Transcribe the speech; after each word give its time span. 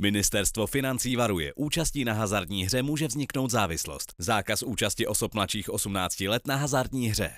Ministerstvo 0.00 0.66
financí 0.66 1.16
varuje, 1.16 1.52
účastí 1.56 2.04
na 2.04 2.12
hazardní 2.12 2.64
hře 2.64 2.82
může 2.82 3.06
vzniknout 3.06 3.50
závislost. 3.50 4.12
Zákaz 4.18 4.62
účasti 4.62 5.06
osob 5.06 5.34
mladších 5.34 5.70
18 5.70 6.20
let 6.20 6.46
na 6.46 6.56
hazardní 6.56 7.08
hře. 7.08 7.30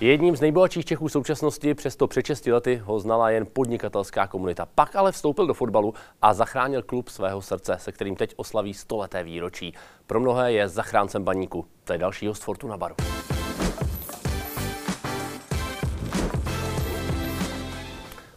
Jedním 0.00 0.36
z 0.36 0.40
nejbohatších 0.40 0.84
Čechů 0.84 1.08
současnosti, 1.08 1.74
přesto 1.74 2.06
před 2.06 2.26
6 2.26 2.46
lety 2.46 2.76
ho 2.76 3.00
znala 3.00 3.30
jen 3.30 3.46
podnikatelská 3.52 4.26
komunita. 4.26 4.66
Pak 4.66 4.96
ale 4.96 5.12
vstoupil 5.12 5.46
do 5.46 5.54
fotbalu 5.54 5.94
a 6.22 6.34
zachránil 6.34 6.82
klub 6.82 7.08
svého 7.08 7.42
srdce, 7.42 7.76
se 7.78 7.92
kterým 7.92 8.16
teď 8.16 8.34
oslaví 8.36 8.74
stoleté 8.74 9.24
výročí. 9.24 9.74
Pro 10.06 10.20
mnohé 10.20 10.52
je 10.52 10.68
zachráncem 10.68 11.24
baníku. 11.24 11.66
To 11.84 11.92
je 11.92 11.98
další 11.98 12.26
host 12.26 12.42
Fortuna 12.42 12.76
Baru. 12.76 12.94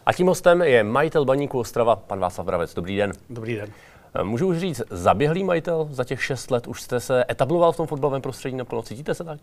A 0.06 0.12
tím 0.12 0.26
hostem 0.26 0.62
je 0.62 0.84
majitel 0.84 1.24
baníku 1.24 1.58
Ostrava, 1.58 1.96
pan 1.96 2.18
Václav 2.18 2.46
Bravec. 2.46 2.74
Dobrý 2.74 2.96
den. 2.96 3.12
Dobrý 3.30 3.56
den. 3.56 3.70
Můžu 4.22 4.46
už 4.46 4.58
říct, 4.58 4.82
zaběhlý 4.90 5.44
majitel 5.44 5.88
za 5.90 6.04
těch 6.04 6.24
šest 6.24 6.50
let, 6.50 6.66
už 6.66 6.82
jste 6.82 7.00
se 7.00 7.24
etabloval 7.30 7.72
v 7.72 7.76
tom 7.76 7.86
fotbalovém 7.86 8.22
prostředí 8.22 8.56
naplno, 8.56 8.82
cítíte 8.82 9.14
se 9.14 9.24
tak? 9.24 9.40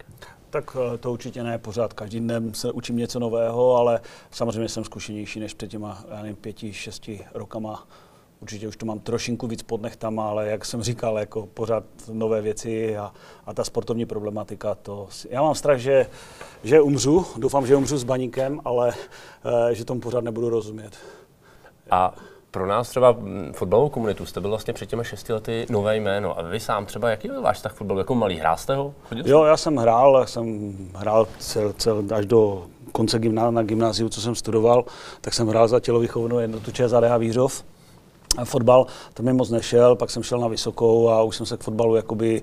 Tak 0.49 0.77
eh, 0.93 0.97
to 0.97 1.11
určitě 1.11 1.43
ne, 1.43 1.57
pořád 1.57 1.93
každý 1.93 2.19
den 2.19 2.53
se 2.53 2.71
učím 2.71 2.97
něco 2.97 3.19
nového, 3.19 3.75
ale 3.75 3.99
samozřejmě 4.31 4.69
jsem 4.69 4.83
zkušenější 4.83 5.39
než 5.39 5.53
před 5.53 5.67
těma, 5.67 6.03
já 6.09 6.21
nevím, 6.21 6.35
pěti, 6.35 6.73
šesti 6.73 7.25
rokama. 7.33 7.87
Určitě 8.41 8.67
už 8.67 8.77
to 8.77 8.85
mám 8.85 8.99
trošinku 8.99 9.47
víc 9.47 9.63
pod 9.63 9.81
nechtama, 9.81 10.29
ale 10.29 10.47
jak 10.47 10.65
jsem 10.65 10.83
říkal, 10.83 11.19
jako 11.19 11.45
pořád 11.45 11.83
nové 12.11 12.41
věci 12.41 12.97
a, 12.97 13.11
a 13.45 13.53
ta 13.53 13.63
sportovní 13.63 14.05
problematika, 14.05 14.75
to... 14.75 15.07
Já 15.29 15.41
mám 15.41 15.55
strach, 15.55 15.79
že, 15.79 16.05
že 16.63 16.81
umřu, 16.81 17.25
doufám, 17.37 17.67
že 17.67 17.75
umřu 17.75 17.97
s 17.97 18.03
baníkem, 18.03 18.61
ale 18.65 18.87
uh, 18.87 19.69
že 19.71 19.85
tomu 19.85 20.01
pořád 20.01 20.23
nebudu 20.23 20.49
rozumět. 20.49 20.97
A 21.91 22.13
pro 22.51 22.67
nás 22.67 22.89
třeba 22.89 23.17
fotbalovou 23.53 23.89
komunitu 23.89 24.25
jste 24.25 24.41
byl 24.41 24.49
vlastně 24.49 24.73
před 24.73 24.89
těmi 24.89 25.05
šesti 25.05 25.33
lety 25.33 25.65
nové 25.69 25.97
jméno. 25.97 26.39
A 26.39 26.41
vy 26.41 26.59
sám 26.59 26.85
třeba, 26.85 27.09
jaký 27.09 27.27
byl 27.27 27.41
váš 27.41 27.57
vztah 27.57 27.73
fotbalu? 27.73 27.99
Jako 27.99 28.15
malý 28.15 28.35
hrál 28.35 28.57
jste 28.57 28.75
ho? 28.75 28.93
Chodil 29.03 29.27
jo, 29.27 29.43
já 29.43 29.57
jsem 29.57 29.75
hrál, 29.75 30.27
jsem 30.27 30.73
hrál 30.95 31.27
cel, 31.39 31.73
cel, 31.73 32.03
až 32.15 32.25
do 32.25 32.65
konce 32.91 33.19
gymná, 33.19 33.51
na 33.51 33.63
gymnáziu, 33.63 34.09
co 34.09 34.21
jsem 34.21 34.35
studoval, 34.35 34.85
tak 35.21 35.33
jsem 35.33 35.47
hrál 35.47 35.67
za 35.67 35.79
tělovýchovnou 35.79 36.39
jednotu 36.39 36.71
ČSADH 36.71 37.17
Vířov. 37.17 37.63
Fotbal, 38.43 38.85
to 39.13 39.23
mi 39.23 39.33
moc 39.33 39.49
nešel, 39.49 39.95
pak 39.95 40.09
jsem 40.09 40.23
šel 40.23 40.39
na 40.39 40.47
vysokou 40.47 41.09
a 41.09 41.23
už 41.23 41.35
jsem 41.35 41.45
se 41.45 41.57
k 41.57 41.63
fotbalu 41.63 41.95
jakoby 41.95 42.41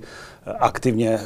aktivně 0.58 1.10
e, 1.10 1.20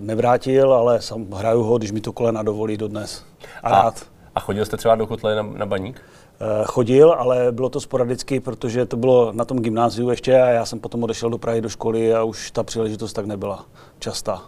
nevrátil, 0.00 0.72
ale 0.72 1.02
sam 1.02 1.30
hraju 1.32 1.62
ho, 1.62 1.78
když 1.78 1.90
mi 1.90 2.00
to 2.00 2.12
kolena 2.12 2.42
dovolí 2.42 2.76
dodnes. 2.76 3.24
A, 3.62 3.68
a 3.68 3.82
rád. 3.82 4.06
A 4.34 4.40
chodil 4.40 4.64
jste 4.64 4.76
třeba 4.76 4.94
do 4.94 5.06
kotle 5.06 5.36
na, 5.36 5.42
na 5.42 5.66
baník? 5.66 6.02
Eh, 6.40 6.64
chodil, 6.64 7.12
ale 7.12 7.52
bylo 7.52 7.68
to 7.68 7.80
sporadicky, 7.80 8.40
protože 8.40 8.86
to 8.86 8.96
bylo 8.96 9.32
na 9.32 9.44
tom 9.44 9.58
gymnáziu 9.58 10.10
ještě 10.10 10.40
a 10.40 10.48
já 10.48 10.66
jsem 10.66 10.80
potom 10.80 11.02
odešel 11.02 11.30
do 11.30 11.38
Prahy 11.38 11.60
do 11.60 11.68
školy 11.68 12.14
a 12.14 12.22
už 12.22 12.50
ta 12.50 12.62
příležitost 12.62 13.12
tak 13.12 13.26
nebyla 13.26 13.64
častá. 13.98 14.42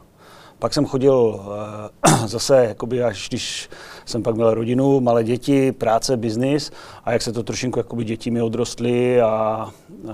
Pak 0.61 0.75
jsem 0.75 0.87
chodil 0.87 1.15
uh, 1.15 2.27
zase, 2.27 2.65
jakoby 2.65 3.03
až 3.03 3.29
když 3.29 3.71
jsem 4.05 4.23
pak 4.23 4.35
měl 4.35 4.55
rodinu, 4.55 5.01
malé 5.01 5.25
děti, 5.25 5.73
práce, 5.73 6.17
biznis 6.17 6.71
a 7.05 7.13
jak 7.13 7.23
se 7.23 7.33
to 7.33 7.43
trošinku, 7.43 7.79
jakoby 7.79 8.05
děti 8.05 8.31
mi 8.31 8.43
odrostly 8.43 9.21
a 9.21 9.69
uh, 10.03 10.13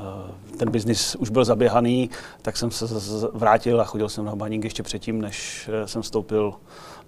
ten 0.58 0.70
biznis 0.70 1.14
už 1.14 1.30
byl 1.30 1.44
zaběhaný, 1.44 2.10
tak 2.42 2.56
jsem 2.56 2.70
se 2.70 2.84
vrátil 3.32 3.80
a 3.80 3.84
chodil 3.84 4.08
jsem 4.08 4.24
na 4.24 4.36
baník 4.36 4.64
ještě 4.64 4.82
předtím, 4.82 5.20
než 5.20 5.70
jsem 5.84 6.02
vstoupil 6.02 6.54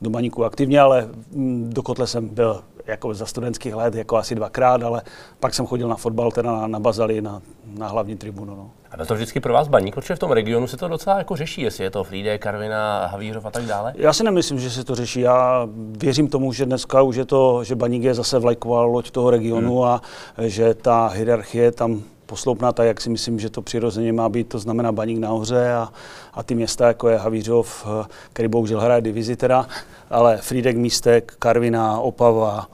do 0.03 0.11
baníku 0.11 0.45
aktivně, 0.45 0.81
ale 0.81 1.09
mm, 1.33 1.71
do 1.73 1.83
kotle 1.83 2.07
jsem 2.07 2.29
byl 2.29 2.63
jako 2.89 3.15
za 3.15 3.27
studentských 3.27 3.75
let 3.75 3.95
jako 3.95 4.17
asi 4.17 4.35
dvakrát, 4.35 4.83
ale 4.83 5.03
pak 5.41 5.55
jsem 5.55 5.67
chodil 5.67 5.89
na 5.89 5.97
fotbal, 5.97 6.31
teda 6.31 6.53
na, 6.53 6.67
na 6.67 6.81
Bazali, 6.81 7.21
na, 7.21 7.43
na 7.79 7.89
hlavní 7.89 8.17
tribunu. 8.17 8.57
No. 8.57 8.71
A 8.91 8.97
byl 8.97 9.07
to 9.07 9.15
vždycky 9.15 9.41
pro 9.41 9.53
vás 9.53 9.69
baník, 9.69 9.95
protože 9.95 10.15
v 10.15 10.19
tom 10.19 10.31
regionu 10.31 10.67
se 10.67 10.77
to 10.77 10.89
docela 10.89 11.19
jako 11.19 11.37
řeší, 11.37 11.63
jestli 11.63 11.85
je 11.85 11.91
to 11.91 12.05
Frýde, 12.05 12.39
Karvina, 12.39 13.07
Havířov 13.07 13.47
a 13.47 13.51
tak 13.51 13.65
dále? 13.65 13.93
Já 13.97 14.13
si 14.13 14.25
nemyslím, 14.25 14.59
že 14.59 14.71
se 14.71 14.85
to 14.85 14.95
řeší. 14.95 15.21
Já 15.21 15.69
věřím 15.77 16.29
tomu, 16.29 16.53
že 16.53 16.67
dneska 16.67 17.03
už 17.03 17.17
je 17.17 17.25
to, 17.25 17.65
že 17.65 17.75
baník 17.75 18.03
je 18.03 18.15
zase 18.15 18.39
vlajková 18.39 18.83
loď 18.83 19.11
toho 19.11 19.31
regionu 19.31 19.81
hmm. 19.81 19.89
a 19.89 20.03
že 20.39 20.75
ta 20.75 21.07
hierarchie 21.07 21.73
tam 21.73 22.03
posloupná 22.29 22.73
tak, 22.73 22.87
jak 22.87 23.01
si 23.01 23.11
myslím, 23.11 23.39
že 23.39 23.51
to 23.51 23.63
přirozeně 23.63 24.13
má 24.13 24.29
být, 24.29 24.49
to 24.49 24.59
znamená 24.59 24.93
Baník 24.93 25.19
nahoře 25.19 25.73
a, 25.73 25.93
a 26.35 26.43
ty 26.43 26.55
města, 26.55 26.87
jako 26.87 27.09
je 27.09 27.17
Havířov, 27.17 27.87
který 28.33 28.49
bohužel 28.49 28.81
hraje 28.81 29.01
divizi 29.01 29.37
teda, 29.37 29.67
ale 30.11 30.37
Frídek, 30.37 30.77
Místek, 30.77 31.35
Karviná, 31.39 32.01
Opava, 32.01 32.71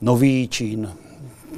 Nový 0.00 0.48
Čín, 0.48 0.92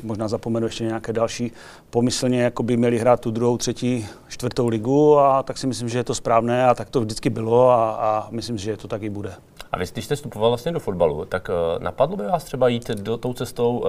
možná 0.02 0.28
zapomenu 0.28 0.66
ještě 0.66 0.84
nějaké 0.84 1.12
další, 1.12 1.52
pomyslně 1.90 2.42
jako 2.42 2.62
by 2.62 2.76
měli 2.76 2.98
hrát 2.98 3.20
tu 3.20 3.30
druhou, 3.30 3.56
třetí, 3.56 4.06
čtvrtou 4.28 4.68
ligu 4.68 5.18
a 5.18 5.42
tak 5.42 5.58
si 5.58 5.66
myslím, 5.66 5.88
že 5.88 5.98
je 5.98 6.04
to 6.04 6.14
správné 6.14 6.66
a 6.66 6.74
tak 6.74 6.90
to 6.90 7.00
vždycky 7.00 7.30
bylo 7.30 7.70
a, 7.70 7.90
a 7.90 8.28
myslím, 8.30 8.58
že 8.58 8.76
to 8.76 8.88
tak 8.88 9.02
i 9.02 9.10
bude. 9.10 9.32
A 9.72 9.78
vy, 9.78 9.84
když 9.92 10.04
jste 10.04 10.16
vstupoval 10.16 10.50
vlastně 10.50 10.72
do 10.72 10.80
fotbalu, 10.80 11.24
tak 11.24 11.48
uh, 11.48 11.82
napadlo 11.82 12.16
by 12.16 12.24
vás 12.24 12.44
třeba 12.44 12.68
jít 12.68 12.90
do 12.90 13.16
tou 13.16 13.32
cestou, 13.32 13.78
uh, 13.78 13.88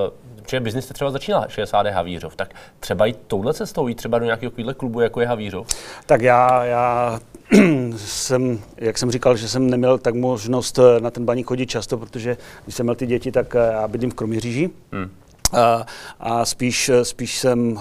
že 0.49 0.59
biznis 0.59 0.85
jste 0.85 0.93
třeba 0.93 1.11
začínal 1.11 1.45
60. 1.47 1.87
Havířov, 1.87 2.35
tak 2.35 2.53
třeba 2.79 3.05
jít 3.05 3.17
touhle 3.27 3.53
cestou, 3.53 3.87
jít 3.87 3.95
třeba 3.95 4.19
do 4.19 4.25
nějakého 4.25 4.51
takového 4.51 4.75
klubu, 4.75 4.99
jako 4.99 5.21
je 5.21 5.27
Havířov? 5.27 5.67
Tak 6.05 6.21
já, 6.21 6.63
já 6.63 7.19
jsem, 7.97 8.59
jak 8.77 8.97
jsem 8.97 9.11
říkal, 9.11 9.37
že 9.37 9.47
jsem 9.47 9.69
neměl 9.69 9.97
tak 9.97 10.15
možnost 10.15 10.79
eh, 10.79 10.99
na 10.99 11.11
ten 11.11 11.25
baník 11.25 11.47
chodit 11.47 11.65
často, 11.65 11.97
protože 11.97 12.37
když 12.63 12.75
jsem 12.75 12.85
měl 12.85 12.95
ty 12.95 13.05
děti, 13.05 13.31
tak 13.31 13.53
já 13.53 13.87
bydlím 13.87 14.11
v 14.11 14.13
Kroměříži. 14.13 14.69
Hmm. 14.91 15.11
A, 15.53 15.85
a 16.19 16.45
spíš, 16.45 16.91
spíš 17.03 17.39
jsem 17.39 17.71
uh, 17.71 17.79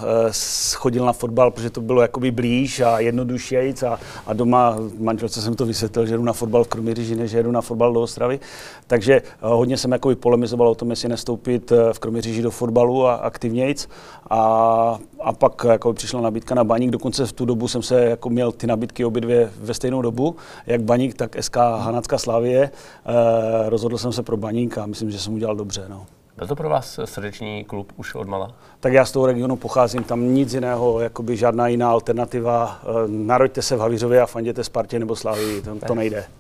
chodil 0.74 1.04
na 1.04 1.12
fotbal, 1.12 1.50
protože 1.50 1.70
to 1.70 1.80
bylo 1.80 2.02
jakoby 2.02 2.30
blíž 2.30 2.80
a 2.80 2.98
jednodušejc 2.98 3.82
a, 3.82 3.98
a 4.26 4.32
doma 4.32 4.76
manželce 4.98 5.42
jsem 5.42 5.54
to 5.54 5.66
vysvětlil, 5.66 6.06
že 6.06 6.16
jdu 6.16 6.24
na 6.24 6.32
fotbal 6.32 6.64
v 6.64 6.68
Kroměříži, 6.68 7.16
než 7.16 7.32
jedu 7.32 7.50
na 7.50 7.60
fotbal 7.60 7.92
do 7.92 8.00
Ostravy. 8.00 8.40
Takže 8.86 9.22
uh, 9.42 9.50
hodně 9.50 9.76
jsem 9.76 9.92
jakoby 9.92 10.14
polemizoval 10.14 10.68
o 10.68 10.74
tom, 10.74 10.90
jestli 10.90 11.08
nestoupit 11.08 11.72
uh, 11.72 11.78
v 11.92 11.98
Kroměříži 11.98 12.42
do 12.42 12.50
fotbalu 12.50 13.06
a 13.06 13.14
aktivnějc. 13.14 13.88
A, 14.30 14.98
a 15.20 15.32
pak 15.32 15.66
jako 15.68 15.92
přišla 15.92 16.20
nabídka 16.20 16.54
na 16.54 16.64
baník, 16.64 16.90
dokonce 16.90 17.26
v 17.26 17.32
tu 17.32 17.44
dobu 17.44 17.68
jsem 17.68 17.82
se 17.82 18.04
jako 18.04 18.30
měl 18.30 18.52
ty 18.52 18.66
nabídky 18.66 19.04
obě 19.04 19.20
dvě 19.20 19.50
ve 19.60 19.74
stejnou 19.74 20.02
dobu, 20.02 20.36
jak 20.66 20.82
baník, 20.82 21.14
tak 21.14 21.36
SK 21.40 21.56
Hanácká 21.56 22.18
Slavie. 22.18 22.70
Uh, 22.70 23.68
rozhodl 23.68 23.98
jsem 23.98 24.12
se 24.12 24.22
pro 24.22 24.36
baník 24.36 24.78
a 24.78 24.86
myslím, 24.86 25.10
že 25.10 25.18
jsem 25.18 25.34
udělal 25.34 25.56
dobře. 25.56 25.84
No. 25.88 26.06
Byl 26.40 26.46
to 26.46 26.56
pro 26.56 26.68
vás 26.68 27.00
srdeční 27.04 27.64
klub 27.64 27.92
už 27.96 28.14
od 28.14 28.28
mala? 28.28 28.50
Tak 28.80 28.92
já 28.92 29.04
z 29.04 29.12
toho 29.12 29.26
regionu 29.26 29.56
pocházím, 29.56 30.04
tam 30.04 30.34
nic 30.34 30.54
jiného, 30.54 31.00
jakoby 31.00 31.36
žádná 31.36 31.68
jiná 31.68 31.90
alternativa. 31.90 32.80
Eh, 32.82 32.86
narodte 33.08 33.62
se 33.62 33.76
v 33.76 33.80
Havířově 33.80 34.20
a 34.20 34.26
fanděte 34.26 34.64
Spartě 34.64 34.98
nebo 34.98 35.16
Slavii, 35.16 35.62
to, 35.62 35.76
to 35.86 35.94
nejde. 35.94 36.24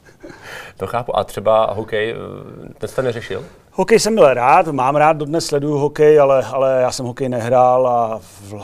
To 0.76 0.86
chápu. 0.86 1.16
A 1.16 1.24
třeba 1.24 1.72
hokej, 1.72 2.14
eh, 2.14 2.74
ten 2.78 2.88
jste 2.88 3.02
neřešil? 3.02 3.44
Hokej 3.72 3.98
jsem 3.98 4.14
byl 4.14 4.34
rád, 4.34 4.66
mám 4.66 4.96
rád, 4.96 5.16
dodnes 5.16 5.46
sleduju 5.46 5.76
hokej, 5.76 6.20
ale, 6.20 6.44
ale 6.44 6.78
já 6.80 6.92
jsem 6.92 7.06
hokej 7.06 7.28
nehrál 7.28 7.88
a 7.88 8.20
v, 8.22 8.54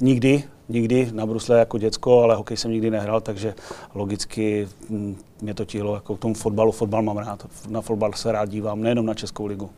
nikdy, 0.00 0.44
nikdy 0.68 1.08
na 1.12 1.26
brusle 1.26 1.58
jako 1.58 1.78
děcko, 1.78 2.22
ale 2.22 2.34
hokej 2.34 2.56
jsem 2.56 2.70
nikdy 2.70 2.90
nehrál, 2.90 3.20
takže 3.20 3.54
logicky 3.94 4.68
hm, 4.90 5.16
mě 5.40 5.54
to 5.54 5.64
tíhlo 5.64 5.94
jako 5.94 6.16
k 6.16 6.20
tomu 6.20 6.34
fotbalu. 6.34 6.72
Fotbal 6.72 7.02
mám 7.02 7.18
rád, 7.18 7.46
na 7.68 7.80
fotbal 7.80 8.12
se 8.12 8.32
rád 8.32 8.48
dívám, 8.48 8.82
nejenom 8.82 9.06
na 9.06 9.14
Českou 9.14 9.46
ligu. 9.46 9.70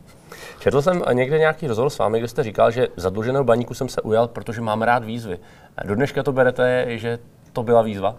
Četl 0.59 0.81
jsem 0.81 1.03
někde 1.13 1.39
nějaký 1.39 1.67
rozhovor 1.67 1.89
s 1.89 1.97
vámi, 1.97 2.19
kde 2.19 2.27
jste 2.27 2.43
říkal, 2.43 2.71
že 2.71 2.87
zadluženého 2.95 3.43
baníku 3.43 3.73
jsem 3.73 3.89
se 3.89 4.01
ujal, 4.01 4.27
protože 4.27 4.61
mám 4.61 4.81
rád 4.81 5.03
výzvy. 5.03 5.39
Do 5.85 5.95
dneška 5.95 6.23
to 6.23 6.31
berete, 6.31 6.85
že 6.97 7.19
to 7.53 7.63
byla 7.63 7.81
výzva? 7.81 8.15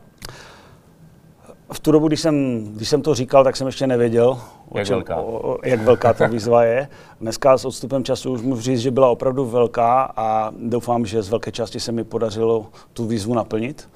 V 1.73 1.81
tu 1.81 1.93
dobu, 1.93 2.09
když 2.09 2.21
jsem, 2.21 2.65
když 2.75 2.89
jsem 2.89 3.03
to 3.03 3.15
říkal, 3.15 3.45
tak 3.45 3.57
jsem 3.57 3.67
ještě 3.67 3.87
nevěděl, 3.87 4.39
jak, 4.75 4.87
čem, 4.87 4.95
velká. 4.95 5.17
O, 5.17 5.59
jak 5.65 5.81
velká 5.81 6.13
ta 6.13 6.27
výzva 6.27 6.65
je. 6.65 6.89
Dneska 7.21 7.59
s 7.59 7.65
odstupem 7.65 8.05
času 8.05 8.33
už 8.33 8.43
můžu 8.43 8.63
říct, 8.63 8.81
že 8.81 8.91
byla 8.91 9.09
opravdu 9.09 9.47
velká 9.47 10.13
a 10.17 10.51
doufám, 10.59 11.07
že 11.07 11.23
z 11.23 11.29
velké 11.29 11.53
části 11.53 11.81
se 11.81 11.93
mi 11.93 12.05
podařilo 12.05 12.67
tu 12.93 13.07
výzvu 13.07 13.35
naplnit. 13.35 13.89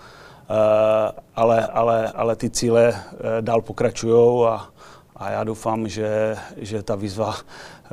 Uh, 0.51 0.57
ale, 1.37 1.67
ale, 1.67 2.09
ale 2.09 2.37
ty 2.37 2.51
cíle 2.51 2.89
uh, 2.89 3.21
dál 3.41 3.61
pokračují 3.63 4.47
a, 4.47 4.69
a 5.17 5.31
já 5.31 5.45
doufám, 5.45 5.89
že, 5.89 6.37
že 6.57 6.83
ta 6.83 6.95
výzva 6.95 7.35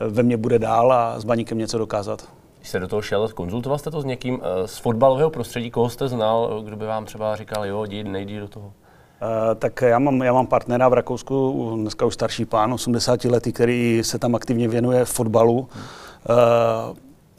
ve 0.10 0.24
mně 0.24 0.38
bude 0.38 0.60
dál 0.60 0.94
a 0.94 1.20
s 1.20 1.24
baníkem 1.24 1.58
něco 1.58 1.78
dokázat. 1.78 2.28
Když 2.58 2.70
jste 2.70 2.80
do 2.80 2.88
toho 2.88 3.02
šel, 3.02 3.30
konzultoval 3.30 3.78
jste 3.78 3.92
to 3.92 4.02
s 4.02 4.06
někým 4.06 4.40
eh, 4.44 4.68
z 4.68 4.78
fotbalového 4.78 5.30
prostředí, 5.30 5.72
koho 5.72 5.90
jste 5.90 6.08
znal, 6.08 6.62
kdo 6.64 6.76
by 6.76 6.86
vám 6.86 7.06
třeba 7.06 7.36
říkal, 7.36 7.66
jo, 7.66 7.84
jdi, 7.84 8.04
nejdi 8.04 8.40
do 8.40 8.48
toho? 8.48 8.66
Uh, 8.66 9.56
tak 9.56 9.82
já 9.82 10.00
mám, 10.00 10.22
já 10.22 10.34
mám 10.34 10.48
partnera 10.48 10.90
v 10.90 10.94
Rakousku, 10.94 11.72
dneska 11.76 12.06
už 12.06 12.14
starší 12.14 12.46
pán, 12.46 12.74
80 12.74 13.26
letý, 13.26 13.54
který 13.54 14.02
se 14.04 14.20
tam 14.20 14.36
aktivně 14.36 14.68
věnuje 14.68 15.06
fotbalu 15.06 15.60
uh, 15.60 15.66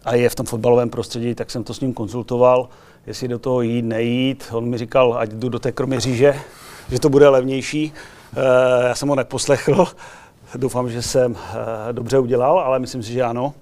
a 0.05 0.15
je 0.15 0.29
v 0.29 0.35
tom 0.35 0.47
fotbalovém 0.47 0.91
prostředí, 0.91 1.35
tak 1.35 1.51
jsem 1.51 1.65
to 1.65 1.75
s 1.75 1.81
ním 1.81 1.95
konzultoval, 1.95 2.69
jestli 3.07 3.29
do 3.29 3.39
toho 3.39 3.63
jít, 3.63 3.83
nejít. 3.83 4.49
On 4.53 4.69
mi 4.69 4.79
říkal, 4.79 5.15
ať 5.19 5.31
jdu 5.31 5.49
do 5.49 5.59
té 5.59 5.73
Kroměříže, 5.73 6.35
že 6.91 7.01
to 7.01 7.09
bude 7.09 7.29
levnější. 7.29 7.93
Uh, 8.37 8.43
já 8.87 8.95
jsem 8.95 9.09
ho 9.09 9.15
neposlechl, 9.15 9.87
doufám, 10.57 10.91
že 10.91 11.03
jsem 11.03 11.33
uh, 11.33 11.39
dobře 11.93 12.19
udělal, 12.19 12.59
ale 12.59 12.79
myslím 12.79 13.03
si, 13.03 13.13
že 13.13 13.23
ano. 13.23 13.55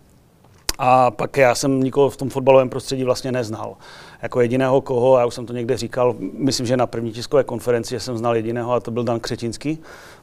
A 0.79 1.11
pak 1.11 1.37
já 1.37 1.55
jsem 1.55 1.81
nikoho 1.81 2.11
v 2.11 2.17
tom 2.17 2.31
fotbalovém 2.31 2.69
prostředí 2.69 3.05
vlastně 3.05 3.33
neznal. 3.33 3.77
Jako 4.23 4.41
jediného 4.41 4.81
koho, 4.81 5.19
já 5.19 5.27
už 5.27 5.35
jsem 5.35 5.47
to 5.47 5.53
někde 5.53 5.77
říkal, 5.77 6.15
myslím, 6.33 6.67
že 6.67 6.77
na 6.77 6.87
první 6.87 7.13
tiskové 7.13 7.45
konferenci 7.45 8.01
jsem 8.01 8.19
znal 8.19 8.37
jediného 8.37 8.73
a 8.73 8.81
to 8.81 8.91
byl 8.91 9.05
Dan 9.05 9.21
Křetinský, 9.21 9.79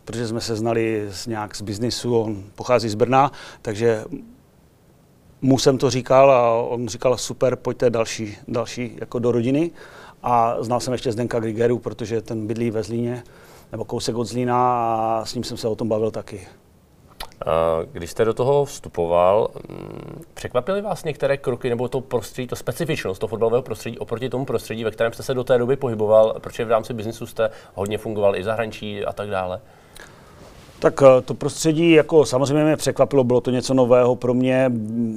protože 0.06 0.28
jsme 0.28 0.42
se 0.42 0.56
znali 0.56 1.08
z 1.10 1.28
nějak 1.28 1.56
z 1.56 1.62
biznisu, 1.62 2.19
on 2.19 2.44
pochází 2.56 2.90
z 2.90 2.96
Brna, 2.96 3.31
takže 3.62 4.04
mu 5.42 5.60
jsem 5.60 5.78
to 5.78 5.90
říkal 5.90 6.31
a 6.31 6.62
on 6.62 6.88
říkal 6.88 7.18
super, 7.18 7.56
pojďte 7.56 7.90
další, 7.90 8.38
další 8.48 8.98
jako 9.00 9.20
do 9.20 9.31
rodiny. 9.31 9.72
A 10.24 10.56
znal 10.64 10.80
jsem 10.80 10.94
ještě 10.94 11.12
Zdenka 11.12 11.40
Grigeru, 11.40 11.80
protože 11.80 12.22
ten 12.22 12.48
bydlí 12.48 12.72
ve 12.72 12.84
Zlíně, 12.84 13.24
nebo 13.72 13.86
kousek 13.86 14.16
od 14.16 14.25
Zlína 14.25 14.58
a 14.58 15.25
s 15.25 15.34
ním 15.34 15.44
jsem 15.44 15.58
se 15.58 15.68
o 15.68 15.75
tom 15.75 15.90
bavil 15.90 16.12
taky. 16.12 16.48
Když 17.92 18.12
jste 18.12 18.25
do 18.25 18.34
toho 18.34 18.66
vstupoval, 18.66 19.50
mm, 19.69 20.22
překvapily 20.34 20.81
vás 20.81 21.04
některé 21.04 21.38
kroky 21.38 21.69
nebo 21.69 21.88
to 21.88 22.02
prostředí, 22.02 22.48
to 22.48 22.56
specifičnost 22.56 23.22
toho 23.22 23.28
fotbalového 23.28 23.62
prostředí 23.62 24.00
oproti 24.00 24.30
tomu 24.30 24.46
prostředí, 24.46 24.84
ve 24.84 24.92
kterém 24.92 25.14
jste 25.14 25.24
se 25.24 25.34
do 25.34 25.44
té 25.44 25.58
doby 25.58 25.75
pohyboval, 25.75 26.34
protože 26.40 26.66
v 26.66 26.72
rámci 26.72 26.94
biznisu 26.94 27.25
jste 27.25 27.50
hodně 27.74 27.98
fungoval 27.98 28.36
i 28.36 28.44
zahraničí 28.44 29.06
a 29.06 29.13
tak 29.13 29.30
dále? 29.30 29.62
Tak 30.79 31.01
eh, 31.01 31.21
to 31.21 31.33
prostředí 31.33 31.91
jako 31.91 32.25
samozřejmě 32.25 32.63
mě 32.63 32.77
překvapilo, 32.77 33.24
bylo 33.24 33.41
to 33.41 33.51
něco 33.51 33.74
nového 33.74 34.15
pro 34.15 34.33
mě, 34.33 34.71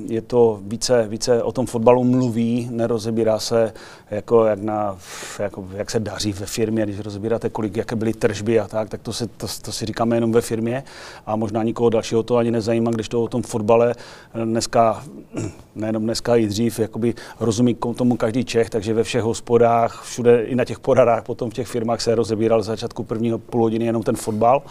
je 0.09 0.23
to 0.23 0.61
více, 0.63 1.07
více 1.09 1.43
o 1.43 1.53
tom 1.53 1.67
fotbalu 1.67 2.05
mluví, 2.05 2.69
nerozebírá 2.73 3.39
se 3.39 3.73
jako 4.11 4.45
jak, 4.45 4.59
na, 4.59 4.97
jako 5.39 5.69
jak 5.73 5.91
se 5.91 6.01
daří 6.01 6.33
ve 6.33 6.47
firmě, 6.47 6.83
když 6.83 6.99
rozebíráte, 6.99 7.49
kolik, 7.49 7.77
jaké 7.77 7.97
byly 7.97 8.15
tržby 8.15 8.61
a 8.61 8.69
tak, 8.69 8.89
tak 8.89 9.03
to 9.03 9.13
si, 9.13 9.27
to, 9.27 9.47
to 9.63 9.73
si 9.73 9.87
říkáme 9.87 10.17
jenom 10.17 10.33
ve 10.33 10.41
firmě 10.41 10.85
a 11.27 11.37
možná 11.37 11.63
nikoho 11.63 11.91
dalšího 11.91 12.23
to 12.23 12.37
ani 12.37 12.51
nezajímá, 12.51 12.91
když 12.91 13.09
to 13.09 13.23
o 13.23 13.29
tom 13.29 13.43
fotbale 13.43 13.95
eh, 14.35 14.45
dneska, 14.45 15.05
nejenom 15.75 16.03
dneska 16.03 16.37
i 16.37 16.47
dřív, 16.47 16.79
jakoby 16.79 17.15
rozumí 17.41 17.77
tomu 17.97 18.17
každý 18.17 18.45
Čech, 18.45 18.71
takže 18.71 18.95
ve 18.95 19.05
všech 19.05 19.23
hospodách, 19.23 20.03
všude 20.05 20.45
i 20.45 20.55
na 20.55 20.65
těch 20.65 20.79
poradách, 20.79 21.25
potom 21.25 21.51
v 21.51 21.55
těch 21.55 21.69
firmách 21.69 22.01
se 22.01 22.15
rozebíral 22.15 22.63
začátku 22.63 23.05
prvního 23.05 23.39
půl 23.39 23.63
hodiny 23.63 23.85
jenom 23.85 24.03
ten 24.03 24.17
fotbal. 24.17 24.63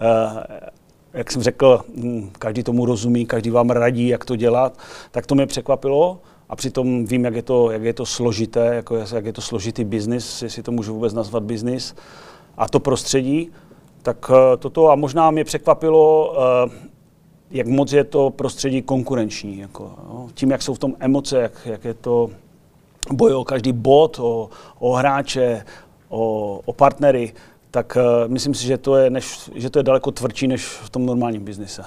Eh, 0.00 0.70
jak 1.12 1.32
jsem 1.32 1.42
řekl, 1.42 1.80
hm, 1.96 2.30
každý 2.38 2.62
tomu 2.62 2.86
rozumí, 2.86 3.26
každý 3.26 3.50
vám 3.50 3.70
radí, 3.70 4.08
jak 4.08 4.24
to 4.24 4.36
dělat, 4.36 4.78
tak 5.10 5.26
to 5.26 5.34
mě 5.34 5.46
překvapilo. 5.46 6.18
A 6.48 6.56
přitom 6.56 7.04
vím, 7.04 7.24
jak 7.24 7.34
je 7.34 7.42
to, 7.42 7.70
jak 7.70 7.82
je 7.82 7.92
to 7.94 8.06
složité, 8.06 8.74
jako 8.74 8.96
jak 8.96 9.24
je 9.24 9.32
to 9.32 9.40
složitý 9.40 9.84
biznis, 9.84 10.42
jestli 10.42 10.62
to 10.62 10.72
můžu 10.72 10.94
vůbec 10.94 11.14
nazvat 11.14 11.42
biznis. 11.42 11.94
A 12.56 12.68
to 12.68 12.80
prostředí, 12.80 13.50
tak 14.02 14.30
eh, 14.30 14.56
toto 14.56 14.90
a 14.90 14.94
možná 14.94 15.30
mě 15.30 15.44
překvapilo, 15.44 16.36
eh, 16.36 16.70
jak 17.50 17.66
moc 17.66 17.92
je 17.92 18.04
to 18.04 18.30
prostředí 18.30 18.82
konkurenční. 18.82 19.58
Jako, 19.58 19.90
no, 20.08 20.28
tím, 20.34 20.50
jak 20.50 20.62
jsou 20.62 20.74
v 20.74 20.78
tom 20.78 20.94
emoce, 20.98 21.40
jak, 21.40 21.52
jak 21.64 21.84
je 21.84 21.94
to 21.94 22.30
boj 23.12 23.34
o 23.34 23.44
každý 23.44 23.72
bod, 23.72 24.18
o, 24.18 24.48
o 24.78 24.92
hráče, 24.92 25.64
o, 26.08 26.60
o 26.64 26.72
partnery, 26.72 27.32
tak 27.76 27.96
uh, 27.96 28.32
myslím 28.32 28.54
si, 28.54 28.66
že 28.66 28.78
to, 28.78 28.96
je, 28.96 29.10
než, 29.10 29.50
že 29.54 29.70
to 29.70 29.78
je 29.78 29.82
daleko 29.82 30.10
tvrdší 30.10 30.46
než 30.48 30.66
v 30.66 30.90
tom 30.90 31.06
normálním 31.06 31.44
biznise. 31.44 31.84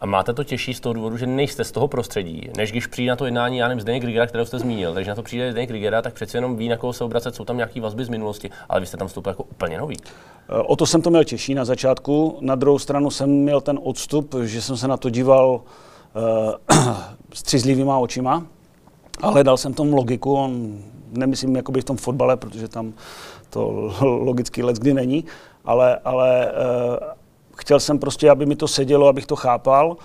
A 0.00 0.06
máte 0.06 0.32
to 0.32 0.44
těžší 0.44 0.74
z 0.74 0.80
toho 0.80 0.92
důvodu, 0.92 1.16
že 1.16 1.26
nejste 1.26 1.64
z 1.64 1.72
toho 1.72 1.88
prostředí, 1.88 2.50
než 2.56 2.70
když 2.70 2.86
přijde 2.86 3.10
na 3.10 3.16
to 3.16 3.24
jednání, 3.24 3.58
já 3.58 3.68
nevím, 3.68 3.80
Zdeněk 3.80 4.02
Grigera, 4.02 4.26
kterého 4.26 4.46
jste 4.46 4.58
zmínil, 4.58 4.94
takže 4.94 5.10
na 5.10 5.14
to 5.14 5.22
přijde 5.22 5.50
Zdeněk 5.50 5.68
Grigera, 5.70 6.02
tak 6.02 6.14
přeci 6.14 6.36
jenom 6.36 6.56
ví, 6.56 6.68
na 6.68 6.76
koho 6.76 6.92
se 6.92 7.04
obracet, 7.04 7.34
jsou 7.34 7.44
tam 7.44 7.56
nějaké 7.56 7.80
vazby 7.80 8.04
z 8.04 8.08
minulosti, 8.08 8.50
ale 8.68 8.80
vy 8.80 8.86
jste 8.86 8.96
tam 8.96 9.08
vstoupil 9.08 9.30
jako 9.30 9.42
úplně 9.42 9.78
nový. 9.78 9.96
Eh, 10.48 10.62
o 10.62 10.76
to 10.76 10.86
jsem 10.86 11.02
to 11.02 11.10
měl 11.10 11.24
těžší 11.24 11.54
na 11.54 11.64
začátku. 11.64 12.38
Na 12.40 12.54
druhou 12.54 12.78
stranu 12.78 13.10
jsem 13.10 13.30
měl 13.30 13.60
ten 13.60 13.78
odstup, 13.82 14.34
že 14.44 14.62
jsem 14.62 14.76
se 14.76 14.88
na 14.88 14.96
to 14.96 15.10
díval 15.10 15.60
uh, 16.70 16.96
střízlivýma 17.34 17.98
očima 17.98 18.46
a 19.22 19.30
hledal 19.30 19.56
jsem 19.56 19.74
tom 19.74 19.92
logiku. 19.92 20.34
On, 20.34 20.78
nemyslím 21.12 21.56
jakoby 21.56 21.80
v 21.80 21.84
tom 21.84 21.96
fotbale, 21.96 22.36
protože 22.36 22.68
tam 22.68 22.92
to 23.50 23.92
logicky 24.00 24.62
let 24.62 24.76
kdy 24.76 24.94
není, 24.94 25.24
ale, 25.64 25.98
ale 26.04 26.52
uh, 26.52 26.96
chtěl 27.56 27.80
jsem 27.80 27.98
prostě, 27.98 28.30
aby 28.30 28.46
mi 28.46 28.56
to 28.56 28.68
sedělo, 28.68 29.08
abych 29.08 29.26
to 29.26 29.36
chápal. 29.36 29.90
Uh, 29.90 29.96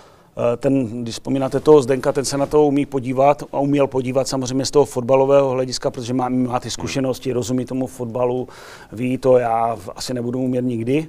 ten, 0.57 1.03
když 1.03 1.15
vzpomínáte 1.15 1.59
toho 1.59 1.81
Zdenka, 1.81 2.11
ten 2.11 2.25
se 2.25 2.37
na 2.37 2.45
to 2.45 2.65
umí 2.65 2.85
podívat 2.85 3.43
a 3.51 3.59
uměl 3.59 3.87
podívat 3.87 4.27
samozřejmě 4.27 4.65
z 4.65 4.71
toho 4.71 4.85
fotbalového 4.85 5.49
hlediska, 5.49 5.91
protože 5.91 6.13
má, 6.13 6.29
má 6.29 6.59
ty 6.59 6.71
zkušenosti, 6.71 7.33
rozumí 7.33 7.65
tomu 7.65 7.87
fotbalu, 7.87 8.47
ví 8.91 9.17
to, 9.17 9.37
já 9.37 9.77
asi 9.95 10.13
nebudu 10.13 10.39
umět 10.39 10.61
nikdy. 10.61 11.07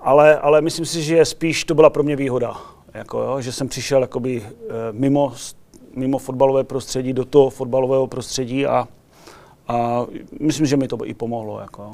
Ale, 0.00 0.38
ale 0.38 0.60
myslím 0.60 0.86
si, 0.86 1.02
že 1.02 1.24
spíš 1.24 1.64
to 1.64 1.74
byla 1.74 1.90
pro 1.90 2.02
mě 2.02 2.16
výhoda, 2.16 2.56
jako, 2.94 3.22
jo, 3.22 3.40
že 3.40 3.52
jsem 3.52 3.68
přišel 3.68 4.00
jakoby, 4.00 4.40
uh, 4.40 4.72
mimo, 4.90 5.32
mimo 5.96 6.18
fotbalové 6.18 6.64
prostředí 6.64 7.12
do 7.12 7.24
toho 7.24 7.50
fotbalového 7.50 8.06
prostředí 8.06 8.66
a 8.66 8.88
a 9.68 10.06
myslím, 10.40 10.66
že 10.66 10.76
mi 10.76 10.88
to 10.88 11.04
i 11.04 11.14
pomohlo. 11.14 11.60
Jako. 11.60 11.90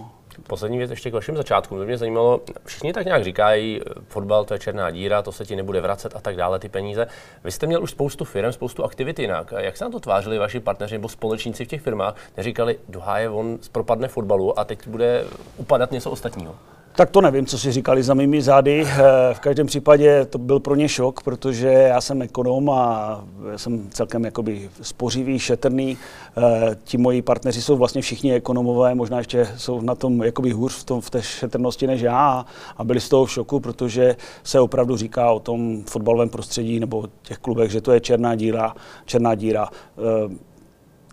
Poslední 0.46 0.78
věc 0.78 0.90
ještě 0.90 1.10
k 1.10 1.14
vašim 1.14 1.36
začátku. 1.36 1.74
Mě 1.74 1.98
zajímalo, 1.98 2.40
všichni 2.64 2.92
tak 2.92 3.04
nějak 3.04 3.24
říkají, 3.24 3.80
fotbal 4.08 4.44
to 4.44 4.54
je 4.54 4.58
černá 4.58 4.90
díra, 4.90 5.22
to 5.22 5.32
se 5.32 5.44
ti 5.44 5.56
nebude 5.56 5.80
vracet 5.80 6.16
a 6.16 6.20
tak 6.20 6.36
dále, 6.36 6.58
ty 6.58 6.68
peníze. 6.68 7.06
Vy 7.44 7.52
jste 7.52 7.66
měl 7.66 7.82
už 7.82 7.90
spoustu 7.90 8.24
firm, 8.24 8.52
spoustu 8.52 8.84
aktivit 8.84 9.18
jinak. 9.18 9.52
Jak 9.58 9.76
se 9.76 9.84
na 9.84 9.90
to 9.90 10.00
tvářili 10.00 10.38
vaši 10.38 10.60
partneři 10.60 10.94
nebo 10.94 11.08
společníci 11.08 11.64
v 11.64 11.68
těch 11.68 11.80
firmách? 11.80 12.16
Neříkali, 12.36 12.78
doháje 12.88 13.30
on 13.30 13.58
propadne 13.72 14.08
fotbalu 14.08 14.58
a 14.58 14.64
teď 14.64 14.88
bude 14.88 15.24
upadat 15.56 15.92
něco 15.92 16.10
ostatního? 16.10 16.56
Tak 16.96 17.10
to 17.10 17.20
nevím, 17.20 17.46
co 17.46 17.58
si 17.58 17.72
říkali 17.72 18.02
za 18.02 18.14
mými 18.14 18.42
zády. 18.42 18.84
Eh, 18.86 19.34
v 19.34 19.40
každém 19.40 19.66
případě 19.66 20.24
to 20.24 20.38
byl 20.38 20.60
pro 20.60 20.74
ně 20.74 20.88
šok, 20.88 21.22
protože 21.22 21.68
já 21.68 22.00
jsem 22.00 22.22
ekonom 22.22 22.70
a 22.70 23.24
jsem 23.56 23.90
celkem 23.90 24.24
jakoby 24.24 24.70
spořivý, 24.82 25.38
šetrný. 25.38 25.98
Eh, 26.36 26.76
ti 26.84 26.98
moji 26.98 27.22
partneři 27.22 27.62
jsou 27.62 27.76
vlastně 27.76 28.02
všichni 28.02 28.34
ekonomové, 28.34 28.94
možná 28.94 29.18
ještě 29.18 29.48
jsou 29.56 29.80
na 29.80 29.94
tom 29.94 30.22
jakoby 30.22 30.50
hůř 30.50 30.74
v, 30.74 30.84
tom, 30.84 31.00
v 31.00 31.10
té 31.10 31.22
šetrnosti 31.22 31.86
než 31.86 32.00
já 32.00 32.44
a 32.76 32.84
byli 32.84 33.00
z 33.00 33.08
toho 33.08 33.24
v 33.24 33.30
šoku, 33.30 33.60
protože 33.60 34.16
se 34.42 34.60
opravdu 34.60 34.96
říká 34.96 35.30
o 35.30 35.40
tom 35.40 35.82
fotbalovém 35.84 36.28
prostředí 36.28 36.80
nebo 36.80 37.08
těch 37.22 37.38
klubech, 37.38 37.70
že 37.70 37.80
to 37.80 37.92
je 37.92 38.00
černá 38.00 38.34
díra. 38.34 38.74
Černá 39.04 39.34
díra. 39.34 39.68
Eh, 39.98 40.34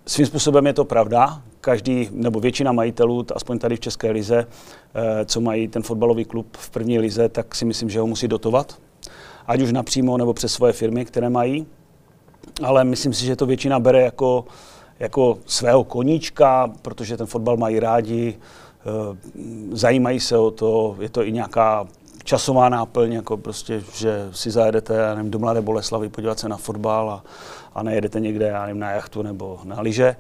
svým 0.06 0.27
způsobem 0.27 0.68
je 0.68 0.73
to 0.73 0.85
pravda, 0.85 1.41
každý 1.62 2.09
nebo 2.12 2.39
většina 2.39 2.71
majitelů, 2.71 3.25
aspoň 3.36 3.59
tady 3.59 3.75
v 3.75 3.80
České 3.80 4.12
lize, 4.12 4.48
eh, 4.95 5.25
co 5.25 5.42
mají 5.42 5.68
ten 5.68 5.83
fotbalový 5.83 6.25
klub 6.25 6.57
v 6.57 6.69
první 6.69 7.00
lize, 7.00 7.30
tak 7.30 7.56
si 7.56 7.65
myslím, 7.65 7.89
že 7.89 8.00
ho 8.00 8.07
musí 8.07 8.27
dotovat. 8.27 8.77
Ať 9.48 9.62
už 9.62 9.71
napřímo 9.71 10.18
nebo 10.18 10.33
přes 10.33 10.54
svoje 10.54 10.74
firmy, 10.74 11.06
které 11.06 11.30
mají. 11.30 11.68
Ale 12.63 12.83
myslím 12.83 13.13
si, 13.13 13.25
že 13.25 13.36
to 13.36 13.45
většina 13.45 13.80
bere 13.80 14.01
jako, 14.01 14.45
jako 14.99 15.37
svého 15.45 15.83
koníčka, 15.83 16.71
protože 16.81 17.18
ten 17.18 17.28
fotbal 17.28 17.57
mají 17.57 17.80
rádi, 17.80 18.37
eh, 18.37 19.18
zajímají 19.71 20.19
se 20.19 20.37
o 20.37 20.52
to, 20.52 20.95
je 20.99 21.09
to 21.09 21.23
i 21.23 21.31
nějaká 21.31 21.87
časová 22.23 22.69
náplň, 22.69 23.14
jako 23.14 23.37
prostě, 23.37 23.83
že 23.95 24.30
si 24.31 24.52
zajedete 24.52 24.94
já 24.94 25.16
nevím, 25.16 25.31
do 25.31 25.40
Mladé 25.40 25.61
Boleslavy 25.61 26.09
podívat 26.09 26.40
se 26.40 26.49
na 26.49 26.57
fotbal 26.57 27.09
a, 27.09 27.23
a 27.76 27.83
nejedete 27.83 28.19
někde 28.19 28.47
já 28.47 28.66
nevím, 28.66 28.80
na 28.80 28.92
jachtu 28.92 29.21
nebo 29.21 29.59
na 29.64 29.81
lyže 29.81 30.16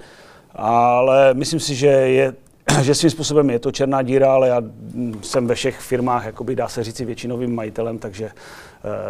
ale 0.57 1.33
myslím 1.33 1.59
si, 1.59 1.75
že 1.75 1.87
je 1.87 2.35
že 2.81 2.95
svým 2.95 3.11
způsobem 3.11 3.49
je 3.49 3.59
to 3.59 3.71
černá 3.71 4.01
díra, 4.01 4.33
ale 4.33 4.47
já 4.47 4.61
jsem 5.21 5.47
ve 5.47 5.55
všech 5.55 5.79
firmách, 5.79 6.25
jakoby 6.25 6.55
dá 6.55 6.67
se 6.67 6.83
říci, 6.83 7.05
většinovým 7.05 7.55
majitelem, 7.55 7.99
takže 7.99 8.25
uh, 8.25 8.31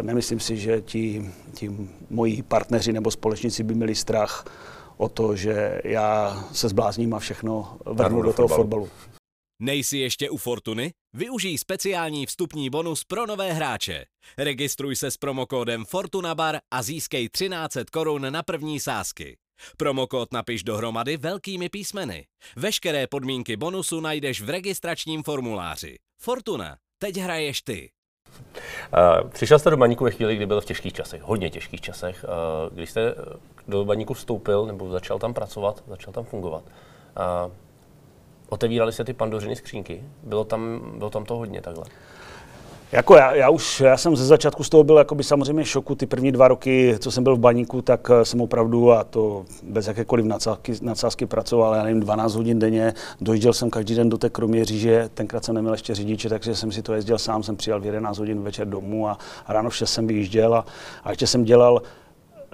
nemyslím 0.01 0.39
si, 0.39 0.58
že 0.58 0.82
ti, 0.82 1.32
ti 1.54 1.72
moji 2.10 2.44
partneři 2.44 2.94
nebo 2.94 3.12
společníci 3.12 3.63
by 3.63 3.75
měli 3.75 3.96
strach 3.96 4.46
o 4.98 5.10
to, 5.10 5.36
že 5.36 5.82
já 5.84 6.44
se 6.51 6.70
zblázním 6.70 7.13
a 7.13 7.20
všechno 7.20 7.77
vrhnu 7.86 8.22
do 8.22 8.34
toho 8.34 8.48
fotbalu. 8.48 8.89
Nejsi 9.62 9.98
ještě 9.98 10.30
u 10.30 10.38
Fortuny? 10.38 10.92
Využij 11.13 11.58
speciální 11.58 12.25
vstupní 12.25 12.70
bonus 12.70 13.04
pro 13.04 13.25
nové 13.25 13.54
hráče. 13.54 14.06
Registruj 14.38 14.96
se 14.96 15.12
s 15.12 15.18
promokódem 15.18 15.86
FortunaBar 15.86 16.58
a 16.72 16.82
získej 16.82 17.30
1300 17.30 17.86
korun 17.92 18.25
na 18.30 18.44
první 18.44 18.80
sázky. 18.80 19.38
Promokód 19.77 20.33
napiš 20.33 20.63
dohromady 20.63 21.17
velkými 21.17 21.69
písmeny. 21.69 22.25
Veškeré 22.55 23.07
podmínky 23.07 23.57
bonusu 23.57 23.99
najdeš 23.99 24.41
v 24.41 24.49
registračním 24.49 25.23
formuláři. 25.23 25.95
Fortuna, 26.21 26.77
teď 26.97 27.17
hraješ 27.17 27.61
ty. 27.61 27.89
Přišel 29.29 29.59
jste 29.59 29.69
do 29.69 29.77
baníku 29.77 30.03
ve 30.03 30.11
chvíli, 30.11 30.35
kdy 30.35 30.45
byl 30.45 30.61
v 30.61 30.65
těžkých 30.65 30.93
časech, 30.93 31.21
hodně 31.21 31.49
těžkých 31.49 31.81
časech. 31.81 32.25
Když 32.71 32.89
jste 32.89 33.15
do 33.67 33.85
baníku 33.85 34.13
vstoupil 34.13 34.65
nebo 34.65 34.91
začal 34.91 35.19
tam 35.19 35.33
pracovat, 35.33 35.83
začal 35.87 36.13
tam 36.13 36.23
fungovat, 36.25 36.63
otevíraly 38.49 38.93
se 38.93 39.03
ty 39.03 39.13
pandořiny 39.13 39.55
skřínky? 39.55 40.03
Bylo 40.23 40.43
tam, 40.43 40.91
bylo 40.97 41.09
tam 41.09 41.25
to 41.25 41.35
hodně 41.35 41.61
takhle? 41.61 41.85
Jako 42.91 43.15
já, 43.15 43.36
já 43.36 43.50
už, 43.50 43.79
já 43.79 43.98
jsem 43.98 44.15
ze 44.15 44.25
začátku 44.25 44.63
z 44.63 44.70
toho 44.70 44.84
byl 44.84 44.98
jakoby 44.98 45.24
samozřejmě 45.24 45.65
šoku. 45.65 45.96
Ty 45.96 46.06
první 46.06 46.32
dva 46.32 46.48
roky, 46.48 46.96
co 47.00 47.12
jsem 47.12 47.24
byl 47.24 47.36
v 47.36 47.39
baníku, 47.39 47.82
tak 47.82 48.12
eh, 48.13 48.25
jsem 48.25 48.41
opravdu, 48.41 48.91
a 48.91 49.03
to 49.03 49.46
bez 49.63 49.88
jakékoliv 49.88 50.25
nadsázky, 50.25 50.74
nadsázky 50.82 51.25
pracoval, 51.25 51.75
já 51.75 51.84
nevím, 51.84 52.00
12 52.00 52.36
hodin 52.36 52.60
denně. 52.60 52.94
Dojížděl 53.22 53.53
jsem 53.53 53.70
každý 53.70 53.96
den 53.96 54.10
do 54.10 54.17
té 54.17 54.29
Kroměříže, 54.29 55.10
tenkrát 55.13 55.46
jsem 55.46 55.56
neměl 55.56 55.74
ještě 55.74 55.96
řidiče, 55.96 56.29
takže 56.29 56.56
jsem 56.56 56.72
si 56.72 56.82
to 56.82 56.94
jezdil 56.94 57.17
sám, 57.17 57.44
jsem 57.44 57.56
přijel 57.56 57.82
v 57.82 57.86
11 57.86 58.17
hodin 58.17 58.41
večer 58.41 58.67
domů 58.67 59.08
a, 59.08 59.17
a 59.46 59.53
ráno 59.53 59.70
v 59.70 59.75
6 59.75 59.94
jsem 59.94 60.08
vyjížděl 60.08 60.56
a, 60.56 60.65
a 61.03 61.10
ještě 61.10 61.27
jsem 61.27 61.44
dělal 61.44 61.82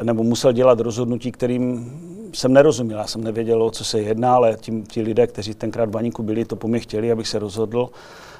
nebo 0.03 0.23
musel 0.23 0.51
dělat 0.51 0.79
rozhodnutí, 0.79 1.31
kterým 1.31 1.91
jsem 2.33 2.53
nerozuměl. 2.53 2.97
Já 2.97 3.07
jsem 3.07 3.23
nevěděl, 3.23 3.63
o 3.63 3.71
co 3.71 3.85
se 3.85 4.01
jedná, 4.01 4.35
ale 4.35 4.57
tím, 4.61 4.85
ti 4.85 5.01
lidé, 5.01 5.27
kteří 5.27 5.53
tenkrát 5.53 5.89
v 5.89 5.91
baníku 5.91 6.23
byli, 6.23 6.45
to 6.45 6.55
po 6.55 6.67
mě 6.67 6.79
chtěli, 6.79 7.11
abych 7.11 7.27
se 7.27 7.39
rozhodl. 7.39 7.89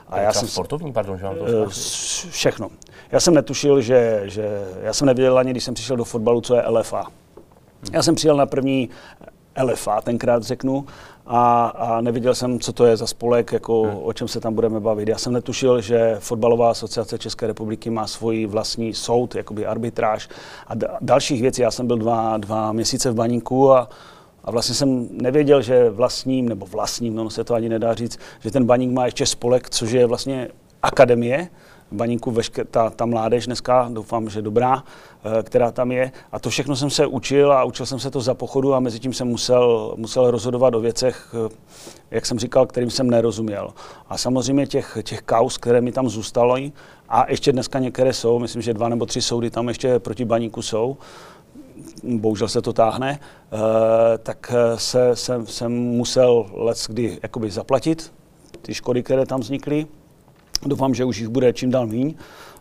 A 0.07 0.19
já 0.19 0.33
jsem 0.33 0.47
sportovní, 0.47 0.93
pardon, 0.93 1.17
že 1.17 1.23
vám 1.23 1.35
to 1.35 1.43
uh, 1.43 1.69
Všechno. 2.29 2.69
Já 3.11 3.19
jsem 3.19 3.33
netušil, 3.33 3.81
že, 3.81 4.21
že 4.25 4.67
já 4.81 4.93
jsem 4.93 5.05
nevěděl 5.05 5.37
ani, 5.37 5.51
když 5.51 5.63
jsem 5.63 5.73
přišel 5.73 5.97
do 5.97 6.03
fotbalu, 6.03 6.41
co 6.41 6.55
je 6.55 6.63
LFA. 6.67 7.05
Já 7.93 8.03
jsem 8.03 8.15
přijel 8.15 8.37
na 8.37 8.45
první 8.45 8.89
LFA, 9.63 10.01
tenkrát 10.01 10.43
řeknu, 10.43 10.85
a, 11.25 11.65
a 11.65 12.01
neviděl 12.01 12.35
jsem, 12.35 12.59
co 12.59 12.73
to 12.73 12.85
je 12.85 12.97
za 12.97 13.07
spolek, 13.07 13.51
jako 13.51 13.81
hmm. 13.81 13.99
o 14.03 14.13
čem 14.13 14.27
se 14.27 14.39
tam 14.39 14.53
budeme 14.53 14.79
bavit. 14.79 15.07
Já 15.07 15.17
jsem 15.17 15.33
netušil, 15.33 15.81
že 15.81 16.15
Fotbalová 16.19 16.71
asociace 16.71 17.17
České 17.17 17.47
republiky 17.47 17.89
má 17.89 18.07
svůj 18.07 18.45
vlastní 18.45 18.93
soud, 18.93 19.35
jakoby 19.35 19.65
arbitráž 19.65 20.29
a 20.67 20.75
d- 20.75 20.87
dalších 21.01 21.41
věcí. 21.41 21.61
Já 21.61 21.71
jsem 21.71 21.87
byl 21.87 21.97
dva, 21.97 22.37
dva 22.37 22.71
měsíce 22.71 23.11
v 23.11 23.15
baníku 23.15 23.71
a, 23.71 23.89
a 24.43 24.51
vlastně 24.51 24.75
jsem 24.75 25.07
nevěděl, 25.11 25.61
že 25.61 25.89
vlastním, 25.89 26.49
nebo 26.49 26.65
vlastním, 26.65 27.15
no 27.15 27.29
se 27.29 27.43
to 27.43 27.53
ani 27.53 27.69
nedá 27.69 27.93
říct, 27.93 28.19
že 28.39 28.51
ten 28.51 28.65
baník 28.65 28.91
má 28.91 29.05
ještě 29.05 29.25
spolek, 29.25 29.69
což 29.69 29.91
je 29.91 30.05
vlastně 30.05 30.47
akademie, 30.81 31.49
baníku 31.93 32.31
veške, 32.31 32.65
ta, 32.65 32.89
ta 32.89 33.05
mládež 33.05 33.45
dneska, 33.45 33.89
doufám, 33.93 34.29
že 34.29 34.41
dobrá, 34.41 34.83
eh, 35.39 35.43
která 35.43 35.71
tam 35.71 35.91
je. 35.91 36.11
A 36.31 36.39
to 36.39 36.49
všechno 36.49 36.75
jsem 36.75 36.89
se 36.89 37.05
učil 37.05 37.53
a 37.53 37.63
učil 37.63 37.85
jsem 37.85 37.99
se 37.99 38.11
to 38.11 38.21
za 38.21 38.33
pochodu 38.33 38.73
a 38.73 38.79
mezi 38.79 38.99
tím 38.99 39.13
jsem 39.13 39.27
musel, 39.27 39.93
musel 39.97 40.31
rozhodovat 40.31 40.75
o 40.75 40.79
věcech, 40.79 41.35
eh, 41.47 41.55
jak 42.11 42.25
jsem 42.25 42.39
říkal, 42.39 42.65
kterým 42.65 42.89
jsem 42.89 43.09
nerozuměl. 43.09 43.73
A 44.09 44.17
samozřejmě 44.17 44.67
těch, 44.67 44.97
těch 45.03 45.21
kaus, 45.21 45.57
které 45.57 45.81
mi 45.81 45.91
tam 45.91 46.09
zůstalo, 46.09 46.57
a 47.09 47.31
ještě 47.31 47.51
dneska 47.51 47.79
některé 47.79 48.13
jsou, 48.13 48.39
myslím, 48.39 48.61
že 48.61 48.73
dva 48.73 48.89
nebo 48.89 49.05
tři 49.05 49.21
soudy 49.21 49.49
tam 49.49 49.67
ještě 49.67 49.99
proti 49.99 50.25
baníku 50.25 50.61
jsou, 50.61 50.97
bohužel 52.03 52.47
se 52.47 52.61
to 52.61 52.73
táhne, 52.73 53.19
eh, 53.19 53.57
tak 54.17 54.53
se, 54.75 55.15
jsem, 55.15 55.47
jsem 55.47 55.71
musel 55.71 56.45
let 56.53 56.77
kdy 56.87 57.19
jakoby 57.23 57.51
zaplatit 57.51 58.13
ty 58.61 58.73
škody, 58.73 59.03
které 59.03 59.25
tam 59.25 59.39
vznikly. 59.39 59.87
Doufám, 60.65 60.93
že 60.93 61.05
už 61.05 61.17
jich 61.17 61.29
bude 61.29 61.53
čím 61.53 61.71
dál 61.71 61.87
míň. 61.87 62.15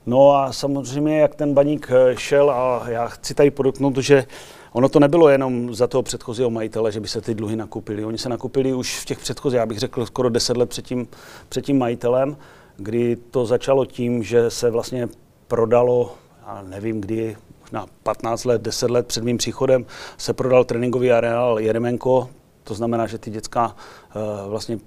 No 0.07 0.37
a 0.37 0.53
samozřejmě, 0.53 1.19
jak 1.19 1.35
ten 1.35 1.55
baník 1.55 1.91
eh, 1.91 2.17
šel, 2.17 2.51
a 2.51 2.83
já 2.89 3.09
chci 3.09 3.35
tady 3.35 3.51
podotknout, 3.51 3.97
že 3.97 4.25
ono 4.73 4.89
to 4.89 5.01
nebylo 5.01 5.29
jenom 5.29 5.75
za 5.75 5.87
toho 5.87 6.03
předchozího 6.03 6.51
majitele, 6.51 6.93
že 6.93 7.01
by 7.01 7.09
se 7.09 7.21
ty 7.21 7.35
dluhy 7.35 7.57
nakupily. 7.57 8.05
Oni 8.05 8.19
se 8.19 8.29
nakupili 8.29 8.75
už 8.75 8.99
v 8.99 9.05
těch 9.05 9.19
předchozích, 9.19 9.59
já 9.59 9.67
bych 9.67 9.79
řekl 9.79 10.07
skoro 10.07 10.29
10 10.29 10.57
let 10.57 10.69
před 10.69 10.85
tím, 10.85 11.09
před 11.49 11.65
tím 11.65 11.79
majitelem, 11.79 12.37
kdy 12.77 13.17
to 13.17 13.47
začalo 13.47 13.87
tím, 13.87 14.23
že 14.23 14.51
se 14.51 14.71
vlastně 14.71 15.09
prodalo, 15.49 16.15
já 16.47 16.63
nevím 16.63 17.01
kdy, 17.01 17.37
možná 17.73 17.87
15 18.03 18.45
let, 18.45 18.63
10 18.63 18.91
let 18.91 19.07
před 19.07 19.25
mým 19.25 19.39
příchodem, 19.39 19.87
se 20.19 20.33
prodal 20.33 20.65
tréninkový 20.65 21.13
areál 21.13 21.61
Jeremenko, 21.61 22.29
to 22.65 22.75
znamená, 22.75 23.07
že 23.07 23.19
ty 23.19 23.31
dětská 23.31 23.67
uh, 23.67 24.51
vlastně 24.51 24.79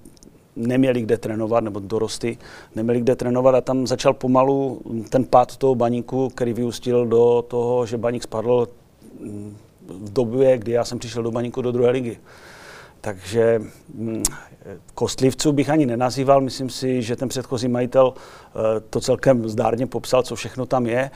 neměli 0.56 1.02
kde 1.02 1.18
trénovat, 1.18 1.64
nebo 1.64 1.80
dorosty 1.80 2.38
neměli 2.74 3.00
kde 3.00 3.16
trénovat 3.16 3.54
a 3.54 3.60
tam 3.60 3.86
začal 3.86 4.12
pomalu 4.14 4.80
ten 5.10 5.24
pád 5.24 5.56
toho 5.56 5.74
baníku, 5.74 6.28
který 6.28 6.52
vyústil 6.52 7.06
do 7.06 7.44
toho, 7.48 7.86
že 7.86 7.98
baník 7.98 8.22
spadl 8.22 8.68
mm, 9.20 9.56
v 9.88 10.12
době, 10.12 10.58
kdy 10.58 10.72
já 10.72 10.84
jsem 10.84 10.98
přišel 10.98 11.22
do 11.22 11.30
baníku 11.30 11.62
do 11.62 11.72
druhé 11.72 11.90
ligy. 11.90 12.18
Takže 13.06 13.60
mm, 13.94 14.22
kostlivců 14.94 15.52
bych 15.52 15.70
ani 15.70 15.86
nenazýval, 15.86 16.40
myslím 16.40 16.70
si, 16.70 17.02
že 17.02 17.16
ten 17.16 17.28
předchozí 17.28 17.68
majitel 17.68 18.14
eh, 18.16 18.80
to 18.90 19.00
celkem 19.00 19.48
zdárně 19.48 19.86
popsal, 19.86 20.22
co 20.22 20.36
všechno 20.36 20.66
tam 20.66 20.86
je, 20.86 21.10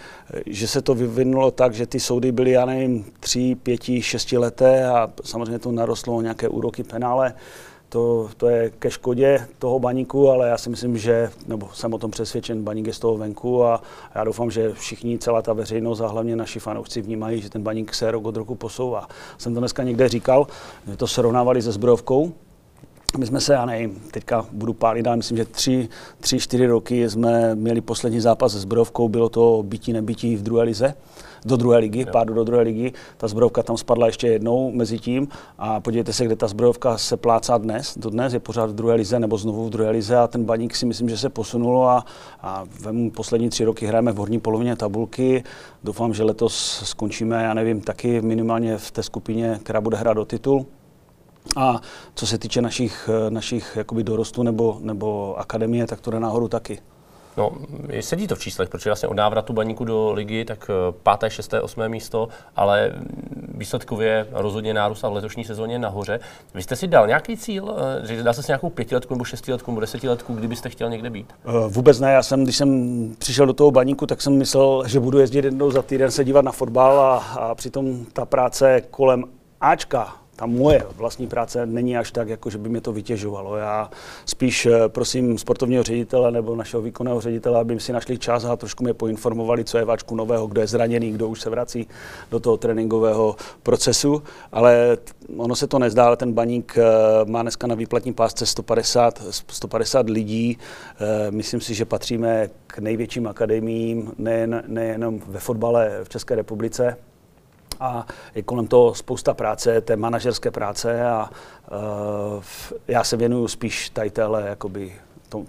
že 0.46 0.68
se 0.68 0.82
to 0.82 0.94
vyvinulo 0.94 1.50
tak, 1.50 1.74
že 1.74 1.86
ty 1.86 2.00
soudy 2.00 2.32
byly, 2.32 2.50
já 2.50 2.64
nevím, 2.64 3.04
tři, 3.20 3.56
pěti, 3.62 4.02
šesti 4.02 4.38
leté 4.38 4.88
a 4.88 5.08
samozřejmě 5.24 5.58
to 5.58 5.72
narostlo 5.72 6.22
nějaké 6.22 6.48
úroky 6.48 6.82
penále 6.82 7.34
to, 7.90 8.30
to 8.36 8.48
je 8.48 8.70
ke 8.70 8.90
škodě 8.90 9.46
toho 9.58 9.78
baníku, 9.78 10.30
ale 10.30 10.48
já 10.48 10.58
si 10.58 10.70
myslím, 10.70 10.98
že, 10.98 11.30
nebo 11.46 11.68
jsem 11.72 11.94
o 11.94 11.98
tom 11.98 12.10
přesvědčen, 12.10 12.64
baník 12.64 12.86
je 12.86 12.92
z 12.92 12.98
toho 12.98 13.16
venku 13.16 13.64
a 13.64 13.82
já 14.14 14.24
doufám, 14.24 14.50
že 14.50 14.72
všichni, 14.72 15.18
celá 15.18 15.42
ta 15.42 15.52
veřejnost 15.52 16.00
a 16.00 16.08
hlavně 16.08 16.36
naši 16.36 16.60
fanoušci 16.60 17.02
vnímají, 17.02 17.40
že 17.40 17.50
ten 17.50 17.62
baník 17.62 17.94
se 17.94 18.10
rok 18.10 18.24
od 18.24 18.36
roku 18.36 18.54
posouvá. 18.54 19.08
Jsem 19.38 19.54
to 19.54 19.60
dneska 19.60 19.82
někde 19.82 20.08
říkal, 20.08 20.46
že 20.86 20.96
to 20.96 21.06
srovnávali 21.06 21.62
se 21.62 21.72
zbrojovkou, 21.72 22.32
my 23.18 23.26
jsme 23.26 23.40
se, 23.40 23.52
já 23.52 23.66
nevím, 23.66 24.02
teďka 24.10 24.46
budu 24.52 24.72
pálit, 24.72 25.06
ale 25.06 25.16
myslím, 25.16 25.36
že 25.36 25.44
tři, 25.44 25.88
tři, 26.20 26.38
čtyři 26.38 26.66
roky 26.66 27.10
jsme 27.10 27.54
měli 27.54 27.80
poslední 27.80 28.20
zápas 28.20 28.52
se 28.52 28.60
zbrojovkou, 28.60 29.08
bylo 29.08 29.28
to 29.28 29.62
bytí 29.66 29.92
nebytí 29.92 30.36
v 30.36 30.42
druhé 30.42 30.64
lize 30.64 30.94
do 31.44 31.56
druhé 31.56 31.78
ligy, 31.78 32.04
pádu 32.04 32.34
do 32.34 32.44
druhé 32.44 32.62
ligy. 32.62 32.92
Ta 33.16 33.28
zbrojovka 33.28 33.62
tam 33.62 33.76
spadla 33.76 34.06
ještě 34.06 34.26
jednou 34.28 34.70
mezi 34.72 34.98
tím 34.98 35.28
a 35.58 35.80
podívejte 35.80 36.12
se, 36.12 36.24
kde 36.24 36.36
ta 36.36 36.48
zbrojovka 36.48 36.98
se 36.98 37.16
plácá 37.16 37.58
dnes. 37.58 37.98
Do 37.98 38.10
dnes 38.10 38.32
je 38.32 38.40
pořád 38.40 38.70
v 38.70 38.74
druhé 38.74 38.94
lize 38.94 39.20
nebo 39.20 39.38
znovu 39.38 39.66
v 39.66 39.70
druhé 39.70 39.90
lize 39.90 40.16
a 40.16 40.26
ten 40.26 40.44
baník 40.44 40.76
si 40.76 40.86
myslím, 40.86 41.08
že 41.08 41.18
se 41.18 41.28
posunulo 41.28 41.88
a, 41.88 42.04
a 42.42 42.64
vemu 42.80 43.10
poslední 43.10 43.48
tři 43.48 43.64
roky 43.64 43.86
hrajeme 43.86 44.12
v 44.12 44.16
horní 44.16 44.40
polovině 44.40 44.76
tabulky. 44.76 45.44
Doufám, 45.84 46.14
že 46.14 46.24
letos 46.24 46.82
skončíme, 46.84 47.42
já 47.42 47.54
nevím, 47.54 47.80
taky 47.80 48.20
minimálně 48.22 48.78
v 48.78 48.90
té 48.90 49.02
skupině, 49.02 49.60
která 49.62 49.80
bude 49.80 49.96
hrát 49.96 50.12
do 50.12 50.24
titul. 50.24 50.66
A 51.56 51.80
co 52.14 52.26
se 52.26 52.38
týče 52.38 52.62
našich, 52.62 53.10
našich 53.28 53.76
jakoby 53.76 54.04
dorostů 54.04 54.42
nebo, 54.42 54.78
nebo 54.80 55.38
akademie, 55.38 55.86
tak 55.86 56.00
to 56.00 56.10
jde 56.10 56.20
nahoru 56.20 56.48
taky. 56.48 56.78
No, 57.36 57.52
sedí 58.00 58.26
to 58.26 58.36
v 58.36 58.38
číslech, 58.38 58.68
protože 58.68 58.90
vlastně 58.90 59.08
od 59.08 59.14
návratu 59.14 59.52
baníku 59.52 59.84
do 59.84 60.12
ligy, 60.12 60.44
tak 60.44 60.70
eh, 60.70 60.92
páté, 61.02 61.30
šesté, 61.30 61.60
osmé 61.60 61.88
místo, 61.88 62.28
ale 62.56 62.92
výsledkově 63.54 64.26
rozhodně 64.30 64.74
nárůst 64.74 65.04
a 65.04 65.08
v 65.08 65.12
letošní 65.12 65.44
sezóně 65.44 65.78
nahoře. 65.78 66.20
Vy 66.54 66.62
jste 66.62 66.76
si 66.76 66.86
dal 66.86 67.06
nějaký 67.06 67.36
cíl, 67.36 67.76
eh, 68.02 68.06
že 68.06 68.22
dá 68.22 68.32
se 68.32 68.42
si 68.42 68.50
nějakou 68.50 68.70
pětiletku 68.70 69.14
nebo 69.14 69.24
šestiletku 69.24 69.70
nebo 69.70 69.80
desetiletku, 69.80 70.34
kdybyste 70.34 70.68
chtěl 70.68 70.90
někde 70.90 71.10
být? 71.10 71.32
Eh, 71.44 71.50
vůbec 71.68 72.00
ne, 72.00 72.12
já 72.12 72.22
jsem, 72.22 72.44
když 72.44 72.56
jsem 72.56 73.14
přišel 73.18 73.46
do 73.46 73.52
toho 73.52 73.70
baníku, 73.70 74.06
tak 74.06 74.22
jsem 74.22 74.38
myslel, 74.38 74.84
že 74.86 75.00
budu 75.00 75.18
jezdit 75.18 75.44
jednou 75.44 75.70
za 75.70 75.82
týden 75.82 76.10
se 76.10 76.24
dívat 76.24 76.44
na 76.44 76.52
fotbal 76.52 77.00
a, 77.00 77.16
a 77.16 77.54
přitom 77.54 78.04
ta 78.12 78.24
práce 78.24 78.82
kolem 78.90 79.24
Ačka, 79.60 80.19
ta 80.40 80.46
moje 80.46 80.86
vlastní 80.96 81.26
práce 81.26 81.66
není 81.66 81.96
až 81.96 82.12
tak, 82.12 82.28
jako 82.28 82.50
že 82.50 82.58
by 82.58 82.68
mě 82.68 82.80
to 82.80 82.92
vytěžovalo. 82.92 83.56
Já 83.56 83.90
spíš 84.26 84.66
eh, 84.66 84.88
prosím 84.88 85.38
sportovního 85.38 85.82
ředitele 85.82 86.30
nebo 86.30 86.56
našeho 86.56 86.82
výkonného 86.82 87.20
ředitele, 87.20 87.60
aby 87.60 87.80
si 87.80 87.92
našli 87.92 88.18
čas 88.18 88.44
a 88.44 88.56
trošku 88.56 88.84
mě 88.84 88.94
poinformovali, 88.94 89.64
co 89.64 89.78
je 89.78 89.84
váčku 89.84 90.16
nového, 90.16 90.46
kdo 90.46 90.60
je 90.60 90.66
zraněný, 90.66 91.12
kdo 91.12 91.28
už 91.28 91.40
se 91.40 91.50
vrací 91.50 91.88
do 92.30 92.40
toho 92.40 92.56
tréninkového 92.56 93.36
procesu. 93.62 94.22
Ale 94.52 94.98
ono 95.36 95.56
se 95.56 95.66
to 95.66 95.78
nezdá, 95.78 96.06
ale 96.06 96.16
ten 96.16 96.32
baník 96.32 96.78
eh, 96.78 96.84
má 97.24 97.42
dneska 97.42 97.66
na 97.66 97.74
výplatní 97.74 98.12
pásce 98.12 98.46
150, 98.46 99.22
150 99.48 100.08
lidí. 100.08 100.58
Eh, 101.00 101.30
myslím 101.30 101.60
si, 101.60 101.74
že 101.74 101.84
patříme 101.84 102.50
k 102.66 102.78
největším 102.78 103.26
akademiím, 103.26 104.12
nejen, 104.18 104.62
nejenom 104.66 105.20
ve 105.26 105.40
fotbale 105.40 106.00
v 106.04 106.08
České 106.08 106.34
republice, 106.34 106.96
a 107.80 108.06
je 108.34 108.42
kolem 108.42 108.66
toho 108.66 108.94
spousta 108.94 109.34
práce, 109.34 109.80
té 109.80 109.96
manažerské 109.96 110.50
práce 110.50 111.04
a 111.04 111.30
uh, 111.30 112.42
já 112.88 113.04
se 113.04 113.16
věnuju 113.16 113.48
spíš 113.48 113.90
tady 113.90 114.10
téhle 114.10 114.48
jakoby 114.48 114.92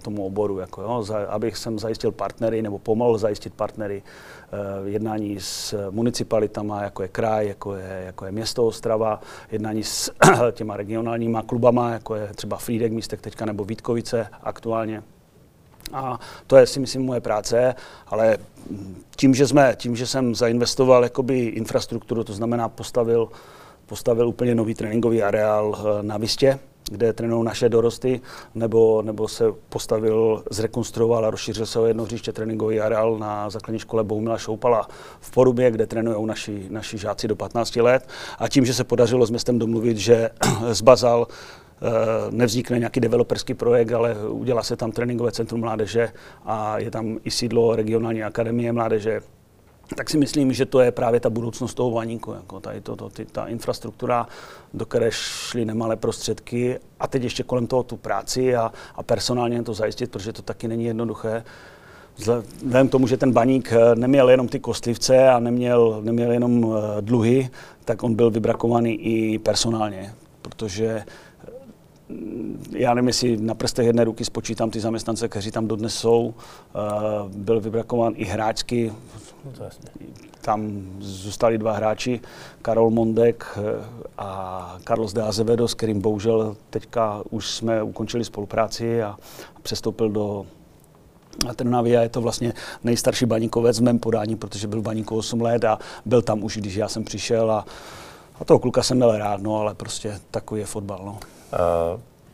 tomu 0.02 0.26
oboru, 0.26 0.58
jako 0.58 0.82
jo, 0.82 1.02
za, 1.02 1.18
abych 1.18 1.56
jsem 1.56 1.78
zajistil 1.78 2.12
partnery 2.12 2.62
nebo 2.62 2.78
pomohl 2.78 3.18
zajistit 3.18 3.54
partnery 3.54 4.02
uh, 4.02 4.88
jednání 4.88 5.40
s 5.40 5.90
municipalitama, 5.90 6.82
jako 6.82 7.02
je 7.02 7.08
kraj, 7.08 7.48
jako 7.48 7.74
je, 7.74 8.02
jako 8.06 8.26
je 8.26 8.32
město 8.32 8.66
Ostrava, 8.66 9.20
jednání 9.50 9.82
s 9.82 10.12
těma 10.52 10.76
regionálníma 10.76 11.42
klubama, 11.42 11.90
jako 11.90 12.14
je 12.14 12.26
třeba 12.34 12.56
Frídek 12.56 12.92
místek 12.92 13.20
teďka 13.20 13.46
nebo 13.46 13.64
Vítkovice 13.64 14.26
aktuálně. 14.42 15.02
A 15.92 16.20
to 16.46 16.56
je 16.56 16.66
si 16.66 16.80
myslím 16.80 17.02
moje 17.02 17.20
práce, 17.20 17.74
ale 18.06 18.38
tím, 19.16 19.34
že, 19.34 19.46
jsme, 19.46 19.74
tím, 19.76 19.96
že 19.96 20.06
jsem 20.06 20.34
zainvestoval 20.34 21.02
jakoby 21.02 21.40
infrastrukturu, 21.40 22.24
to 22.24 22.32
znamená 22.32 22.68
postavil, 22.68 23.28
postavil 23.86 24.28
úplně 24.28 24.54
nový 24.54 24.74
tréninkový 24.74 25.22
areál 25.22 25.76
eh, 25.78 26.02
na 26.02 26.16
Vistě, 26.16 26.58
kde 26.90 27.12
trénují 27.12 27.44
naše 27.44 27.68
dorosty, 27.68 28.20
nebo, 28.54 29.02
nebo 29.02 29.28
se 29.28 29.44
postavil, 29.68 30.44
zrekonstruoval 30.50 31.26
a 31.26 31.30
rozšířil 31.30 31.66
se 31.66 31.78
o 31.78 31.86
jedno 31.86 32.04
hřiště 32.04 32.32
tréninkový 32.32 32.80
areál 32.80 33.18
na 33.18 33.50
základní 33.50 33.78
škole 33.78 34.04
Boumila 34.04 34.38
Šoupala 34.38 34.88
v 35.20 35.30
Porubě, 35.30 35.70
kde 35.70 35.86
trénují 35.86 36.26
naši, 36.26 36.66
naši 36.70 36.98
žáci 36.98 37.28
do 37.28 37.36
15 37.36 37.76
let. 37.76 38.08
A 38.38 38.48
tím, 38.48 38.64
že 38.64 38.74
se 38.74 38.84
podařilo 38.84 39.26
s 39.26 39.30
městem 39.30 39.58
domluvit, 39.58 39.96
že 39.96 40.30
z 40.72 40.80
Bazal 40.80 41.26
Eh, 41.26 41.61
nevznikne 42.30 42.78
nějaký 42.78 43.00
developerský 43.00 43.54
projekt, 43.54 43.92
ale 43.92 44.16
udělá 44.28 44.62
se 44.62 44.76
tam 44.76 44.92
tréninkové 44.92 45.32
centrum 45.32 45.60
mládeže 45.60 46.12
a 46.44 46.78
je 46.78 46.90
tam 46.90 47.18
i 47.24 47.30
sídlo 47.30 47.76
regionální 47.76 48.22
akademie 48.22 48.72
mládeže, 48.72 49.20
tak 49.96 50.10
si 50.10 50.18
myslím, 50.18 50.52
že 50.52 50.66
to 50.66 50.80
je 50.80 50.92
právě 50.92 51.20
ta 51.20 51.30
budoucnost 51.30 51.74
toho 51.74 51.90
vaníku. 51.90 52.32
Jako 52.32 52.60
tady 52.60 52.80
to, 52.80 52.96
to, 52.96 53.08
ty, 53.08 53.24
ta 53.24 53.46
infrastruktura, 53.46 54.26
do 54.74 54.86
které 54.86 55.10
šly 55.10 55.64
nemalé 55.64 55.96
prostředky 55.96 56.78
a 57.00 57.06
teď 57.06 57.22
ještě 57.22 57.42
kolem 57.42 57.66
toho 57.66 57.82
tu 57.82 57.96
práci 57.96 58.56
a, 58.56 58.72
a 58.94 59.02
personálně 59.02 59.62
to 59.62 59.74
zajistit, 59.74 60.10
protože 60.10 60.32
to 60.32 60.42
taky 60.42 60.68
není 60.68 60.84
jednoduché 60.84 61.44
vzhledem 62.16 62.88
k 62.88 62.90
tomu, 62.90 63.06
že 63.06 63.16
ten 63.16 63.32
baník 63.32 63.72
eh, 63.72 63.94
neměl 63.94 64.30
jenom 64.30 64.48
ty 64.48 64.60
kostlivce 64.60 65.28
a 65.28 65.38
neměl, 65.38 66.00
neměl 66.02 66.32
jenom 66.32 66.76
eh, 66.76 67.02
dluhy, 67.02 67.50
tak 67.84 68.02
on 68.02 68.14
byl 68.14 68.30
vybrakovaný 68.30 68.94
i 68.94 69.38
personálně, 69.38 70.14
protože 70.42 71.04
já 72.70 72.94
nevím, 72.94 73.08
jestli 73.08 73.36
na 73.36 73.54
prstech 73.54 73.86
jedné 73.86 74.04
ruky 74.04 74.24
spočítám 74.24 74.70
ty 74.70 74.80
zaměstnance, 74.80 75.28
kteří 75.28 75.50
tam 75.50 75.68
dodnes 75.68 75.94
jsou. 75.94 76.34
Byl 77.28 77.60
vybrakován 77.60 78.12
i 78.16 78.24
hráčsky. 78.24 78.92
No 79.44 79.52
tam 80.42 80.82
zůstali 80.98 81.58
dva 81.58 81.72
hráči, 81.72 82.20
Karol 82.62 82.90
Mondek 82.90 83.58
a 84.18 84.76
Carlos 84.88 85.12
de 85.12 85.22
Azevedo, 85.22 85.68
s 85.68 85.74
kterým 85.74 86.00
bohužel 86.00 86.56
teďka 86.70 87.22
už 87.30 87.50
jsme 87.50 87.82
ukončili 87.82 88.24
spolupráci 88.24 89.02
a 89.02 89.16
přestoupil 89.62 90.10
do 90.10 90.46
Trnavy 91.56 91.96
a 91.96 92.02
je 92.02 92.08
to 92.08 92.20
vlastně 92.20 92.52
nejstarší 92.84 93.26
baníkovec 93.26 93.80
v 93.80 93.82
mém 93.82 93.98
podání, 93.98 94.36
protože 94.36 94.66
byl 94.66 94.80
v 94.80 94.84
baníku 94.84 95.16
8 95.16 95.40
let 95.40 95.64
a 95.64 95.78
byl 96.04 96.22
tam 96.22 96.44
už, 96.44 96.56
když 96.56 96.74
já 96.74 96.88
jsem 96.88 97.04
přišel 97.04 97.50
a, 97.50 97.66
a 98.40 98.44
toho 98.44 98.58
kluka 98.58 98.82
jsem 98.82 98.96
měl 98.96 99.18
rád, 99.18 99.42
no, 99.42 99.56
ale 99.56 99.74
prostě 99.74 100.20
takový 100.30 100.60
je 100.60 100.66
fotbal. 100.66 101.00
No. 101.04 101.18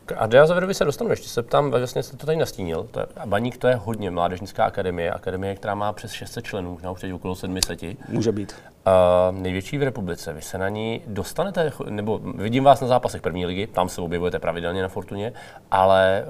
K 0.08 0.14
Adria 0.16 0.46
Zavedovi 0.46 0.74
se 0.74 0.84
dostanu, 0.84 1.10
ještě 1.10 1.28
se 1.28 1.42
ptám, 1.42 1.70
vlastně 1.70 2.02
jste 2.02 2.16
to 2.16 2.26
tady 2.26 2.38
nastínil. 2.38 2.88
To 2.90 3.00
je, 3.00 3.06
Baník 3.26 3.56
to 3.56 3.68
je 3.68 3.74
hodně 3.74 4.10
mládežnická 4.10 4.64
akademie, 4.64 5.10
akademie, 5.10 5.54
která 5.54 5.74
má 5.74 5.92
přes 5.92 6.12
600 6.12 6.44
členů, 6.44 6.72
možná 6.72 6.90
už 6.90 7.00
teď 7.00 7.12
okolo 7.12 7.34
700. 7.34 7.80
Může 8.08 8.32
být. 8.32 8.54
Uh, 8.86 9.38
největší 9.38 9.78
v 9.78 9.82
republice. 9.82 10.32
Vy 10.32 10.42
se 10.42 10.58
na 10.58 10.68
ní 10.68 11.02
dostanete, 11.06 11.72
nebo 11.88 12.18
vidím 12.18 12.64
vás 12.64 12.80
na 12.80 12.86
zápasech 12.86 13.22
první 13.22 13.46
ligy, 13.46 13.66
tam 13.66 13.88
se 13.88 14.00
objevujete 14.00 14.38
pravidelně 14.38 14.82
na 14.82 14.88
Fortuně, 14.88 15.32
ale 15.70 16.24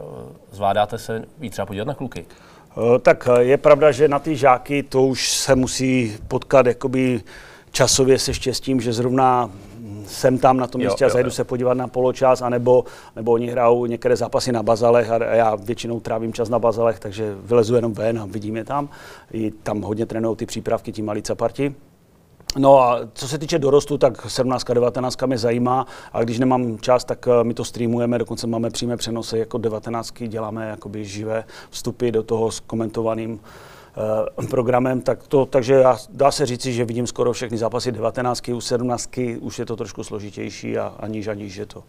zvládáte 0.50 0.99
se 0.99 1.25
víc 1.38 1.52
třeba 1.52 1.66
podívat 1.66 1.88
na 1.88 1.95
kluky? 1.95 2.26
Uh, 2.76 2.99
tak 2.99 3.28
je 3.38 3.57
pravda, 3.57 3.92
že 3.92 4.09
na 4.09 4.18
ty 4.18 4.37
žáky 4.37 4.83
to 4.83 5.02
už 5.02 5.33
se 5.33 5.54
musí 5.54 6.16
potkat 6.28 6.66
jakoby 6.66 7.21
časově 7.71 8.18
se 8.18 8.35
štěstím, 8.35 8.80
že 8.80 8.92
zrovna 8.92 9.50
jsem 10.09 10.38
tam 10.38 10.57
na 10.57 10.67
tom 10.67 10.81
místě 10.81 11.05
a 11.05 11.09
zajdu 11.09 11.27
jo. 11.27 11.31
se 11.31 11.45
podívat 11.45 11.75
na 11.75 11.88
poločas, 11.88 12.43
anebo 12.43 12.85
nebo 13.17 13.33
oni 13.33 13.47
hrajou 13.47 13.87
některé 13.87 14.17
zápasy 14.17 14.53
na 14.53 14.62
bazalech 14.62 15.11
a 15.11 15.25
já 15.25 15.55
většinou 15.55 16.00
trávím 16.00 16.33
čas 16.33 16.49
na 16.49 16.59
bazalech, 16.59 16.99
takže 16.99 17.37
vylezu 17.43 17.75
jenom 17.75 17.93
ven 17.93 18.19
a 18.19 18.27
vidím 18.27 18.57
je 18.57 18.65
tam. 18.65 18.88
I 19.33 19.50
tam 19.50 19.83
hodně 19.83 20.07
trénují 20.07 20.37
ty 20.37 20.47
přípravky, 20.47 20.93
ti 20.93 21.03
malí 21.03 21.23
caparti. 21.23 21.75
No 22.57 22.81
a 22.81 23.00
co 23.12 23.29
se 23.29 23.38
týče 23.38 23.59
dorostu, 23.59 23.99
tak 23.99 24.31
17 24.31 24.65
19 24.65 25.27
mě 25.27 25.38
zajímá 25.38 25.87
a 26.12 26.23
když 26.23 26.38
nemám 26.38 26.79
čas, 26.79 27.05
tak 27.05 27.29
eh, 27.29 27.45
my 27.45 27.55
to 27.55 27.65
streamujeme, 27.65 28.19
dokonce 28.19 28.47
máme 28.47 28.71
přímé 28.71 28.97
přenosy 28.97 29.38
jako 29.38 29.59
19, 29.59 30.15
děláme 30.27 30.69
jakoby 30.69 31.05
živé 31.05 31.45
vstupy 31.71 32.11
do 32.11 32.23
toho 32.23 32.50
s 32.50 32.61
komentovaným 32.61 33.41
programem, 34.50 35.00
tak 35.00 35.28
to, 35.28 35.47
takže 35.47 35.75
já, 35.75 35.97
dá 36.11 36.31
se 36.31 36.47
říci, 36.47 36.73
že 36.73 36.85
vidím 36.85 37.07
skoro 37.07 37.33
všechny 37.33 37.59
zápasy 37.59 37.93
19, 37.93 38.49
u 38.49 38.61
17 38.61 39.11
už 39.40 39.59
je 39.59 39.67
to 39.67 39.76
trošku 39.76 40.05
složitější 40.05 40.78
a 40.78 40.95
aniž 40.99 41.28
aniž 41.28 41.57
je 41.57 41.67
to 41.67 41.85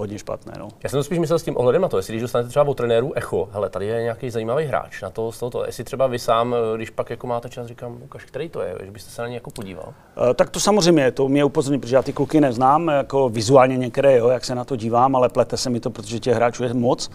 hodně 0.00 0.18
špatné. 0.18 0.52
No. 0.58 0.68
Já 0.82 0.90
jsem 0.90 0.98
to 0.98 1.04
spíš 1.04 1.18
myslel 1.18 1.38
s 1.38 1.42
tím 1.42 1.56
ohledem 1.56 1.82
na 1.82 1.88
to, 1.88 1.96
jestli 1.96 2.12
když 2.12 2.22
dostanete 2.22 2.48
třeba 2.48 2.68
od 2.68 2.76
trenéru 2.76 3.12
echo, 3.16 3.48
hele, 3.52 3.70
tady 3.70 3.86
je 3.86 4.02
nějaký 4.02 4.30
zajímavý 4.30 4.64
hráč 4.64 5.02
na 5.02 5.10
to, 5.10 5.32
z 5.32 5.38
tohoto, 5.38 5.64
jestli 5.66 5.84
třeba 5.84 6.06
vy 6.06 6.18
sám, 6.18 6.54
eh, 6.54 6.76
když 6.76 6.90
pak 6.90 7.10
jako 7.10 7.26
máte 7.26 7.48
čas, 7.48 7.66
říkám, 7.66 7.98
ukaž, 8.04 8.24
který 8.24 8.48
to 8.48 8.62
je, 8.62 8.74
že 8.84 8.90
byste 8.90 9.10
se 9.10 9.22
na 9.22 9.28
ně 9.28 9.34
jako 9.34 9.50
podíval. 9.50 9.86
Uh, 9.86 10.34
tak 10.34 10.50
to 10.50 10.60
samozřejmě, 10.60 11.12
to 11.12 11.28
mě 11.28 11.44
upozorní, 11.44 11.80
protože 11.80 11.96
já 11.96 12.02
ty 12.02 12.12
kluky 12.12 12.40
neznám, 12.40 12.88
jako 12.88 13.28
vizuálně 13.28 13.76
některé, 13.76 14.16
jo, 14.16 14.28
jak 14.28 14.44
se 14.44 14.54
na 14.54 14.64
to 14.64 14.76
dívám, 14.76 15.16
ale 15.16 15.28
plete 15.28 15.56
se 15.56 15.70
mi 15.70 15.80
to, 15.80 15.90
protože 15.90 16.18
těch 16.18 16.34
hráčů 16.34 16.64
je 16.64 16.74
moc. 16.74 17.10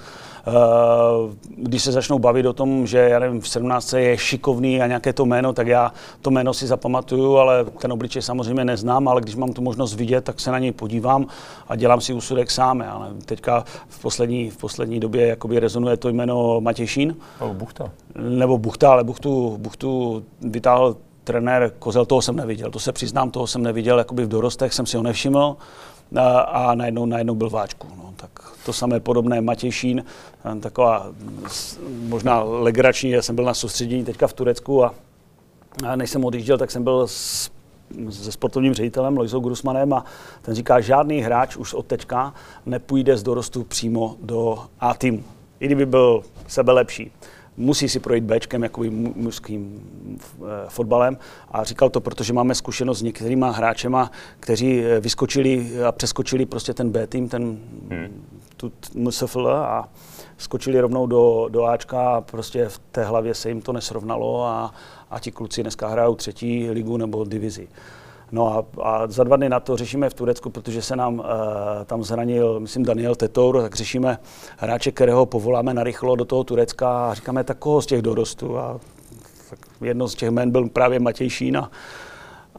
Uh, 0.47 0.53
když 1.57 1.83
se 1.83 1.91
začnou 1.91 2.19
bavit 2.19 2.45
o 2.45 2.53
tom, 2.53 2.87
že 2.87 2.97
já 2.97 3.19
nevím, 3.19 3.41
v 3.41 3.49
17 3.49 3.93
je 3.93 4.17
šikovný 4.35 4.81
a 4.81 4.87
nějaké 4.87 5.13
to 5.13 5.25
jméno, 5.25 5.53
tak 5.53 5.67
já 5.67 5.91
to 6.21 6.31
jméno 6.31 6.53
si 6.53 6.67
zapamatuju, 6.67 7.37
ale 7.37 7.65
ten 7.65 7.91
obličej 7.91 8.21
samozřejmě 8.21 8.65
neznám, 8.65 9.07
ale 9.07 9.21
když 9.21 9.35
mám 9.35 9.53
tu 9.53 9.61
možnost 9.61 9.95
vidět, 9.95 10.23
tak 10.23 10.39
se 10.39 10.51
na 10.51 10.59
něj 10.59 10.71
podívám 10.71 11.27
a 11.67 11.75
dělám 11.75 12.01
si 12.01 12.13
úsudek 12.13 12.51
sám. 12.51 12.81
Ale 12.81 13.07
teďka 13.25 13.63
v 13.87 14.01
poslední, 14.01 14.49
v 14.49 14.57
poslední 14.57 14.99
době 14.99 15.27
jakoby 15.27 15.59
rezonuje 15.59 15.97
to 15.97 16.09
jméno 16.09 16.61
Matěšín. 16.61 17.15
Nebo 17.41 17.53
Buchta. 17.53 17.91
Nebo 18.15 18.57
Buchta, 18.57 18.91
ale 18.91 19.03
Buchtu, 19.03 19.57
Buchtu 19.57 20.23
vytáhl 20.41 20.95
trenér 21.23 21.71
Kozel, 21.79 22.05
toho 22.05 22.21
jsem 22.21 22.35
neviděl, 22.35 22.71
to 22.71 22.79
se 22.79 22.91
přiznám, 22.91 23.31
toho 23.31 23.47
jsem 23.47 23.63
neviděl, 23.63 23.97
jakoby 23.97 24.25
v 24.25 24.27
dorostech 24.27 24.73
jsem 24.73 24.85
si 24.85 24.97
ho 24.97 25.03
nevšiml 25.03 25.57
a, 26.15 26.39
a 26.39 26.75
najednou, 26.75 27.05
najednou 27.05 27.35
byl 27.35 27.49
váčku. 27.49 27.87
No, 27.97 28.13
tak 28.15 28.31
to 28.65 28.73
samé 28.73 28.99
podobné 28.99 29.41
Matějšín, 29.41 30.05
taková 30.59 31.07
možná 31.85 32.43
legrační, 32.43 33.09
já 33.09 33.21
jsem 33.21 33.35
byl 33.35 33.45
na 33.45 33.53
soustředění 33.53 34.05
teďka 34.05 34.27
v 34.27 34.33
Turecku 34.33 34.85
a, 34.85 34.93
a 35.87 35.95
než 35.95 36.09
jsem 36.09 36.25
odjížděl, 36.25 36.57
tak 36.57 36.71
jsem 36.71 36.83
byl 36.83 37.07
s 37.07 37.51
se 38.09 38.31
sportovním 38.31 38.73
ředitelem 38.73 39.17
Lojzou 39.17 39.39
Grusmanem 39.39 39.93
a 39.93 40.05
ten 40.41 40.55
říká, 40.55 40.81
žádný 40.81 41.21
hráč 41.21 41.55
už 41.55 41.73
od 41.73 41.85
teďka 41.85 42.33
nepůjde 42.65 43.17
z 43.17 43.23
dorostu 43.23 43.63
přímo 43.63 44.15
do 44.21 44.63
A 44.79 44.93
týmu. 44.93 45.23
I 45.59 45.65
kdyby 45.65 45.85
byl 45.85 46.23
sebe 46.47 46.71
lepší 46.71 47.11
musí 47.57 47.89
si 47.89 47.99
projít 47.99 48.23
Bčkem, 48.23 48.63
jakoby 48.63 48.89
mužským 48.89 49.81
eh, 50.17 50.45
fotbalem. 50.67 51.17
A 51.51 51.63
říkal 51.63 51.89
to, 51.89 52.01
protože 52.01 52.33
máme 52.33 52.55
zkušenost 52.55 52.99
s 52.99 53.01
některýma 53.01 53.51
hráčema, 53.51 54.11
kteří 54.39 54.83
eh, 54.83 54.99
vyskočili 54.99 55.83
a 55.83 55.91
přeskočili 55.91 56.45
prostě 56.45 56.73
ten 56.73 56.89
B 56.89 57.07
tým, 57.07 57.29
ten 57.29 57.43
hmm. 57.89 58.25
tu 58.57 58.71
MSFL 58.95 59.47
a 59.47 59.89
skočili 60.37 60.79
rovnou 60.79 61.07
do, 61.07 61.47
do 61.49 61.65
Ačka 61.65 62.09
a 62.09 62.21
prostě 62.21 62.69
v 62.69 62.79
té 62.91 63.03
hlavě 63.03 63.33
se 63.33 63.49
jim 63.49 63.61
to 63.61 63.73
nesrovnalo 63.73 64.45
a, 64.45 64.73
a 65.11 65.19
ti 65.19 65.31
kluci 65.31 65.61
dneska 65.61 65.87
hrajou 65.87 66.15
třetí 66.15 66.69
ligu 66.69 66.97
nebo 66.97 67.25
divizi. 67.25 67.67
No 68.31 68.57
a, 68.57 68.81
a 68.83 69.07
za 69.07 69.23
dva 69.23 69.35
dny 69.35 69.49
na 69.49 69.59
to 69.59 69.77
řešíme 69.77 70.09
v 70.09 70.13
Turecku, 70.13 70.49
protože 70.49 70.81
se 70.81 70.95
nám 70.95 71.19
uh, 71.19 71.25
tam 71.85 72.03
zranil, 72.03 72.59
myslím, 72.59 72.85
Daniel 72.85 73.15
Tetour, 73.15 73.61
tak 73.61 73.75
řešíme 73.75 74.19
hráče, 74.57 74.91
kterého 74.91 75.25
povoláme 75.25 75.73
narychlo 75.73 76.15
do 76.15 76.25
toho 76.25 76.43
Turecka 76.43 77.09
a 77.09 77.13
říkáme, 77.13 77.43
tak 77.43 77.57
koho 77.57 77.81
z 77.81 77.85
těch 77.85 78.01
dorostů. 78.01 78.57
A 78.57 78.79
tak 79.49 79.59
jedno 79.81 80.07
z 80.07 80.15
těch 80.15 80.29
jmen 80.29 80.51
byl 80.51 80.69
právě 80.69 80.99
Matěj 80.99 81.29
Šína. 81.29 81.71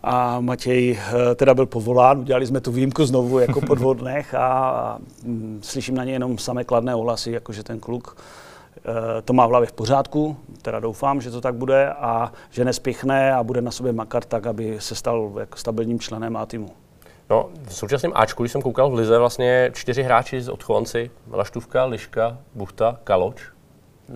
A 0.03 0.41
Matěj 0.41 0.93
uh, 0.93 1.35
teda 1.35 1.55
byl 1.55 1.67
povolán, 1.67 2.19
udělali 2.19 2.47
jsme 2.47 2.61
tu 2.61 2.73
výjimku 2.73 3.07
znovu 3.07 3.39
jako 3.39 3.61
po 3.61 3.75
dvou 3.75 3.95
dnech 3.95 4.35
a, 4.35 4.47
a 4.49 4.99
mm, 5.23 5.61
slyším 5.63 5.95
na 5.95 6.05
ně 6.05 6.13
jenom 6.13 6.39
samé 6.39 6.65
kladné 6.65 6.95
ohlasy, 6.95 7.31
jakože 7.31 7.63
ten 7.63 7.81
kluk 7.81 8.17
to 9.25 9.33
má 9.33 9.47
v 9.47 9.51
hlavě 9.51 9.67
v 9.67 9.73
pořádku, 9.73 10.37
teda 10.63 10.81
doufám, 10.81 11.21
že 11.21 11.31
to 11.31 11.41
tak 11.41 11.55
bude 11.55 11.91
a 11.93 12.33
že 12.51 12.65
nespichne 12.65 13.35
a 13.35 13.43
bude 13.43 13.61
na 13.61 13.71
sobě 13.71 13.93
makat 13.93 14.27
tak, 14.27 14.47
aby 14.47 14.77
se 14.81 14.95
stal 14.95 15.33
jako 15.41 15.59
stabilním 15.59 16.01
členem 16.01 16.37
a 16.37 16.47
týmu. 16.47 16.71
No, 17.31 17.49
v 17.63 17.75
současném 17.75 18.13
Ačku, 18.15 18.43
když 18.43 18.53
jsem 18.53 18.63
koukal 18.63 18.91
v 18.91 18.95
Lize, 18.95 19.19
vlastně 19.19 19.71
čtyři 19.75 20.03
hráči 20.03 20.41
z 20.41 20.49
odchovanci, 20.49 21.11
Laštůvka, 21.31 21.85
Liška, 21.85 22.39
Buchta, 22.55 22.99
Kaloč, 23.05 23.43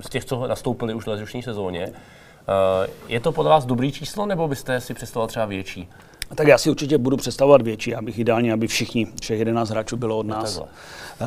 z 0.01 0.09
těch, 0.09 0.25
co 0.25 0.47
nastoupili 0.47 0.95
už 0.95 1.05
v 1.05 1.09
letošní 1.09 1.43
sezóně. 1.43 1.93
Eh, 1.93 2.91
je 3.09 3.21
to 3.21 3.33
podle 3.33 3.51
vás 3.51 3.67
dobrý 3.67 3.93
číslo, 3.93 4.27
nebo 4.27 4.49
byste 4.49 4.81
si 4.81 4.95
představoval 4.95 5.29
třeba 5.29 5.47
větší? 5.47 5.89
Tak 6.35 6.49
já 6.49 6.59
si 6.59 6.71
určitě 6.71 6.99
budu 6.99 7.17
představovat 7.17 7.63
větší, 7.63 7.95
abych 7.95 8.19
ideálně, 8.19 8.53
aby 8.53 8.67
všichni, 8.67 9.07
všech 9.21 9.39
11 9.39 9.71
hráčů 9.71 9.97
bylo 9.97 10.19
od 10.19 10.27
nás. 10.27 10.59
Uh, 10.59 10.67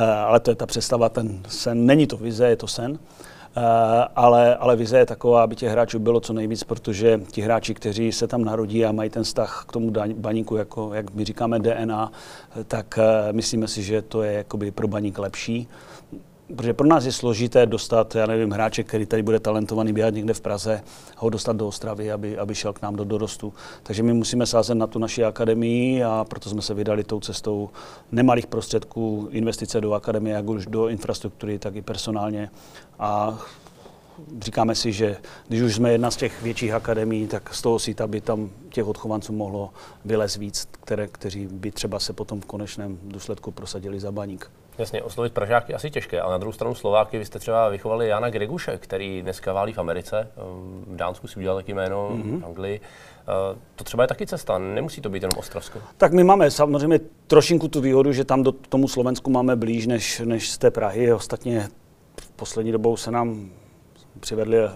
ale 0.02 0.40
to 0.40 0.52
je 0.52 0.56
ta 0.56 0.66
představa, 0.66 1.10
ten 1.10 1.44
sen, 1.48 1.86
není 1.86 2.08
to 2.08 2.18
vize, 2.18 2.48
je 2.48 2.56
to 2.56 2.68
sen. 2.68 2.92
Uh, 2.92 2.98
ale, 4.16 4.56
ale 4.56 4.76
vize 4.76 4.98
je 4.98 5.06
taková, 5.06 5.44
aby 5.44 5.56
těch 5.56 5.72
hráčů 5.72 6.00
bylo 6.00 6.20
co 6.20 6.34
nejvíc, 6.34 6.64
protože 6.64 7.22
ti 7.32 7.42
hráči, 7.42 7.74
kteří 7.74 8.12
se 8.12 8.28
tam 8.28 8.44
narodí 8.44 8.86
a 8.86 8.92
mají 8.92 9.10
ten 9.10 9.24
vztah 9.24 9.66
k 9.68 9.72
tomu 9.72 9.92
baníku, 10.16 10.56
jako, 10.56 10.94
jak 10.94 11.14
my 11.14 11.26
říkáme 11.26 11.60
DNA, 11.60 12.12
tak 12.68 13.00
uh, 13.00 13.34
myslíme 13.36 13.68
si, 13.68 13.84
že 13.84 14.02
to 14.02 14.24
je 14.24 14.34
jakoby 14.34 14.72
pro 14.72 14.88
baník 14.88 15.20
lepší 15.20 15.68
protože 16.56 16.74
pro 16.74 16.88
nás 16.88 17.06
je 17.06 17.12
složité 17.12 17.66
dostat, 17.66 18.16
já 18.16 18.26
nevím, 18.26 18.52
hráče, 18.52 18.84
který 18.84 19.06
tady 19.06 19.24
bude 19.24 19.40
talentovaný 19.40 19.94
běhat 19.94 20.14
někde 20.14 20.34
v 20.34 20.42
Praze, 20.42 20.84
ho 21.18 21.30
dostat 21.30 21.56
do 21.56 21.68
Ostravy, 21.68 22.12
aby, 22.12 22.38
aby 22.38 22.56
šel 22.56 22.74
k 22.74 22.82
nám 22.82 22.96
do 22.96 23.04
dorostu. 23.04 23.54
Takže 23.84 24.04
my 24.04 24.14
musíme 24.14 24.46
sázet 24.46 24.76
na 24.76 24.88
tu 24.88 25.00
naši 25.00 25.24
akademii 25.24 26.04
a 26.04 26.26
proto 26.30 26.50
jsme 26.50 26.62
se 26.62 26.74
vydali 26.74 27.04
tou 27.04 27.20
cestou 27.20 27.70
nemalých 28.12 28.48
prostředků, 28.48 29.28
investice 29.32 29.82
do 29.82 29.94
akademie, 29.94 30.36
jak 30.36 30.50
už 30.50 30.66
do 30.66 30.88
infrastruktury, 30.88 31.60
tak 31.60 31.76
i 31.76 31.82
personálně. 31.82 32.50
A 33.00 33.40
říkáme 34.42 34.76
si, 34.76 34.92
že 34.92 35.18
když 35.48 35.62
už 35.62 35.76
jsme 35.76 35.92
jedna 35.92 36.12
z 36.12 36.16
těch 36.16 36.42
větších 36.42 36.74
akademií, 36.74 37.28
tak 37.28 37.54
z 37.54 37.62
toho 37.62 37.80
síta 37.80 38.08
by 38.08 38.22
tam 38.22 38.50
těch 38.70 38.88
odchovanců 38.88 39.34
mohlo 39.34 39.70
vylez 40.06 40.38
víc, 40.38 40.68
které, 40.72 41.08
kteří 41.08 41.48
by 41.48 41.72
třeba 41.72 42.00
se 42.00 42.14
potom 42.14 42.42
v 42.42 42.46
konečném 42.46 43.00
důsledku 43.04 43.52
prosadili 43.52 44.00
za 44.00 44.12
baník. 44.12 44.50
Jasně, 44.78 45.04
oslovit 45.04 45.34
Pražáky 45.34 45.74
asi 45.74 45.90
těžké, 45.90 46.22
ale 46.22 46.32
na 46.32 46.38
druhou 46.38 46.54
stranu 46.54 46.76
Slováky, 46.76 47.18
vy 47.18 47.26
jste 47.26 47.40
třeba 47.40 47.70
vychovali 47.70 48.08
Jana 48.08 48.30
Greguše, 48.30 48.78
který 48.78 49.22
dneska 49.22 49.54
válí 49.54 49.74
v 49.74 49.78
Americe, 49.78 50.28
v 50.88 50.96
Dánsku 50.96 51.28
si 51.28 51.40
udělal 51.40 51.58
taky 51.58 51.74
jméno, 51.74 52.10
mm-hmm. 52.10 52.42
v 52.42 52.46
Anglii. 52.46 52.82
Eh, 53.22 53.58
to 53.76 53.84
třeba 53.84 54.04
je 54.04 54.08
taky 54.08 54.28
cesta, 54.28 54.58
nemusí 54.58 55.02
to 55.02 55.10
být 55.10 55.24
jenom 55.24 55.40
Ostravsko. 55.40 55.80
Tak 55.98 56.14
my 56.14 56.24
máme 56.24 56.52
samozřejmě 56.52 57.00
trošinku 57.28 57.68
tu 57.68 57.82
výhodu, 57.82 58.12
že 58.12 58.26
tam 58.26 58.44
do 58.44 58.52
tomu 58.52 58.88
Slovensku 58.88 59.32
máme 59.32 59.56
blíž 59.56 59.88
než, 59.88 60.20
než 60.20 60.52
z 60.52 60.58
té 60.58 60.72
Prahy. 60.72 61.14
Ostatně 61.14 61.70
v 62.22 62.32
poslední 62.32 62.72
dobou 62.72 62.98
se 62.98 63.12
nám 63.12 63.50
přivedli 64.24 64.58
uh, 64.58 64.70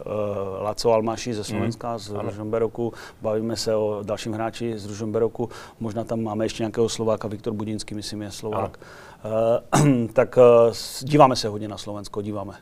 Laco 0.62 0.92
Almaši 0.92 1.34
ze 1.34 1.44
Slovenska, 1.44 1.92
mm. 1.92 2.00
z 2.00 2.10
Ružomberoku. 2.10 2.94
Bavíme 3.22 3.56
se 3.56 3.76
o 3.76 4.04
dalším 4.04 4.34
hráči 4.34 4.80
z 4.80 4.86
Ružomberoku. 4.86 5.50
Možná 5.80 6.04
tam 6.04 6.24
máme 6.24 6.46
ještě 6.46 6.64
nějakého 6.64 6.90
Slováka, 6.90 7.28
Viktor 7.28 7.54
Budinský, 7.54 7.96
myslím, 7.96 8.22
je 8.22 8.32
Slovák. 8.32 8.80
Uh, 9.74 10.08
tak 10.14 10.38
uh, 10.38 10.74
díváme 11.02 11.36
se 11.36 11.48
hodně 11.48 11.68
na 11.68 11.78
Slovensko, 11.78 12.22
díváme. 12.22 12.54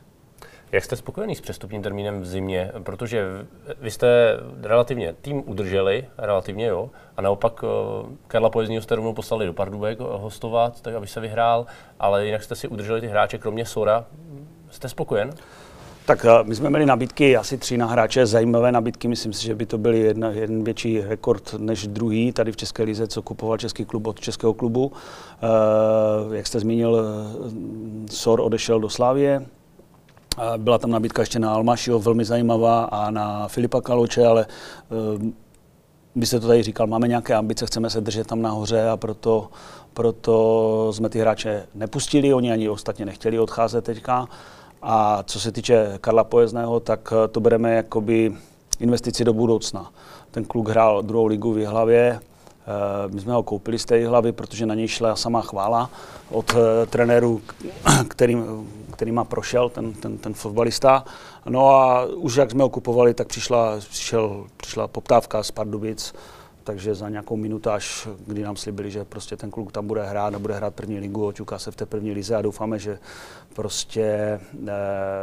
Jak 0.72 0.84
jste 0.84 0.96
spokojený 0.96 1.34
s 1.36 1.40
přestupním 1.40 1.82
termínem 1.82 2.20
v 2.20 2.26
zimě? 2.26 2.72
Protože 2.82 3.24
vy 3.80 3.90
jste 3.90 4.36
relativně 4.62 5.12
tým 5.12 5.42
udrželi, 5.46 6.06
relativně 6.18 6.66
jo, 6.66 6.90
a 7.16 7.22
naopak 7.22 7.64
Karla 8.28 8.50
Pojezního 8.50 8.82
jste 8.82 8.94
rovnou 8.94 9.12
poslali 9.12 9.46
do 9.46 9.52
Pardubek 9.52 10.00
hostovat, 10.00 10.80
tak 10.80 10.94
aby 10.94 11.06
se 11.06 11.20
vyhrál, 11.20 11.66
ale 12.00 12.26
jinak 12.26 12.42
jste 12.42 12.54
si 12.54 12.68
udrželi 12.68 13.00
ty 13.00 13.06
hráče, 13.06 13.38
kromě 13.38 13.64
Sora. 13.64 14.04
Jste 14.70 14.88
spokojen? 14.88 15.30
Tak 16.06 16.24
eh, 16.24 16.44
my 16.44 16.54
jsme 16.54 16.70
měli 16.70 16.86
nabídky, 16.86 17.36
asi 17.36 17.58
tři 17.58 17.78
na 17.78 17.86
hráče, 17.86 18.26
zajímavé 18.26 18.72
nabídky, 18.72 19.08
myslím 19.08 19.32
si, 19.32 19.46
že 19.46 19.54
by 19.54 19.66
to 19.66 19.78
byl 19.78 19.94
jedna, 19.94 20.30
jeden 20.30 20.64
větší 20.64 21.00
rekord 21.00 21.54
než 21.58 21.86
druhý 21.86 22.32
tady 22.32 22.52
v 22.52 22.56
České 22.56 22.82
lize, 22.82 23.06
co 23.06 23.22
kupoval 23.22 23.58
český 23.58 23.84
klub 23.84 24.06
od 24.06 24.20
českého 24.20 24.54
klubu. 24.54 24.86
Uh, 24.86 26.34
jak 26.34 26.46
jste 26.46 26.60
zmínil, 26.60 27.00
eh, 27.00 28.12
Sor 28.12 28.40
odešel 28.40 28.80
do 28.80 28.88
Slávie, 28.88 29.46
byla 30.56 30.78
tam 30.78 30.90
nabídka 30.90 31.22
ještě 31.22 31.38
na 31.38 31.54
Almašiho, 31.54 31.98
velmi 31.98 32.24
zajímavá, 32.24 32.84
a 32.84 33.10
na 33.10 33.48
Filipa 33.48 33.80
Kaloče, 33.80 34.26
ale 34.26 34.46
vy 36.16 36.26
jste 36.26 36.40
to 36.40 36.46
tady 36.46 36.62
říkal, 36.62 36.86
máme 36.86 37.08
nějaké 37.08 37.34
ambice, 37.34 37.66
chceme 37.66 37.90
se 37.90 38.00
držet 38.00 38.26
tam 38.26 38.42
nahoře 38.42 38.88
a 38.88 38.96
proto, 38.96 39.48
proto 39.94 40.92
jsme 40.94 41.08
ty 41.08 41.18
hráče 41.18 41.66
nepustili, 41.74 42.34
oni 42.34 42.52
ani 42.52 42.68
ostatně 42.68 43.04
nechtěli 43.04 43.38
odcházet 43.38 43.84
teďka. 43.84 44.28
A 44.82 45.22
co 45.22 45.40
se 45.40 45.52
týče 45.52 45.98
Karla 46.00 46.24
Pojezného, 46.24 46.80
tak 46.80 47.12
eh, 47.12 47.28
to 47.28 47.40
bereme 47.40 47.74
jakoby 47.74 48.32
investici 48.80 49.24
do 49.24 49.32
budoucna. 49.32 49.92
Ten 50.30 50.44
kluk 50.44 50.68
hrál 50.68 51.02
druhou 51.02 51.26
ligu 51.26 51.52
v 51.52 51.58
Jihlavě, 51.58 52.20
eh, 52.20 53.08
my 53.08 53.20
jsme 53.20 53.32
ho 53.32 53.42
koupili 53.42 53.78
z 53.78 53.84
té 53.84 54.08
hlavy, 54.08 54.32
protože 54.32 54.66
na 54.66 54.74
něj 54.74 54.88
šla 54.88 55.16
sama 55.16 55.42
chvála 55.42 55.90
od 56.30 56.52
uh, 56.54 56.58
trenéru, 56.90 57.40
kterým, 58.08 58.68
kterýma 58.92 59.24
prošel 59.24 59.68
ten, 59.68 59.92
ten, 59.92 60.18
ten 60.18 60.34
fotbalista. 60.34 61.04
No 61.48 61.68
a 61.68 62.04
už 62.04 62.36
jak 62.36 62.50
jsme 62.50 62.62
ho 62.62 62.68
kupovali, 62.68 63.14
tak 63.14 63.26
přišla, 63.26 63.76
přišel, 63.78 64.46
přišla 64.56 64.88
poptávka 64.88 65.42
z 65.42 65.50
Pardubic, 65.50 66.14
takže 66.66 66.94
za 66.94 67.08
nějakou 67.08 67.36
minutáž, 67.36 68.08
kdy 68.26 68.42
nám 68.42 68.56
slibili, 68.56 68.90
že 68.90 69.04
prostě 69.04 69.36
ten 69.36 69.50
kluk 69.50 69.72
tam 69.72 69.86
bude 69.86 70.06
hrát 70.06 70.34
a 70.34 70.38
bude 70.38 70.54
hrát 70.54 70.74
první 70.74 70.98
ligu, 70.98 71.26
oťuká 71.26 71.58
se 71.58 71.70
v 71.70 71.76
té 71.76 71.86
první 71.86 72.12
lize 72.12 72.36
a 72.36 72.42
doufáme, 72.42 72.78
že 72.78 72.98
prostě 73.54 74.02
e, 74.02 74.40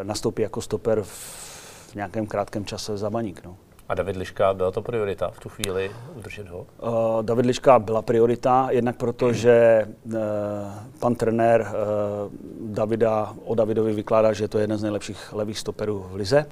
nastoupí 0.04 0.42
jako 0.42 0.62
stoper 0.62 1.04
v 1.04 1.96
nějakém 1.96 2.28
krátkém 2.28 2.66
čase 2.66 2.98
za 2.98 3.10
baník. 3.10 3.42
No. 3.46 3.56
A 3.90 3.94
David 3.94 4.16
Liška, 4.16 4.54
byla 4.54 4.72
to 4.72 4.82
priorita 4.82 5.32
v 5.32 5.40
tu 5.40 5.50
chvíli 5.50 5.92
udržet 6.16 6.48
ho? 6.48 6.60
Uh, 6.82 7.24
David 7.24 7.46
Liška 7.46 7.80
byla 7.80 8.02
priorita, 8.02 8.68
jednak 8.72 8.96
proto, 8.96 9.34
že 9.34 9.88
uh, 10.06 10.14
pan 11.00 11.16
trenér 11.16 11.62
uh, 11.62 12.74
Davida, 12.74 13.34
o 13.46 13.56
Davidovi 13.56 13.94
vykládá, 13.94 14.34
že 14.34 14.44
je 14.44 14.48
to 14.48 14.60
jeden 14.60 14.78
z 14.78 14.84
nejlepších 14.84 15.34
levých 15.34 15.60
stoperů 15.60 16.06
v 16.12 16.16
lize. 16.16 16.46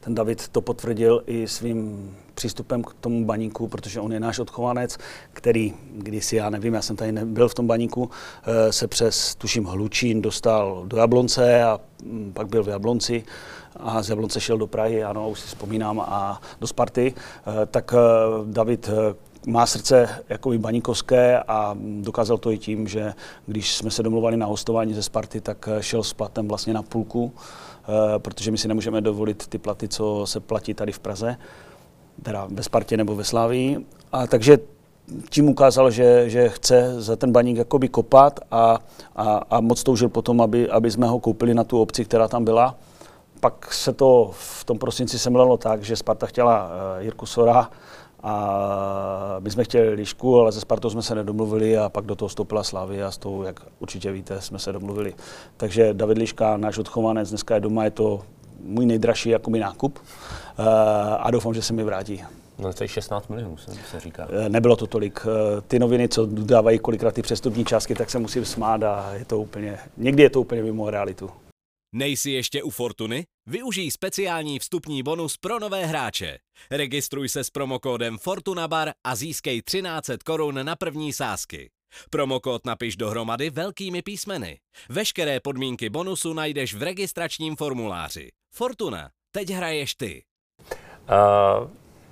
Ten 0.00 0.14
David 0.14 0.48
to 0.48 0.60
potvrdil 0.60 1.22
i 1.26 1.48
svým 1.48 2.10
přístupem 2.34 2.82
k 2.82 2.92
tomu 3.00 3.24
baníku, 3.24 3.68
protože 3.68 4.00
on 4.00 4.12
je 4.12 4.20
náš 4.20 4.38
odchovanec, 4.38 4.98
který 5.32 5.74
kdysi, 5.92 6.36
já 6.36 6.50
nevím, 6.50 6.74
já 6.74 6.82
jsem 6.82 6.96
tady 6.96 7.12
nebyl 7.12 7.48
v 7.48 7.54
tom 7.54 7.66
baníku, 7.66 8.10
eh, 8.44 8.72
se 8.72 8.88
přes, 8.88 9.34
tuším, 9.34 9.64
Hlučín 9.64 10.22
dostal 10.22 10.82
do 10.86 10.96
Jablonce 10.96 11.62
a 11.64 11.80
mm, 12.02 12.32
pak 12.34 12.46
byl 12.46 12.64
v 12.64 12.68
Jablonci 12.68 13.24
a 13.76 14.02
z 14.02 14.08
Jablonce 14.08 14.40
šel 14.40 14.58
do 14.58 14.66
Prahy, 14.66 15.04
ano, 15.04 15.30
už 15.30 15.40
si 15.40 15.46
vzpomínám, 15.46 16.00
a 16.00 16.40
do 16.60 16.66
Sparty, 16.66 17.14
eh, 17.16 17.66
tak 17.66 17.94
eh, 17.94 17.98
David 18.44 18.90
má 19.46 19.66
srdce 19.66 20.08
jako 20.28 20.50
baníkovské 20.58 21.38
a 21.38 21.76
dokázal 22.00 22.38
to 22.38 22.50
i 22.50 22.58
tím, 22.58 22.88
že 22.88 23.12
když 23.46 23.76
jsme 23.76 23.90
se 23.90 24.02
domluvali 24.02 24.36
na 24.36 24.46
hostování 24.46 24.94
ze 24.94 25.02
Sparty, 25.02 25.40
tak 25.40 25.68
šel 25.80 26.02
s 26.02 26.12
platem 26.12 26.48
vlastně 26.48 26.74
na 26.74 26.82
půlku 26.82 27.32
protože 28.18 28.50
my 28.50 28.58
si 28.58 28.68
nemůžeme 28.68 29.00
dovolit 29.00 29.46
ty 29.46 29.58
platy, 29.58 29.88
co 29.88 30.26
se 30.26 30.40
platí 30.40 30.74
tady 30.74 30.92
v 30.92 30.98
Praze, 30.98 31.36
teda 32.22 32.46
ve 32.50 32.62
Spartě 32.62 32.96
nebo 32.96 33.16
ve 33.16 33.24
Slávii. 33.24 33.86
A 34.12 34.26
takže 34.26 34.58
tím 35.30 35.48
ukázal, 35.48 35.90
že, 35.90 36.30
že 36.30 36.48
chce 36.48 37.02
za 37.02 37.16
ten 37.16 37.32
baník 37.32 37.56
jakoby 37.56 37.88
kopat 37.88 38.40
a, 38.50 38.78
a, 39.16 39.40
a 39.50 39.60
moc 39.60 39.82
toužil 39.82 40.08
potom, 40.08 40.40
aby, 40.40 40.70
aby 40.70 40.90
jsme 40.90 41.06
ho 41.06 41.18
koupili 41.18 41.54
na 41.54 41.64
tu 41.64 41.80
obci, 41.80 42.04
která 42.04 42.28
tam 42.28 42.44
byla. 42.44 42.74
Pak 43.40 43.74
se 43.74 43.92
to 43.92 44.30
v 44.32 44.64
tom 44.64 44.78
prosinci 44.78 45.18
semlelo 45.18 45.56
tak, 45.56 45.82
že 45.82 45.96
Sparta 45.96 46.26
chtěla 46.26 46.66
uh, 46.66 47.02
Jirku 47.02 47.26
Sora, 47.26 47.70
a 48.22 49.36
my 49.38 49.50
jsme 49.50 49.64
chtěli 49.64 49.88
Lišku, 49.88 50.40
ale 50.40 50.52
ze 50.52 50.60
Spartou 50.60 50.90
jsme 50.90 51.02
se 51.02 51.14
nedomluvili 51.14 51.78
a 51.78 51.88
pak 51.88 52.04
do 52.04 52.14
toho 52.14 52.28
vstoupila 52.28 52.62
Slavy 52.62 53.02
a 53.02 53.10
s 53.10 53.18
tou, 53.18 53.42
jak 53.42 53.60
určitě 53.78 54.12
víte, 54.12 54.40
jsme 54.40 54.58
se 54.58 54.72
domluvili. 54.72 55.14
Takže 55.56 55.94
David 55.94 56.18
Liška, 56.18 56.56
náš 56.56 56.78
odchovanec, 56.78 57.28
dneska 57.28 57.54
je 57.54 57.60
doma, 57.60 57.84
je 57.84 57.90
to 57.90 58.22
můj 58.64 58.86
nejdražší 58.86 59.28
jako 59.28 59.50
mi 59.50 59.58
nákup 59.58 59.98
a 61.18 61.30
doufám, 61.30 61.54
že 61.54 61.62
se 61.62 61.72
mi 61.72 61.84
vrátí. 61.84 62.24
No 62.58 62.72
to 62.72 62.84
je 62.84 62.88
16 62.88 63.28
milionů, 63.28 63.56
se 63.56 64.00
říká. 64.00 64.28
E, 64.46 64.48
nebylo 64.48 64.76
to 64.76 64.86
tolik. 64.86 65.20
E, 65.26 65.60
ty 65.60 65.78
noviny, 65.78 66.08
co 66.08 66.26
dávají 66.26 66.78
kolikrát 66.78 67.14
ty 67.14 67.22
přestupní 67.22 67.64
částky, 67.64 67.94
tak 67.94 68.10
se 68.10 68.18
musím 68.18 68.44
smát 68.44 68.82
a 68.82 69.14
je 69.14 69.24
to 69.24 69.38
úplně, 69.38 69.78
někdy 69.96 70.22
je 70.22 70.30
to 70.30 70.40
úplně 70.40 70.62
mimo 70.62 70.90
realitu. 70.90 71.30
Nejsi 71.94 72.30
ještě 72.30 72.62
u 72.62 72.70
Fortuny? 72.70 73.24
Využij 73.46 73.90
speciální 73.90 74.58
vstupní 74.58 75.02
bonus 75.02 75.36
pro 75.36 75.58
nové 75.58 75.86
hráče. 75.86 76.38
Registruj 76.70 77.28
se 77.28 77.44
s 77.44 77.50
promokódem 77.50 78.18
FortunaBar 78.18 78.92
a 79.04 79.14
získej 79.14 79.62
1300 79.62 80.24
korun 80.24 80.64
na 80.66 80.76
první 80.76 81.12
sázky. 81.12 81.70
Promokód 82.10 82.66
napiš 82.66 82.96
dohromady 82.96 83.50
velkými 83.50 84.02
písmeny. 84.02 84.58
Veškeré 84.88 85.40
podmínky 85.40 85.90
bonusu 85.90 86.32
najdeš 86.32 86.74
v 86.74 86.82
registračním 86.82 87.56
formuláři. 87.56 88.28
Fortuna, 88.54 89.10
teď 89.30 89.50
hraješ 89.50 89.94
ty. 89.94 90.22
Uh, 90.60 91.70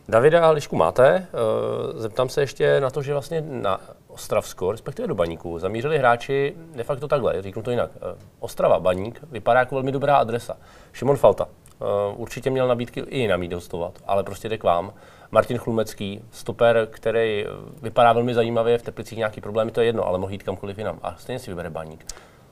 Davida 0.09 0.47
a 0.47 0.51
Lišku 0.51 0.77
máte. 0.77 1.29
Uh, 1.33 2.01
zeptám 2.01 2.29
se 2.29 2.41
ještě 2.41 2.81
na 2.81 2.91
to, 2.91 3.03
že 3.03 3.13
vlastně 3.13 3.41
na 3.41 3.81
Ostravsko, 4.13 4.73
respektive 4.73 5.09
do 5.09 5.15
Baníku, 5.15 5.59
zamířili 5.59 5.99
hráči 5.99 6.55
de 6.75 6.85
facto 6.85 7.09
takhle, 7.09 7.43
říknu 7.43 7.63
to 7.63 7.71
jinak. 7.71 7.91
Eh, 7.97 8.19
Ostrava, 8.39 8.81
Baník, 8.81 9.21
vypadá 9.31 9.61
jako 9.61 9.75
velmi 9.75 9.93
dobrá 9.93 10.17
adresa. 10.17 10.57
Šimon 10.93 11.17
Falta, 11.17 11.49
eh, 11.49 11.85
určitě 12.17 12.51
měl 12.51 12.69
nabídky 12.69 13.01
i 13.01 13.29
na 13.29 13.37
mít 13.37 13.53
hostovat, 13.53 13.99
ale 14.07 14.23
prostě 14.23 14.49
jde 14.49 14.59
k 14.59 14.65
vám. 14.65 14.93
Martin 15.31 15.59
Chlumecký, 15.59 16.25
stoper, 16.31 16.89
který 16.91 17.45
eh, 17.47 17.49
vypadá 17.83 18.13
velmi 18.13 18.35
zajímavě, 18.35 18.79
v 18.79 18.83
Teplicích 18.83 19.19
nějaký 19.19 19.41
problémy, 19.41 19.71
to 19.71 19.81
je 19.81 19.87
jedno, 19.87 20.07
ale 20.07 20.19
mohl 20.19 20.33
jít 20.33 20.43
kamkoliv 20.43 20.79
jinam. 20.79 20.99
A 21.03 21.17
stejně 21.17 21.39
si 21.39 21.51
vybere 21.51 21.71
Baník. 21.71 22.07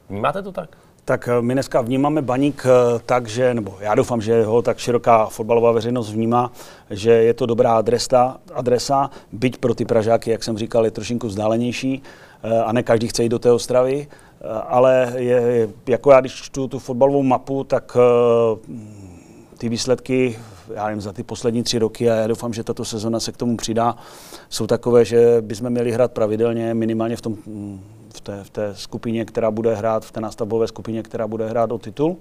Vnímáte 0.08 0.42
to 0.42 0.52
tak? 0.52 0.76
Tak 1.08 1.28
my 1.40 1.52
dneska 1.54 1.80
vnímáme 1.80 2.22
baník 2.22 2.66
tak, 3.06 3.28
že, 3.28 3.54
nebo 3.54 3.74
já 3.80 3.94
doufám, 3.94 4.20
že 4.20 4.44
ho 4.44 4.62
tak 4.62 4.78
široká 4.78 5.26
fotbalová 5.26 5.72
veřejnost 5.72 6.12
vnímá, 6.12 6.52
že 6.90 7.10
je 7.10 7.34
to 7.34 7.46
dobrá 7.46 7.76
adresa, 7.76 8.36
adresa 8.54 9.10
byť 9.32 9.58
pro 9.58 9.74
ty 9.74 9.84
Pražáky, 9.84 10.30
jak 10.30 10.44
jsem 10.44 10.58
říkal, 10.58 10.84
je 10.84 10.90
trošinku 10.90 11.26
vzdálenější 11.26 12.02
a 12.64 12.72
ne 12.72 12.82
každý 12.82 13.08
chce 13.08 13.22
jít 13.22 13.28
do 13.28 13.38
té 13.38 13.52
Ostravy, 13.52 14.08
ale 14.66 15.12
je, 15.16 15.68
jako 15.86 16.10
já, 16.10 16.20
když 16.20 16.34
čtu 16.34 16.68
tu 16.68 16.78
fotbalovou 16.78 17.22
mapu, 17.22 17.64
tak 17.64 17.96
ty 19.58 19.68
výsledky, 19.68 20.38
já 20.74 20.86
nevím, 20.86 21.00
za 21.00 21.12
ty 21.12 21.22
poslední 21.22 21.62
tři 21.62 21.78
roky 21.78 22.10
a 22.10 22.14
já 22.14 22.26
doufám, 22.26 22.52
že 22.52 22.64
tato 22.64 22.84
sezona 22.84 23.20
se 23.20 23.32
k 23.32 23.36
tomu 23.36 23.56
přidá, 23.56 23.96
jsou 24.48 24.66
takové, 24.66 25.04
že 25.04 25.36
bychom 25.40 25.70
měli 25.70 25.92
hrát 25.92 26.12
pravidelně, 26.12 26.74
minimálně 26.74 27.16
v 27.16 27.20
tom 27.20 27.34
v 27.34 27.97
té, 28.28 28.44
v 28.44 28.50
té 28.50 28.74
skupině, 28.74 29.24
která 29.24 29.50
bude 29.50 29.74
hrát, 29.74 30.04
v 30.04 30.12
té 30.12 30.20
nástavbové 30.20 30.68
skupině, 30.68 31.02
která 31.02 31.26
bude 31.26 31.48
hrát 31.48 31.72
o 31.72 31.78
titul. 31.78 32.16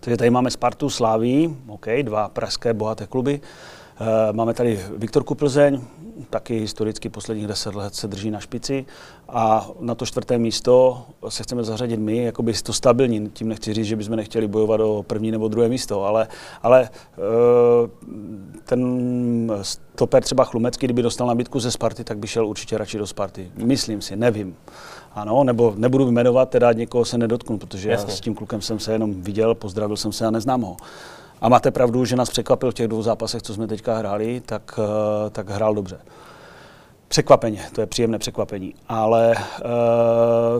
Takže 0.00 0.16
tady 0.16 0.30
máme 0.30 0.50
Spartu, 0.50 0.90
Sláví, 0.90 1.56
OK, 1.68 1.86
dva 2.02 2.28
pražské 2.28 2.74
bohaté 2.74 3.06
kluby. 3.06 3.40
Eh, 4.00 4.32
máme 4.32 4.54
tady 4.54 4.80
Viktorku 4.96 5.34
Plzeň, 5.34 5.80
taky 6.30 6.58
historicky 6.58 7.08
posledních 7.08 7.46
deset 7.46 7.74
let 7.74 7.94
se 7.94 8.08
drží 8.08 8.30
na 8.30 8.40
špici 8.40 8.86
a 9.28 9.68
na 9.80 9.94
to 9.94 10.06
čtvrté 10.06 10.38
místo 10.38 11.02
se 11.28 11.42
chceme 11.42 11.64
zařadit 11.64 11.96
my, 11.96 12.16
jako 12.16 12.42
by 12.42 12.52
to 12.52 12.72
stabilní. 12.72 13.30
Tím 13.30 13.48
nechci 13.48 13.74
říct, 13.74 13.86
že 13.86 13.96
bychom 13.96 14.16
nechtěli 14.16 14.48
bojovat 14.48 14.80
o 14.80 15.02
první 15.02 15.30
nebo 15.30 15.48
druhé 15.48 15.68
místo, 15.68 16.04
ale, 16.04 16.28
ale 16.62 16.88
eh, 16.92 17.18
ten 18.64 19.52
stoper 19.62 20.22
třeba 20.22 20.44
Chlumecký, 20.44 20.86
kdyby 20.86 21.02
dostal 21.02 21.26
nabídku 21.26 21.60
ze 21.60 21.70
Sparty, 21.70 22.04
tak 22.04 22.18
by 22.18 22.26
šel 22.26 22.46
určitě 22.46 22.78
radši 22.78 22.98
do 22.98 23.06
Sparty. 23.06 23.50
Myslím 23.54 24.02
si, 24.02 24.16
nevím. 24.16 24.56
Ano, 25.14 25.44
nebo 25.44 25.74
nebudu 25.76 26.10
jmenovat, 26.10 26.50
teda 26.50 26.72
někoho 26.72 27.04
se 27.04 27.18
nedotknu, 27.18 27.58
protože 27.58 27.90
Jasně. 27.90 28.10
já 28.10 28.16
s 28.16 28.20
tím 28.20 28.34
klukem 28.34 28.60
jsem 28.60 28.78
se 28.78 28.92
jenom 28.92 29.22
viděl, 29.22 29.54
pozdravil 29.54 29.96
jsem 29.96 30.12
se 30.12 30.26
a 30.26 30.30
neznám 30.30 30.62
ho. 30.62 30.76
A 31.40 31.48
máte 31.48 31.70
pravdu, 31.70 32.04
že 32.04 32.16
nás 32.16 32.30
překvapil 32.30 32.70
v 32.70 32.74
těch 32.74 32.88
dvou 32.88 33.02
zápasech, 33.02 33.42
co 33.42 33.54
jsme 33.54 33.66
teďka 33.66 33.98
hráli, 33.98 34.42
tak, 34.46 34.80
eh, 34.82 35.30
tak 35.30 35.50
hrál 35.50 35.74
dobře. 35.74 35.98
Překvapeně, 37.08 37.62
to 37.72 37.80
je 37.80 37.86
příjemné 37.86 38.18
překvapení. 38.18 38.74
Ale 38.88 39.32
e, 39.32 39.40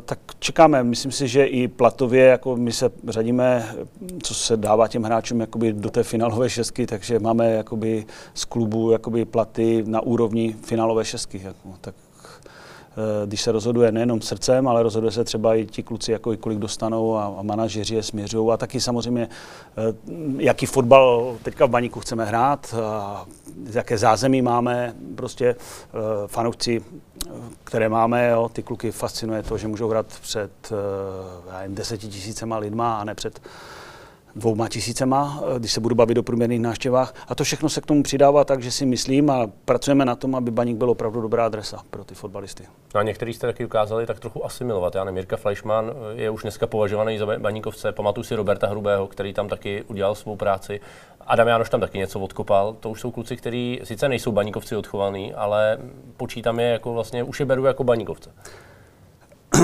tak 0.04 0.18
čekáme, 0.38 0.84
myslím 0.84 1.12
si, 1.12 1.28
že 1.28 1.44
i 1.44 1.68
platově, 1.68 2.24
jako 2.24 2.56
my 2.56 2.72
se 2.72 2.90
řadíme, 3.08 3.74
co 4.22 4.34
se 4.34 4.56
dává 4.56 4.88
těm 4.88 5.02
hráčům 5.02 5.40
jakoby 5.40 5.72
do 5.72 5.90
té 5.90 6.02
finálové 6.02 6.50
šestky, 6.50 6.86
takže 6.86 7.18
máme 7.18 7.52
jakoby 7.52 8.06
z 8.34 8.44
klubu 8.44 8.90
jakoby 8.90 9.24
platy 9.24 9.84
na 9.86 10.00
úrovni 10.00 10.56
finálové 10.62 11.04
šestky. 11.04 11.40
Jako, 11.44 11.74
tak 11.80 11.94
když 13.26 13.40
se 13.40 13.52
rozhoduje 13.52 13.92
nejenom 13.92 14.20
srdcem, 14.20 14.68
ale 14.68 14.82
rozhoduje 14.82 15.12
se 15.12 15.24
třeba 15.24 15.54
i 15.54 15.66
ti 15.66 15.82
kluci, 15.82 16.12
jako 16.12 16.32
i 16.32 16.36
kolik 16.36 16.58
dostanou 16.58 17.16
a, 17.16 17.34
a 17.38 17.42
manažeři 17.42 17.94
je 17.94 18.02
směřují. 18.02 18.52
A 18.52 18.56
taky 18.56 18.80
samozřejmě, 18.80 19.28
eh, 19.76 19.94
jaký 20.38 20.66
fotbal 20.66 21.36
teďka 21.42 21.66
v 21.66 21.70
baníku 21.70 22.00
chceme 22.00 22.24
hrát, 22.24 22.74
a 22.84 23.26
jaké 23.72 23.98
zázemí 23.98 24.42
máme, 24.42 24.94
prostě 25.14 25.46
eh, 25.46 25.56
fanoušci, 26.26 26.84
které 27.64 27.88
máme, 27.88 28.30
jo, 28.30 28.50
ty 28.52 28.62
kluky 28.62 28.90
fascinuje 28.90 29.42
to, 29.42 29.58
že 29.58 29.68
můžou 29.68 29.88
hrát 29.88 30.06
před 30.06 30.72
nevím, 31.58 31.74
deseti 31.74 32.08
tisícema 32.08 32.58
lidma 32.58 32.98
a 32.98 33.04
ne 33.04 33.14
před 33.14 33.40
dvouma 34.36 34.68
tisícema, 34.68 35.42
eh, 35.42 35.58
když 35.58 35.72
se 35.72 35.80
budu 35.80 35.94
bavit 35.94 36.18
o 36.18 36.22
průměrných 36.22 36.60
návštěvách. 36.60 37.14
A 37.28 37.34
to 37.34 37.44
všechno 37.44 37.68
se 37.68 37.80
k 37.80 37.86
tomu 37.86 38.02
přidává 38.02 38.44
tak, 38.44 38.62
že 38.62 38.70
si 38.70 38.86
myslím 38.86 39.30
a 39.30 39.46
pracujeme 39.64 40.04
na 40.04 40.16
tom, 40.16 40.34
aby 40.34 40.50
Baník 40.50 40.76
byl 40.76 40.90
opravdu 40.90 41.20
dobrá 41.20 41.46
adresa 41.46 41.82
pro 41.90 42.04
ty 42.04 42.14
fotbalisty. 42.14 42.64
No 42.94 43.00
a 43.00 43.02
někteří 43.02 43.32
jste 43.32 43.46
taky 43.46 43.64
ukázali 43.64 44.06
tak 44.06 44.20
trochu 44.20 44.44
asimilovat. 44.44 44.94
Já 44.94 45.04
nevím, 45.04 45.16
Jirka 45.16 45.36
Fleischmann 45.36 45.90
eh, 45.90 46.22
je 46.22 46.30
už 46.30 46.42
dneska 46.42 46.66
považovaný 46.66 47.18
za 47.18 47.26
Baníkovce. 47.38 47.92
Pamatuju 47.92 48.24
si 48.24 48.34
Roberta 48.34 48.66
Hrubého, 48.66 49.06
který 49.06 49.32
tam 49.32 49.48
taky 49.48 49.84
udělal 49.88 50.14
svou 50.14 50.36
práci. 50.36 50.80
Adam 51.26 51.48
Janoš 51.48 51.68
tam 51.70 51.80
taky 51.80 51.98
něco 51.98 52.20
odkopal. 52.20 52.76
To 52.80 52.90
už 52.90 53.00
jsou 53.00 53.10
kluci, 53.10 53.36
kteří 53.36 53.80
sice 53.84 54.08
nejsou 54.08 54.32
baníkovci 54.32 54.76
odchovaný, 54.76 55.34
ale 55.34 55.78
počítám 56.16 56.60
je 56.60 56.66
jako 56.66 56.92
vlastně, 56.92 57.22
už 57.22 57.40
je 57.40 57.46
beru 57.46 57.64
jako 57.64 57.84
baníkovce. 57.84 58.30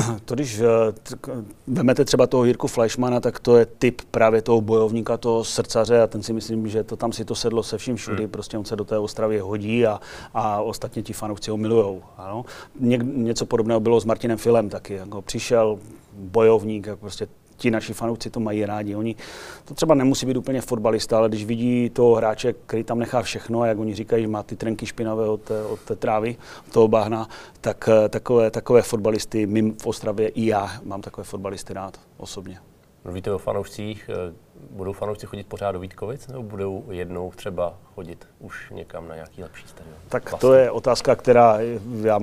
to 0.24 0.34
když 0.34 0.60
eh, 0.60 1.32
vezmete 1.66 2.04
třeba 2.04 2.26
toho 2.26 2.44
Jirku 2.44 2.66
Fleischmana, 2.66 3.20
tak 3.20 3.40
to 3.40 3.56
je 3.56 3.66
typ 3.66 4.02
právě 4.10 4.42
toho 4.42 4.60
bojovníka, 4.60 5.16
toho 5.16 5.44
srdcaře 5.44 6.02
a 6.02 6.06
ten 6.06 6.22
si 6.22 6.32
myslím, 6.32 6.68
že 6.68 6.84
to 6.84 6.96
tam 6.96 7.12
si 7.12 7.24
to 7.24 7.34
sedlo 7.34 7.62
se 7.62 7.78
vším 7.78 7.96
všudy, 7.96 8.22
hmm. 8.22 8.30
prostě 8.30 8.58
on 8.58 8.64
se 8.64 8.76
do 8.76 8.84
té 8.84 8.98
Ostravy 8.98 9.38
hodí 9.38 9.86
a, 9.86 10.00
a 10.34 10.60
ostatně 10.60 11.02
ti 11.02 11.12
fanoušci 11.12 11.50
ho 11.50 11.56
milujou. 11.56 12.02
Ano. 12.16 12.44
Ně, 12.80 12.98
něco 13.02 13.46
podobného 13.46 13.80
bylo 13.80 14.00
s 14.00 14.04
Martinem 14.04 14.38
Filem 14.38 14.68
taky, 14.68 14.94
jako 14.94 15.22
přišel 15.22 15.78
bojovník, 16.12 16.86
jak 16.86 16.98
prostě 16.98 17.26
ti 17.56 17.70
naši 17.70 17.92
fanoušci 17.92 18.30
to 18.30 18.40
mají 18.40 18.66
rádi. 18.66 18.96
Oni, 18.96 19.16
to 19.64 19.74
třeba 19.74 19.94
nemusí 19.94 20.26
být 20.26 20.36
úplně 20.36 20.60
fotbalista, 20.60 21.16
ale 21.18 21.28
když 21.28 21.44
vidí 21.44 21.90
toho 21.90 22.14
hráče, 22.14 22.54
který 22.66 22.84
tam 22.84 22.98
nechá 22.98 23.22
všechno, 23.22 23.60
a 23.60 23.66
jak 23.66 23.78
oni 23.78 23.94
říkají, 23.94 24.26
má 24.26 24.42
ty 24.42 24.56
trenky 24.56 24.86
špinavé 24.86 25.28
od 25.28 25.50
od 25.72 25.80
té 25.80 25.96
trávy, 25.96 26.36
od 26.68 26.72
toho 26.72 26.88
bahna, 26.88 27.28
tak 27.60 27.88
eh, 27.88 28.08
takové, 28.08 28.50
takové 28.50 28.82
fotbalisty, 28.82 29.46
my 29.46 29.70
v 29.82 29.86
Ostravě 29.86 30.28
i 30.28 30.46
já 30.46 30.70
mám 30.84 31.02
takové 31.02 31.24
fotbalisty 31.24 31.72
rád 31.72 32.00
osobně. 32.16 32.58
Mluvíte 33.04 33.32
o 33.32 33.38
fanoušcích, 33.38 34.10
eh, 34.12 34.34
budou 34.70 34.92
fanoušci 34.92 35.26
chodit 35.26 35.46
pořád 35.46 35.72
do 35.72 35.80
Vítkovic, 35.80 36.28
nebo 36.28 36.42
budou 36.42 36.84
jednou 36.90 37.32
třeba 37.36 37.74
chodit 37.94 38.26
už 38.38 38.70
někam 38.70 39.08
na 39.08 39.14
nějaký 39.14 39.42
lepší 39.42 39.68
stadion? 39.68 39.96
Tak 40.08 40.30
vlastně. 40.30 40.48
to 40.48 40.54
je 40.54 40.70
otázka, 40.70 41.16
která 41.16 41.58
já 42.02 42.20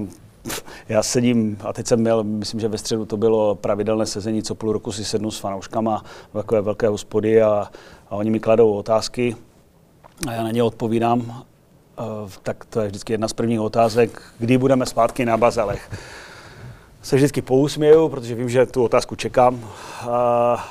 já 0.90 1.04
sedím, 1.04 1.58
a 1.64 1.74
teď 1.74 1.88
jsem 1.88 2.00
měl, 2.00 2.24
myslím, 2.24 2.60
že 2.60 2.68
ve 2.68 2.78
středu 2.78 3.06
to 3.06 3.18
bylo 3.18 3.56
pravidelné 3.56 4.06
sezení, 4.06 4.44
co 4.44 4.56
půl 4.56 4.74
roku 4.74 4.92
si 4.92 5.06
sednu 5.06 5.32
s 5.32 5.40
fanouškama 5.40 6.04
v 6.30 6.34
takové 6.34 6.62
velké 6.62 6.88
hospody 6.88 7.42
a, 7.42 7.68
a 8.10 8.16
oni 8.16 8.30
mi 8.30 8.40
kladou 8.40 8.74
otázky 8.74 9.36
a 10.28 10.32
já 10.32 10.44
na 10.44 10.52
ně 10.52 10.64
odpovídám. 10.64 11.20
Uh, 11.20 12.30
tak 12.44 12.66
to 12.66 12.82
je 12.82 12.88
vždycky 12.88 13.14
jedna 13.14 13.28
z 13.28 13.34
prvních 13.34 13.60
otázek, 13.60 14.22
kdy 14.40 14.58
budeme 14.58 14.86
zpátky 14.86 15.26
na 15.26 15.38
bazalech. 15.38 15.92
Se 17.02 17.16
vždycky 17.16 17.42
pousměju, 17.42 18.10
protože 18.10 18.36
vím, 18.36 18.50
že 18.50 18.66
tu 18.66 18.84
otázku 18.84 19.16
čekám 19.16 19.70
a, 20.02 20.08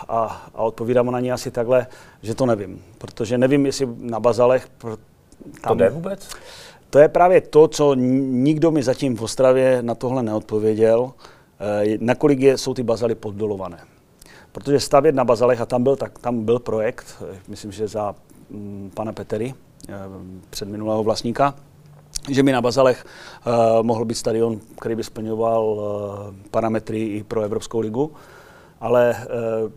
a, 0.09 0.49
a 0.55 0.63
odpovídám 0.63 1.11
na 1.11 1.21
ní 1.21 1.33
asi 1.33 1.51
takhle, 1.51 1.87
že 2.23 2.35
to 2.35 2.47
nevím. 2.47 2.83
Protože 2.99 3.39
nevím, 3.39 3.67
jestli 3.67 3.89
na 3.99 4.21
bazalech... 4.21 4.69
Tam, 4.81 4.97
to 5.69 5.75
jde 5.75 5.91
vůbec? 5.91 6.29
To 6.91 6.99
je 6.99 7.09
právě 7.09 7.41
to, 7.41 7.69
co 7.69 7.95
nikdo 7.95 8.71
mi 8.71 8.83
zatím 8.83 9.17
v 9.17 9.23
Ostravě 9.23 9.83
na 9.83 9.95
tohle 9.95 10.23
neodpověděl, 10.23 11.13
eh, 11.61 11.99
nakolik 12.01 12.41
je, 12.41 12.59
jsou 12.59 12.75
ty 12.75 12.83
bazaly 12.83 13.15
poddolované. 13.15 13.79
Protože 14.53 14.81
stavět 14.81 15.15
na 15.15 15.25
bazalech, 15.25 15.61
a 15.61 15.67
tam 15.67 15.83
byl, 15.83 15.97
tak, 15.97 16.19
tam 16.19 16.45
byl 16.45 16.59
projekt, 16.59 17.23
eh, 17.33 17.39
myslím, 17.49 17.73
že 17.73 17.89
za 17.89 18.15
mm, 18.51 18.91
pana 18.95 19.13
Petery, 19.13 19.55
eh, 19.89 19.95
před 20.51 20.69
minulého 20.69 21.03
vlastníka, 21.03 21.55
že 22.31 22.43
by 22.43 22.53
na 22.53 22.61
Bazalech 22.61 23.05
uh, 23.47 23.83
mohl 23.83 24.05
být 24.05 24.15
stadion, 24.15 24.61
který 24.81 24.95
by 24.95 25.05
splňoval 25.05 25.65
uh, 25.65 26.35
parametry 26.51 27.03
i 27.05 27.23
pro 27.23 27.43
Evropskou 27.43 27.81
ligu 27.81 28.13
ale 28.81 29.17
uh, 29.65 29.71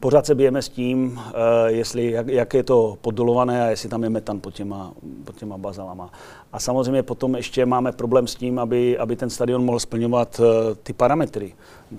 pořád 0.00 0.26
se 0.26 0.34
bijeme 0.34 0.62
s 0.62 0.68
tím, 0.68 1.06
uh, 1.06 1.22
jestli, 1.66 2.10
jak, 2.10 2.28
jak 2.28 2.54
je 2.54 2.62
to 2.62 2.98
poddolované 3.00 3.64
a 3.66 3.70
jestli 3.70 3.88
tam 3.88 4.02
je 4.04 4.10
metan 4.10 4.40
pod 4.40 4.54
těma, 4.54 4.92
pod 5.24 5.36
těma 5.36 5.58
bazalama. 5.58 6.10
A 6.52 6.60
samozřejmě 6.60 7.02
potom 7.02 7.36
ještě 7.36 7.66
máme 7.66 7.92
problém 7.92 8.26
s 8.26 8.34
tím, 8.34 8.58
aby, 8.58 8.98
aby 8.98 9.16
ten 9.16 9.30
stadion 9.30 9.64
mohl 9.64 9.80
splňovat 9.80 10.40
uh, 10.40 10.46
ty 10.82 10.92
parametry, 10.92 11.54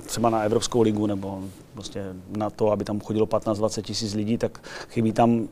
třeba 0.05 0.29
na 0.29 0.41
Evropskou 0.41 0.81
ligu 0.81 1.05
nebo 1.05 1.39
prostě 1.73 2.03
na 2.37 2.49
to, 2.49 2.71
aby 2.71 2.83
tam 2.83 2.99
chodilo 2.99 3.25
15-20 3.25 3.81
tisíc 3.81 4.13
lidí, 4.13 4.37
tak 4.37 4.59
chybí 4.89 5.11
tam 5.11 5.47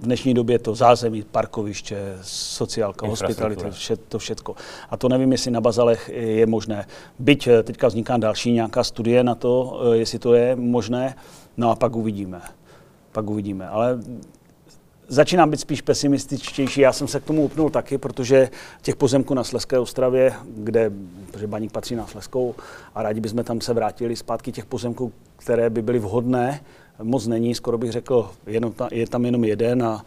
v 0.00 0.04
dnešní 0.04 0.34
době 0.34 0.58
to 0.58 0.74
zázemí, 0.74 1.22
parkoviště, 1.22 2.18
sociálka, 2.22 3.06
hospitalita, 3.06 3.70
vše, 3.70 3.96
to 3.96 4.18
všetko. 4.18 4.56
A 4.90 4.96
to 4.96 5.08
nevím, 5.08 5.32
jestli 5.32 5.50
na 5.50 5.60
Bazalech 5.60 6.10
je 6.14 6.46
možné. 6.46 6.86
Byť 7.18 7.46
eh, 7.46 7.62
teďka 7.62 7.88
vzniká 7.88 8.16
další 8.16 8.52
nějaká 8.52 8.84
studie 8.84 9.24
na 9.24 9.34
to, 9.34 9.80
eh, 9.92 9.96
jestli 9.96 10.18
to 10.18 10.34
je 10.34 10.56
možné, 10.56 11.14
no 11.56 11.70
a 11.70 11.76
pak 11.76 11.96
uvidíme. 11.96 12.40
Pak 13.12 13.30
uvidíme. 13.30 13.68
Ale 13.68 13.98
začínám 15.08 15.50
být 15.50 15.60
spíš 15.60 15.80
pesimističtější. 15.80 16.80
Já 16.80 16.92
jsem 16.92 17.08
se 17.08 17.20
k 17.20 17.24
tomu 17.24 17.44
upnul 17.44 17.70
taky, 17.70 17.98
protože 17.98 18.48
těch 18.82 18.96
pozemků 18.96 19.34
na 19.34 19.44
Sleské 19.44 19.78
ostravě, 19.78 20.32
kde, 20.56 20.90
protože 21.30 21.46
Baník 21.46 21.72
patří 21.72 21.96
na 21.96 22.06
Sleskou 22.06 22.54
a 22.94 23.02
rádi 23.02 23.20
bychom 23.20 23.44
tam 23.44 23.60
se 23.60 23.74
vrátili 23.74 24.16
zpátky 24.16 24.52
těch 24.52 24.66
pozemků, 24.66 25.12
které 25.36 25.70
by 25.70 25.82
byly 25.82 25.98
vhodné, 25.98 26.60
moc 27.02 27.26
není, 27.26 27.54
skoro 27.54 27.78
bych 27.78 27.92
řekl, 27.92 28.30
jenom 28.46 28.72
ta, 28.72 28.88
je 28.92 29.06
tam 29.06 29.24
jenom 29.24 29.44
jeden 29.44 29.82
a, 29.82 30.04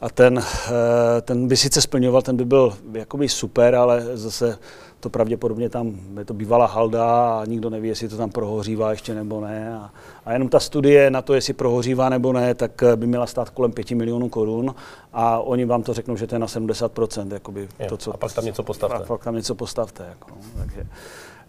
a 0.00 0.10
ten, 0.10 0.38
eh, 0.38 1.20
ten 1.20 1.48
by 1.48 1.56
sice 1.56 1.80
splňoval, 1.80 2.22
ten 2.22 2.36
by 2.36 2.44
byl 2.44 2.74
jakoby 2.92 3.28
super, 3.28 3.74
ale 3.74 4.16
zase 4.16 4.58
to 5.00 5.10
pravděpodobně 5.10 5.68
tam, 5.68 6.00
je 6.18 6.24
to 6.24 6.34
bývalá 6.34 6.66
halda 6.66 7.38
a 7.40 7.44
nikdo 7.44 7.70
neví, 7.70 7.88
jestli 7.88 8.08
to 8.08 8.16
tam 8.16 8.30
prohořívá 8.30 8.90
ještě 8.90 9.14
nebo 9.14 9.40
ne. 9.40 9.74
A, 9.74 9.90
a 10.24 10.32
jenom 10.32 10.48
ta 10.48 10.60
studie 10.60 11.10
na 11.10 11.22
to, 11.22 11.34
jestli 11.34 11.52
prohořívá 11.52 12.08
nebo 12.08 12.32
ne, 12.32 12.54
tak 12.54 12.82
by 12.96 13.06
měla 13.06 13.26
stát 13.26 13.50
kolem 13.50 13.72
5 13.72 13.90
milionů 13.90 14.28
korun 14.28 14.74
a 15.12 15.38
oni 15.38 15.64
vám 15.64 15.82
to 15.82 15.94
řeknou, 15.94 16.16
že 16.16 16.26
to 16.26 16.34
je 16.34 16.38
na 16.38 16.46
70%. 16.46 17.32
Jakoby 17.32 17.68
je, 17.78 17.88
to, 17.88 17.96
co, 17.96 18.14
a 18.14 18.16
pak 18.16 18.32
tam 18.32 18.44
něco 18.44 18.62
postavte. 18.62 18.96
A 18.96 19.06
pak 19.06 19.24
tam 19.24 19.34
něco 19.34 19.54
postavte. 19.54 20.06
Jako, 20.08 20.30
no, 20.30 20.36
takže 20.58 20.86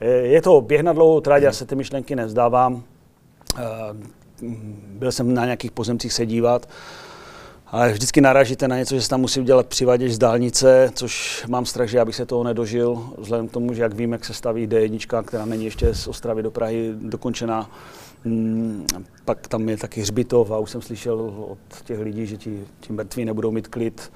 je 0.05 0.41
to 0.41 0.61
běh 0.61 0.83
na 0.83 0.93
dlouhou 0.93 1.19
trať, 1.19 1.43
já 1.43 1.51
se 1.51 1.65
ty 1.65 1.75
myšlenky 1.75 2.15
nevzdávám. 2.15 2.83
Byl 4.85 5.11
jsem 5.11 5.33
na 5.33 5.45
nějakých 5.45 5.71
pozemcích 5.71 6.13
se 6.13 6.25
dívat, 6.25 6.69
ale 7.67 7.93
vždycky 7.93 8.21
narážíte 8.21 8.67
na 8.67 8.77
něco, 8.77 8.95
že 8.95 9.01
se 9.01 9.09
tam 9.09 9.21
musí 9.21 9.39
udělat 9.39 9.67
přivaděč 9.67 10.11
z 10.11 10.17
dálnice, 10.17 10.91
což 10.93 11.45
mám 11.49 11.65
strach, 11.65 11.89
že 11.89 11.97
já 11.97 12.05
bych 12.05 12.15
se 12.15 12.25
toho 12.25 12.43
nedožil, 12.43 13.09
vzhledem 13.17 13.47
k 13.47 13.51
tomu, 13.51 13.73
že 13.73 13.81
jak 13.81 13.93
vím, 13.93 14.11
jak 14.11 14.25
se 14.25 14.33
staví 14.33 14.67
D1, 14.67 15.23
která 15.23 15.45
není 15.45 15.65
ještě 15.65 15.93
z 15.93 16.07
Ostravy 16.07 16.43
do 16.43 16.51
Prahy 16.51 16.93
dokončená. 16.95 17.69
Hmm, 18.25 18.85
pak 19.25 19.47
tam 19.47 19.69
je 19.69 19.77
taky 19.77 20.01
hřbitov 20.01 20.51
a 20.51 20.57
už 20.57 20.71
jsem 20.71 20.81
slyšel 20.81 21.33
od 21.47 21.81
těch 21.83 21.99
lidí, 21.99 22.25
že 22.25 22.37
ti, 22.37 22.63
ti 22.79 22.93
mrtví 22.93 23.25
nebudou 23.25 23.51
mít 23.51 23.67
klid 23.67 24.11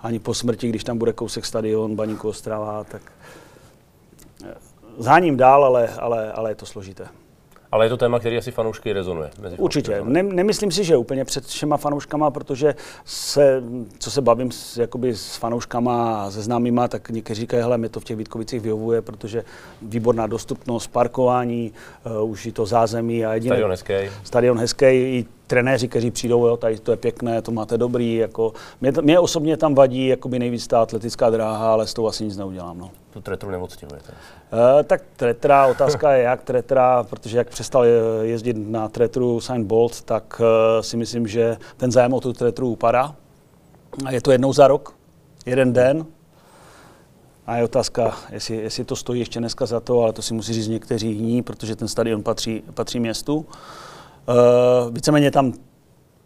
ani 0.00 0.18
po 0.18 0.34
smrti, 0.34 0.68
když 0.68 0.84
tam 0.84 0.98
bude 0.98 1.12
kousek 1.12 1.46
stadion, 1.46 1.96
baníku 1.96 2.28
Ostrava, 2.28 2.84
tak 2.84 3.02
eh, 4.44 4.54
zháním 4.98 5.36
dál, 5.36 5.64
ale, 5.64 5.88
ale, 5.88 6.32
ale 6.32 6.50
je 6.50 6.54
to 6.54 6.66
složité. 6.66 7.08
Ale 7.72 7.86
je 7.86 7.88
to 7.88 7.96
téma, 7.96 8.18
který 8.18 8.36
asi 8.36 8.50
fanoušky 8.50 8.92
rezonuje. 8.92 9.30
Mezi 9.40 9.56
Určitě. 9.56 10.00
Ne, 10.04 10.22
nemyslím 10.22 10.70
si, 10.70 10.84
že 10.84 10.96
úplně 10.96 11.24
před 11.24 11.46
všema 11.46 11.76
fanouškama, 11.76 12.30
protože 12.30 12.74
se, 13.04 13.62
co 13.98 14.10
se 14.10 14.20
bavím 14.20 14.50
s, 14.50 14.76
jakoby 14.76 15.14
s 15.14 15.36
fanouškama 15.36 16.22
a 16.22 16.30
se 16.30 16.42
známýma, 16.42 16.88
tak 16.88 17.10
někteří 17.10 17.40
říkají, 17.40 17.62
hele, 17.62 17.78
mě 17.78 17.88
to 17.88 18.00
v 18.00 18.04
těch 18.04 18.16
Vítkovicích 18.16 18.60
vyhovuje, 18.60 19.02
protože 19.02 19.44
výborná 19.82 20.26
dostupnost, 20.26 20.86
parkování, 20.86 21.72
uh, 22.20 22.30
už 22.30 22.46
i 22.46 22.52
to 22.52 22.66
zázemí 22.66 23.26
a 23.26 23.34
jediné. 23.34 23.54
Stadion 23.54 23.70
hezký. 23.70 23.94
Stadion 24.24 24.58
hezký, 24.58 24.86
i 24.86 25.26
trenéři, 25.50 25.88
kteří 25.88 26.10
přijdou, 26.10 26.46
jo, 26.46 26.56
tady 26.56 26.78
to 26.78 26.90
je 26.90 26.96
pěkné, 26.96 27.42
to 27.42 27.50
máte 27.50 27.78
dobrý. 27.78 28.14
Jako, 28.14 28.52
mě, 28.80 28.92
mě 29.00 29.18
osobně 29.18 29.56
tam 29.56 29.74
vadí 29.74 30.06
jakoby 30.06 30.38
nejvíc 30.38 30.66
ta 30.66 30.82
atletická 30.82 31.30
dráha, 31.30 31.72
ale 31.72 31.86
s 31.86 31.94
tou 31.94 32.06
asi 32.06 32.24
nic 32.24 32.36
neudělám. 32.36 32.78
No. 32.78 32.90
Tu 33.10 33.20
tretru 33.20 33.50
neodstěhujete? 33.50 34.12
Uh, 34.12 34.82
tak 34.82 35.02
tretra, 35.16 35.66
otázka 35.66 36.12
je 36.12 36.22
jak 36.22 36.42
tretra, 36.42 37.04
protože 37.10 37.38
jak 37.38 37.48
přestal 37.48 37.84
jezdit 38.22 38.56
na 38.56 38.88
tretru 38.88 39.40
Sign 39.40 39.64
Bolt, 39.64 40.02
tak 40.02 40.40
uh, 40.40 40.82
si 40.82 40.96
myslím, 40.96 41.26
že 41.26 41.56
ten 41.76 41.92
zájem 41.92 42.14
o 42.14 42.20
tu 42.20 42.32
tretru 42.32 42.68
upadá. 42.68 43.14
A 44.04 44.10
je 44.10 44.20
to 44.20 44.32
jednou 44.32 44.52
za 44.52 44.68
rok, 44.68 44.94
jeden 45.46 45.72
den, 45.72 46.06
A 47.46 47.56
je 47.56 47.64
otázka, 47.64 48.16
jestli, 48.32 48.56
jestli 48.56 48.84
to 48.84 48.96
stojí 48.96 49.20
ještě 49.20 49.38
dneska 49.38 49.66
za 49.66 49.80
to, 49.80 50.02
ale 50.02 50.12
to 50.12 50.22
si 50.22 50.34
musí 50.34 50.52
říct 50.52 50.68
někteří 50.68 51.12
jiní, 51.12 51.42
protože 51.42 51.76
ten 51.76 51.88
stadion 51.88 52.22
patří, 52.22 52.62
patří 52.74 53.00
městu. 53.00 53.46
Uh, 54.28 54.94
víceméně 54.94 55.30
tam 55.30 55.52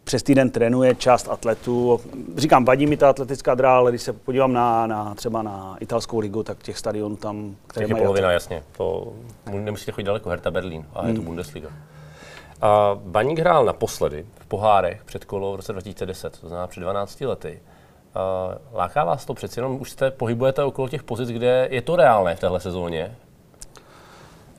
přes 0.05 0.23
týden 0.23 0.49
trénuje 0.49 0.95
část 0.95 1.29
atletů. 1.29 2.01
Říkám, 2.37 2.65
vadí 2.65 2.87
mi 2.87 2.97
ta 2.97 3.09
atletická 3.09 3.55
dráha, 3.55 3.77
ale 3.77 3.91
když 3.91 4.01
se 4.01 4.13
podívám 4.13 4.53
na, 4.53 4.87
na 4.87 5.15
třeba 5.15 5.41
na 5.41 5.77
italskou 5.79 6.19
ligu, 6.19 6.43
tak 6.43 6.63
těch 6.63 6.77
stadionů 6.77 7.15
tam, 7.15 7.55
které 7.67 7.87
mají... 7.87 8.03
polovina, 8.03 8.31
jasně. 8.31 8.63
To 8.77 9.13
nemusíte 9.51 9.91
chodit 9.91 10.05
daleko, 10.05 10.29
Hertha 10.29 10.51
Berlín, 10.51 10.85
a 10.93 11.07
je 11.07 11.13
to 11.13 11.19
hmm. 11.19 11.25
Bundesliga. 11.25 11.69
A 12.61 12.99
Baník 13.03 13.39
hrál 13.39 13.65
naposledy 13.65 14.25
v 14.39 14.45
pohárech 14.45 15.03
před 15.03 15.25
kolo 15.25 15.53
v 15.53 15.55
roce 15.55 15.71
2010, 15.71 16.39
to 16.41 16.47
znamená 16.47 16.67
před 16.67 16.79
12 16.79 17.21
lety. 17.21 17.59
Uh, 18.15 18.77
láká 18.77 19.03
vás 19.03 19.25
to 19.25 19.33
přeci 19.33 19.59
jenom, 19.59 19.81
už 19.81 19.91
jste 19.91 20.11
pohybujete 20.11 20.63
okolo 20.63 20.89
těch 20.89 21.03
pozic, 21.03 21.29
kde 21.29 21.67
je 21.71 21.81
to 21.81 21.95
reálné 21.95 22.35
v 22.35 22.39
téhle 22.39 22.59
sezóně? 22.59 23.15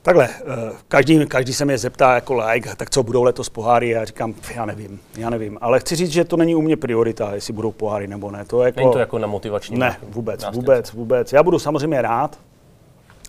Takhle, 0.07 0.29
eh, 0.29 0.71
každý, 0.87 1.25
každý 1.25 1.53
se 1.53 1.65
mě 1.65 1.77
zeptá 1.77 2.15
jako 2.15 2.33
like, 2.33 2.75
tak 2.75 2.89
co 2.89 3.03
budou 3.03 3.23
letos 3.23 3.49
poháry, 3.49 3.89
já 3.89 4.05
říkám, 4.05 4.33
já 4.55 4.65
nevím, 4.65 4.99
já 5.17 5.29
nevím. 5.29 5.57
Ale 5.61 5.79
chci 5.79 5.95
říct, 5.95 6.11
že 6.11 6.23
to 6.23 6.37
není 6.37 6.55
u 6.55 6.61
mě 6.61 6.77
priorita, 6.77 7.35
jestli 7.35 7.53
budou 7.53 7.71
poháry 7.71 8.07
nebo 8.07 8.31
ne. 8.31 8.45
To 8.45 8.61
jako, 8.63 8.79
není 8.79 8.91
to 8.91 8.99
jako 8.99 9.19
na 9.19 9.27
motivační 9.27 9.77
Ne, 9.77 9.97
vůbec, 10.09 10.43
nástět. 10.43 10.55
vůbec, 10.55 10.93
vůbec. 10.93 11.33
Já 11.33 11.43
budu 11.43 11.59
samozřejmě 11.59 12.01
rád, 12.01 12.39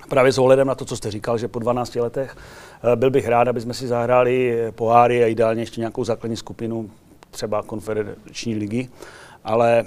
právě 0.09 0.33
s 0.33 0.39
ohledem 0.39 0.67
na 0.67 0.75
to, 0.75 0.85
co 0.85 0.97
jste 0.97 1.11
říkal, 1.11 1.39
že 1.39 1.49
po 1.49 1.59
12 1.59 1.95
letech 1.97 2.37
eh, 2.93 2.97
byl 2.97 3.11
bych 3.11 3.29
rád, 3.29 3.49
aby 3.49 3.61
jsme 3.61 3.75
si 3.75 3.87
zahráli 3.87 4.59
poháry 4.71 5.25
a 5.25 5.27
ideálně 5.27 5.63
ještě 5.63 5.81
nějakou 5.81 6.05
základní 6.05 6.37
skupinu, 6.37 6.91
třeba 7.31 7.63
konferenční 7.63 8.55
ligy, 8.55 8.89
ale 9.45 9.85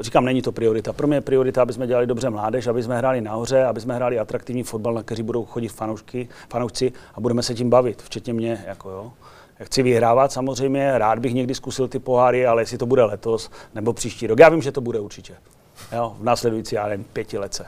říkám, 0.00 0.24
není 0.24 0.42
to 0.42 0.52
priorita. 0.52 0.92
Pro 0.92 1.06
mě 1.06 1.16
je 1.16 1.20
priorita, 1.20 1.62
aby 1.62 1.72
jsme 1.72 1.86
dělali 1.86 2.06
dobře 2.06 2.30
mládež, 2.30 2.66
aby 2.66 2.82
jsme 2.82 2.98
hráli 2.98 3.20
nahoře, 3.20 3.64
aby 3.64 3.80
jsme 3.80 3.94
hráli 3.94 4.18
atraktivní 4.18 4.62
fotbal, 4.62 4.94
na 4.94 5.02
který 5.02 5.22
budou 5.22 5.44
chodit 5.44 5.68
fanoušky, 5.68 6.28
fanoušci 6.50 6.92
a 7.14 7.20
budeme 7.20 7.42
se 7.42 7.54
tím 7.54 7.70
bavit, 7.70 8.02
včetně 8.02 8.32
mě. 8.32 8.64
Jako 8.66 8.90
jo. 8.90 9.12
Chci 9.62 9.82
vyhrávat 9.82 10.32
samozřejmě, 10.32 10.98
rád 10.98 11.18
bych 11.18 11.34
někdy 11.34 11.54
zkusil 11.54 11.88
ty 11.88 11.98
poháry, 11.98 12.46
ale 12.46 12.62
jestli 12.62 12.78
to 12.78 12.86
bude 12.86 13.04
letos 13.04 13.50
nebo 13.74 13.92
příští 13.92 14.26
rok. 14.26 14.38
Já 14.38 14.48
vím, 14.48 14.62
že 14.62 14.72
to 14.72 14.80
bude 14.80 15.00
určitě. 15.00 15.36
Jo, 15.92 16.16
v 16.18 16.24
následující, 16.24 16.74
já 16.74 16.88
nevím, 16.88 17.04
pětilece. 17.04 17.66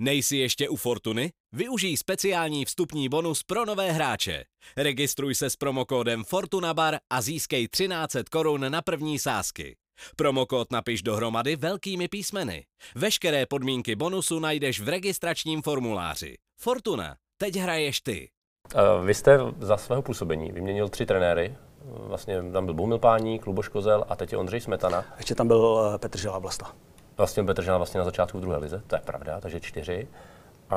Nejsi 0.00 0.36
ještě 0.36 0.68
u 0.68 0.76
Fortuny? 0.76 1.30
Využij 1.52 1.96
speciální 1.96 2.64
vstupní 2.64 3.08
bonus 3.08 3.42
pro 3.42 3.64
nové 3.64 3.92
hráče. 3.92 4.44
Registruj 4.76 5.34
se 5.34 5.50
s 5.50 5.56
promokódem 5.56 6.24
FortunaBar 6.24 6.96
a 7.12 7.20
získej 7.20 7.68
1300 7.68 8.30
korun 8.30 8.66
na 8.68 8.82
první 8.82 9.18
sázky. 9.18 9.76
Promokód 10.16 10.72
napiš 10.72 11.02
dohromady 11.02 11.56
velkými 11.56 12.08
písmeny. 12.08 12.64
Veškeré 12.94 13.46
podmínky 13.46 13.96
bonusu 13.96 14.38
najdeš 14.38 14.80
v 14.80 14.88
registračním 14.88 15.62
formuláři. 15.62 16.34
Fortuna, 16.60 17.16
teď 17.38 17.56
hraješ 17.56 18.00
ty. 18.00 18.28
Vy 19.04 19.14
jste 19.14 19.38
za 19.58 19.76
svého 19.76 20.02
působení 20.02 20.52
vyměnil 20.52 20.88
tři 20.88 21.06
trenéry. 21.06 21.54
Vlastně 21.84 22.42
tam 22.52 22.64
byl 22.64 22.74
Boumil 22.74 22.98
Páník, 22.98 23.46
Luboš 23.46 23.68
Kozel 23.68 24.04
a 24.08 24.16
teď 24.16 24.32
je 24.32 24.38
Ondřej 24.38 24.60
Smetana. 24.60 25.04
Ještě 25.16 25.34
tam 25.34 25.48
byl 25.48 25.92
eh, 25.94 25.98
Petr 25.98 26.18
Žela 26.18 26.38
Vlasta. 26.38 26.72
Vlastně 27.16 27.44
Petr 27.44 27.62
Žela 27.62 27.76
vlastně 27.76 27.98
na 27.98 28.04
začátku 28.04 28.38
v 28.38 28.40
druhé 28.40 28.56
lize, 28.56 28.82
to 28.86 28.96
je 28.96 29.00
pravda, 29.04 29.40
takže 29.40 29.60
čtyři. 29.60 30.08
A 30.70 30.76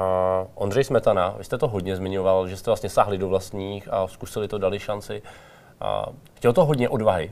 Ondřej 0.56 0.84
Smetana, 0.84 1.36
vy 1.38 1.44
jste 1.44 1.58
to 1.58 1.68
hodně 1.68 1.96
zmiňoval, 1.96 2.48
že 2.48 2.58
jste 2.58 2.72
vlastně 2.72 2.90
sáhli 2.90 3.18
do 3.18 3.28
vlastních 3.28 3.94
a 3.94 4.08
zkusili 4.08 4.48
to, 4.48 4.58
dali 4.58 4.80
šanci. 4.80 5.22
A 5.82 6.06
chtěl 6.34 6.54
to 6.54 6.66
hodně 6.66 6.90
odvahy, 6.90 7.32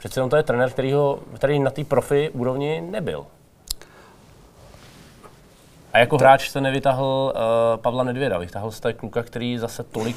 Přece 0.00 0.22
on 0.22 0.30
to 0.30 0.36
je 0.36 0.42
trenér, 0.42 0.70
který, 0.70 0.92
ho, 0.92 1.18
který 1.34 1.58
na 1.58 1.70
té 1.70 1.84
profi 1.84 2.30
úrovni 2.30 2.84
nebyl. 2.90 3.26
A 5.92 5.98
jako 5.98 6.18
to... 6.18 6.24
hráč 6.24 6.48
jste 6.48 6.60
nevytahl 6.60 7.32
uh, 7.34 7.80
Pavla 7.80 8.04
Nedvěda, 8.04 8.38
vytáhl 8.38 8.70
jste 8.70 8.92
kluka, 8.92 9.22
který 9.22 9.58
zase 9.58 9.82
tolik 9.82 10.16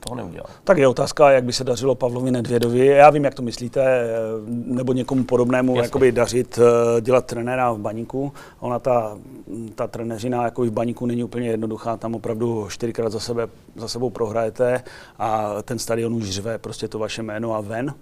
toho 0.00 0.16
neudělal. 0.16 0.46
Tak 0.64 0.78
je 0.78 0.88
otázka, 0.88 1.30
jak 1.30 1.44
by 1.44 1.52
se 1.52 1.64
dařilo 1.64 1.94
Pavlovi 1.94 2.30
Nedvědovi. 2.30 2.86
Já 2.86 3.10
vím, 3.10 3.24
jak 3.24 3.34
to 3.34 3.42
myslíte, 3.42 3.82
eh, 3.82 4.08
nebo 4.46 4.92
někomu 4.92 5.24
podobnému 5.24 5.76
jakoby 5.76 6.12
dařit 6.12 6.58
uh, 6.58 7.00
dělat 7.00 7.26
trenéra 7.26 7.72
v 7.72 7.78
baníku. 7.78 8.32
Ona 8.60 8.78
ta, 8.78 9.18
ta 9.74 9.86
trenéřina 9.86 10.44
jako 10.44 10.62
v 10.62 10.70
baníku 10.70 11.06
není 11.06 11.24
úplně 11.24 11.48
jednoduchá, 11.48 11.96
tam 11.96 12.14
opravdu 12.14 12.66
čtyřikrát 12.70 13.12
za, 13.12 13.20
sebe, 13.20 13.48
za 13.76 13.88
sebou 13.88 14.10
prohrajete 14.10 14.84
a 15.18 15.54
ten 15.62 15.78
stadion 15.78 16.14
už 16.14 16.30
řve 16.30 16.58
prostě 16.58 16.88
to 16.88 16.98
vaše 16.98 17.22
jméno 17.22 17.54
a 17.54 17.60
ven 17.60 17.94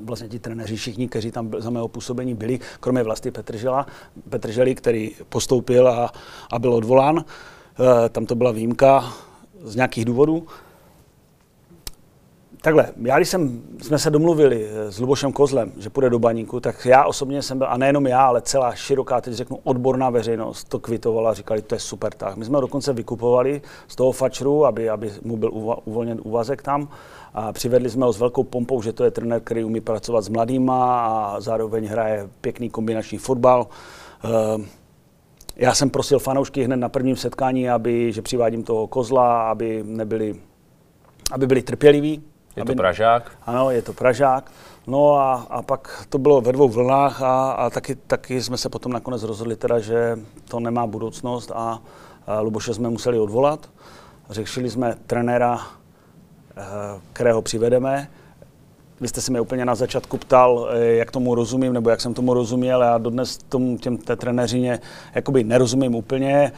vlastně 0.00 0.28
ti 0.28 0.38
trenéři 0.38 0.76
všichni, 0.76 1.08
kteří 1.08 1.30
tam 1.30 1.50
za 1.58 1.70
mého 1.70 1.88
působení 1.88 2.34
byli, 2.34 2.60
kromě 2.80 3.02
vlastně 3.02 3.32
Petržela, 3.32 3.86
Petrželi, 4.28 4.74
který 4.74 5.10
postoupil 5.28 5.88
a, 5.88 6.12
a 6.52 6.58
byl 6.58 6.74
odvolán. 6.74 7.24
E, 7.24 8.08
tam 8.08 8.26
to 8.26 8.34
byla 8.34 8.50
výjimka 8.50 9.12
z 9.62 9.76
nějakých 9.76 10.04
důvodů. 10.04 10.46
Takhle, 12.66 12.86
já 13.02 13.16
když 13.16 13.28
jsem, 13.28 13.62
jsme 13.82 13.98
se 13.98 14.10
domluvili 14.10 14.68
s 14.88 15.00
Lubošem 15.00 15.32
Kozlem, 15.32 15.72
že 15.78 15.90
půjde 15.90 16.10
do 16.10 16.18
baníku, 16.18 16.60
tak 16.60 16.86
já 16.86 17.04
osobně 17.04 17.42
jsem 17.42 17.58
byl, 17.58 17.66
a 17.70 17.76
nejenom 17.76 18.06
já, 18.06 18.26
ale 18.26 18.42
celá 18.42 18.74
široká, 18.74 19.20
teď 19.20 19.34
řeknu 19.34 19.58
odborná 19.64 20.10
veřejnost, 20.10 20.68
to 20.68 20.78
kvitovala, 20.78 21.34
říkali, 21.34 21.62
to 21.62 21.74
je 21.74 21.78
super 21.78 22.12
tak. 22.12 22.36
My 22.36 22.44
jsme 22.44 22.56
ho 22.56 22.60
dokonce 22.60 22.92
vykupovali 22.92 23.62
z 23.88 23.96
toho 23.96 24.12
fačru, 24.12 24.66
aby, 24.66 24.90
aby 24.90 25.12
mu 25.22 25.36
byl 25.36 25.50
uvolněn 25.84 26.20
úvazek 26.24 26.62
tam 26.62 26.88
a 27.34 27.52
přivedli 27.52 27.90
jsme 27.90 28.06
ho 28.06 28.12
s 28.12 28.18
velkou 28.18 28.44
pompou, 28.44 28.82
že 28.82 28.92
to 28.92 29.04
je 29.04 29.10
trenér, 29.10 29.40
který 29.40 29.64
umí 29.64 29.80
pracovat 29.80 30.22
s 30.22 30.28
mladýma 30.28 31.06
a 31.06 31.40
zároveň 31.40 31.86
hraje 31.86 32.28
pěkný 32.40 32.70
kombinační 32.70 33.18
fotbal. 33.18 33.66
Eh, 34.24 34.64
já 35.56 35.74
jsem 35.74 35.90
prosil 35.90 36.18
fanoušky 36.18 36.62
hned 36.62 36.76
na 36.76 36.88
prvním 36.88 37.16
setkání, 37.16 37.70
aby, 37.70 38.12
že 38.12 38.22
přivádím 38.22 38.62
toho 38.62 38.86
kozla, 38.86 39.50
aby 39.50 39.82
nebyli, 39.86 40.40
aby 41.32 41.46
byli 41.46 41.62
trpěliví. 41.62 42.22
Je 42.56 42.62
aby, 42.62 42.72
to 42.72 42.76
Pražák? 42.76 43.32
Ano, 43.46 43.70
je 43.70 43.82
to 43.82 43.92
Pražák. 43.92 44.50
No 44.86 45.14
a, 45.14 45.46
a 45.50 45.62
pak 45.62 46.06
to 46.08 46.18
bylo 46.18 46.40
ve 46.40 46.52
dvou 46.52 46.68
vlnách 46.68 47.22
a, 47.22 47.52
a 47.52 47.70
taky, 47.70 47.94
taky 47.94 48.42
jsme 48.42 48.56
se 48.56 48.68
potom 48.68 48.92
nakonec 48.92 49.22
rozhodli 49.22 49.56
teda, 49.56 49.78
že 49.78 50.18
to 50.48 50.60
nemá 50.60 50.86
budoucnost 50.86 51.50
a, 51.54 51.78
a 52.26 52.40
Luboše 52.40 52.74
jsme 52.74 52.90
museli 52.90 53.18
odvolat. 53.18 53.70
Řešili 54.30 54.70
jsme 54.70 54.94
trenéra 55.06 55.60
Eh, 56.58 57.00
kterého 57.12 57.42
přivedeme. 57.42 58.08
Vy 59.00 59.08
jste 59.08 59.20
se 59.20 59.32
mi 59.32 59.40
úplně 59.40 59.64
na 59.64 59.74
začátku 59.74 60.16
ptal, 60.18 60.68
eh, 60.70 60.86
jak 60.86 61.10
tomu 61.10 61.34
rozumím, 61.34 61.72
nebo 61.72 61.90
jak 61.90 62.00
jsem 62.00 62.14
tomu 62.14 62.34
rozuměl. 62.34 62.82
Já 62.82 62.98
dodnes 62.98 63.38
tomu, 63.38 63.78
těm, 63.78 63.96
té 63.96 64.16
trenéřině 64.16 64.80
jakoby 65.14 65.44
nerozumím 65.44 65.94
úplně. 65.94 66.52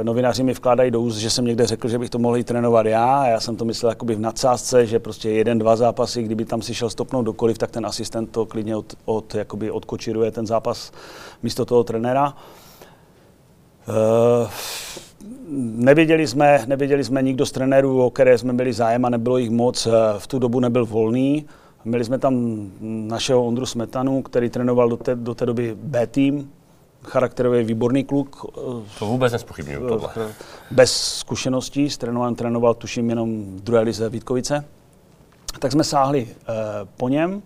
Eh, 0.00 0.04
novináři 0.04 0.42
mi 0.42 0.52
vkládají 0.52 0.90
do 0.90 1.00
úst, 1.00 1.16
že 1.16 1.30
jsem 1.30 1.44
někde 1.44 1.66
řekl, 1.66 1.88
že 1.88 1.98
bych 1.98 2.10
to 2.10 2.18
mohl 2.18 2.42
trénovat 2.42 2.86
já. 2.86 3.26
Já 3.26 3.40
jsem 3.40 3.56
to 3.56 3.64
myslel 3.64 3.90
jakoby 3.90 4.14
v 4.14 4.20
nadsázce, 4.20 4.86
že 4.86 4.98
prostě 4.98 5.30
jeden, 5.30 5.58
dva 5.58 5.76
zápasy, 5.76 6.22
kdyby 6.22 6.44
tam 6.44 6.62
si 6.62 6.74
šel 6.74 6.90
stopnout 6.90 7.22
dokoliv, 7.22 7.58
tak 7.58 7.70
ten 7.70 7.86
asistent 7.86 8.30
to 8.30 8.46
klidně 8.46 8.76
od, 8.76 8.94
od, 9.04 9.34
jakoby 9.34 9.70
odkočiruje 9.70 10.30
ten 10.30 10.46
zápas 10.46 10.92
místo 11.42 11.64
toho 11.64 11.84
trenéra. 11.84 12.34
Uh, 13.88 14.50
Nevěděli 15.76 16.26
jsme, 16.26 16.64
nevěděli 16.66 17.04
jsme 17.04 17.22
nikdo 17.22 17.46
z 17.46 17.52
trenérů, 17.52 18.04
o 18.04 18.10
které 18.10 18.38
jsme 18.38 18.52
byli 18.52 18.72
zájem 18.72 19.04
a 19.04 19.08
nebylo 19.08 19.38
jich 19.38 19.50
moc. 19.50 19.88
V 20.18 20.26
tu 20.26 20.38
dobu 20.38 20.60
nebyl 20.60 20.86
volný. 20.86 21.46
Měli 21.84 22.04
jsme 22.04 22.18
tam 22.18 22.34
našeho 22.80 23.44
Ondru 23.44 23.66
Smetanu, 23.66 24.22
který 24.22 24.50
trénoval 24.50 24.88
do 24.88 24.96
té, 24.96 25.14
do 25.14 25.34
té 25.34 25.46
doby 25.46 25.76
B 25.82 26.06
tým, 26.06 26.50
charakterově 27.04 27.64
výborný 27.64 28.04
kluk. 28.04 28.46
To 28.98 29.06
vůbec 29.06 29.32
nespochybnuju 29.32 29.88
tohle. 29.88 30.10
Bez 30.70 31.18
zkušeností, 31.18 31.90
s 31.90 31.98
trénoval, 31.98 32.34
trénoval 32.34 32.74
tuším 32.74 33.10
jenom 33.10 33.56
v 33.56 33.60
druhé 33.60 33.82
lize 33.82 34.08
Vítkovice. 34.08 34.64
Tak 35.58 35.72
jsme 35.72 35.84
sáhli 35.84 36.28
eh, 36.30 36.54
po 36.96 37.08
něm. 37.08 37.42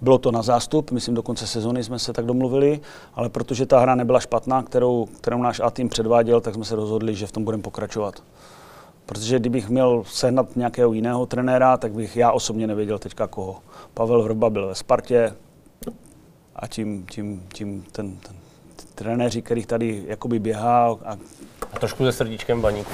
Bylo 0.00 0.18
to 0.18 0.32
na 0.32 0.42
zástup, 0.42 0.90
myslím 0.90 1.14
do 1.14 1.22
konce 1.22 1.46
sezóny 1.46 1.84
jsme 1.84 1.98
se 1.98 2.12
tak 2.12 2.24
domluvili, 2.24 2.80
ale 3.14 3.28
protože 3.28 3.66
ta 3.66 3.80
hra 3.80 3.94
nebyla 3.94 4.20
špatná, 4.20 4.62
kterou, 4.62 5.08
kterou 5.20 5.42
náš 5.42 5.60
A 5.60 5.70
tým 5.70 5.88
předváděl, 5.88 6.40
tak 6.40 6.54
jsme 6.54 6.64
se 6.64 6.76
rozhodli, 6.76 7.14
že 7.14 7.26
v 7.26 7.32
tom 7.32 7.44
budeme 7.44 7.62
pokračovat. 7.62 8.22
Protože 9.06 9.38
kdybych 9.38 9.68
měl 9.68 10.04
sehnat 10.06 10.56
nějakého 10.56 10.92
jiného 10.92 11.26
trenéra, 11.26 11.76
tak 11.76 11.92
bych 11.92 12.16
já 12.16 12.32
osobně 12.32 12.66
nevěděl 12.66 12.98
teďka 12.98 13.26
koho. 13.26 13.56
Pavel 13.94 14.22
Vrba 14.22 14.50
byl 14.50 14.66
ve 14.66 14.74
Spartě 14.74 15.34
a 16.56 16.66
tím, 16.66 17.06
tím, 17.10 17.46
tím 17.54 17.84
ten, 17.92 18.16
ten 18.16 18.36
trenéři, 18.94 19.42
kterých 19.42 19.66
tady 19.66 20.04
jakoby 20.06 20.38
běhá 20.38 20.96
a 21.04 21.18
a 21.72 21.78
trošku 21.78 22.04
se 22.04 22.12
srdíčkem 22.12 22.60
baníku. 22.60 22.90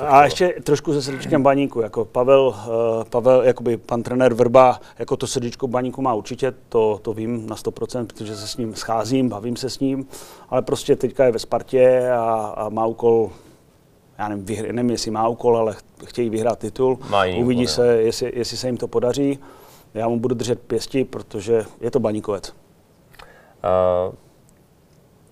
A 0.00 0.24
ještě 0.24 0.54
trošku 0.62 0.92
se 0.92 1.02
srdíčkem 1.02 1.42
baníku. 1.42 1.80
Jako 1.80 2.04
Pavel, 2.04 2.46
uh, 2.46 3.04
Pavel, 3.04 3.42
jakoby 3.42 3.76
pan 3.76 4.02
trenér 4.02 4.34
Vrba, 4.34 4.80
jako 4.98 5.16
to 5.16 5.26
srdíčko 5.26 5.66
baníku 5.68 6.02
má 6.02 6.14
určitě, 6.14 6.54
to, 6.68 7.00
to 7.02 7.12
vím 7.12 7.46
na 7.48 7.56
100%, 7.56 8.06
protože 8.06 8.36
se 8.36 8.46
s 8.48 8.56
ním 8.56 8.74
scházím, 8.74 9.28
bavím 9.28 9.56
se 9.56 9.70
s 9.70 9.78
ním, 9.78 10.06
ale 10.48 10.62
prostě 10.62 10.96
teďka 10.96 11.24
je 11.24 11.32
ve 11.32 11.38
Spartě 11.38 12.10
a, 12.10 12.54
a 12.56 12.68
má 12.68 12.86
úkol 12.86 13.30
já 14.18 14.28
nevím, 14.28 14.44
vyhr, 14.44 14.72
nevím, 14.72 14.90
jestli 14.90 15.10
má 15.10 15.28
úkol, 15.28 15.56
ale 15.56 15.76
chtějí 16.04 16.30
vyhrát 16.30 16.58
titul. 16.58 16.98
Uvidí 17.40 17.62
úkol, 17.62 17.74
se, 17.74 17.86
jestli, 17.86 18.32
jestli 18.34 18.56
se 18.56 18.68
jim 18.68 18.76
to 18.76 18.88
podaří. 18.88 19.38
Já 19.94 20.08
mu 20.08 20.20
budu 20.20 20.34
držet 20.34 20.60
pěsti, 20.60 21.04
protože 21.04 21.64
je 21.80 21.90
to 21.90 22.00
baníkovec. 22.00 22.52
Uh, 24.10 24.14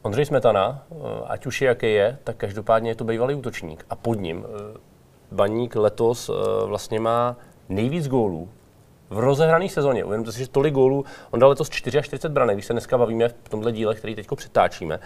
Ondřej 0.07 0.27
Smetana, 0.27 0.87
eh, 0.91 0.95
ať 1.27 1.47
už 1.47 1.63
je 1.63 1.69
jaký 1.69 1.93
je, 1.93 2.19
tak 2.25 2.37
každopádně 2.37 2.91
je 2.91 2.95
to 2.95 3.05
bývalý 3.05 3.35
útočník. 3.35 3.87
A 3.91 3.97
pod 3.97 4.15
ním 4.15 4.45
eh, 4.45 4.79
Baník 5.33 5.77
letos 5.77 6.29
eh, 6.29 6.67
vlastně 6.67 7.01
má 7.01 7.37
nejvíc 7.69 8.09
gólů 8.09 8.49
v 9.11 9.19
rozehrané 9.19 9.69
sezóně. 9.69 10.05
Uvědomte 10.05 10.33
si, 10.33 10.39
že 10.39 10.49
tolik 10.49 10.75
gólů, 10.75 11.05
on 11.31 11.41
dal 11.41 11.51
letos 11.51 11.71
44 11.71 12.29
branek, 12.29 12.57
když 12.57 12.67
se 12.67 12.73
dneska 12.73 12.99
bavíme 12.99 13.29
v 13.29 13.49
tomhle 13.49 13.73
díle, 13.73 13.95
který 13.95 14.15
teď 14.15 14.27
přetáčíme. 14.37 15.01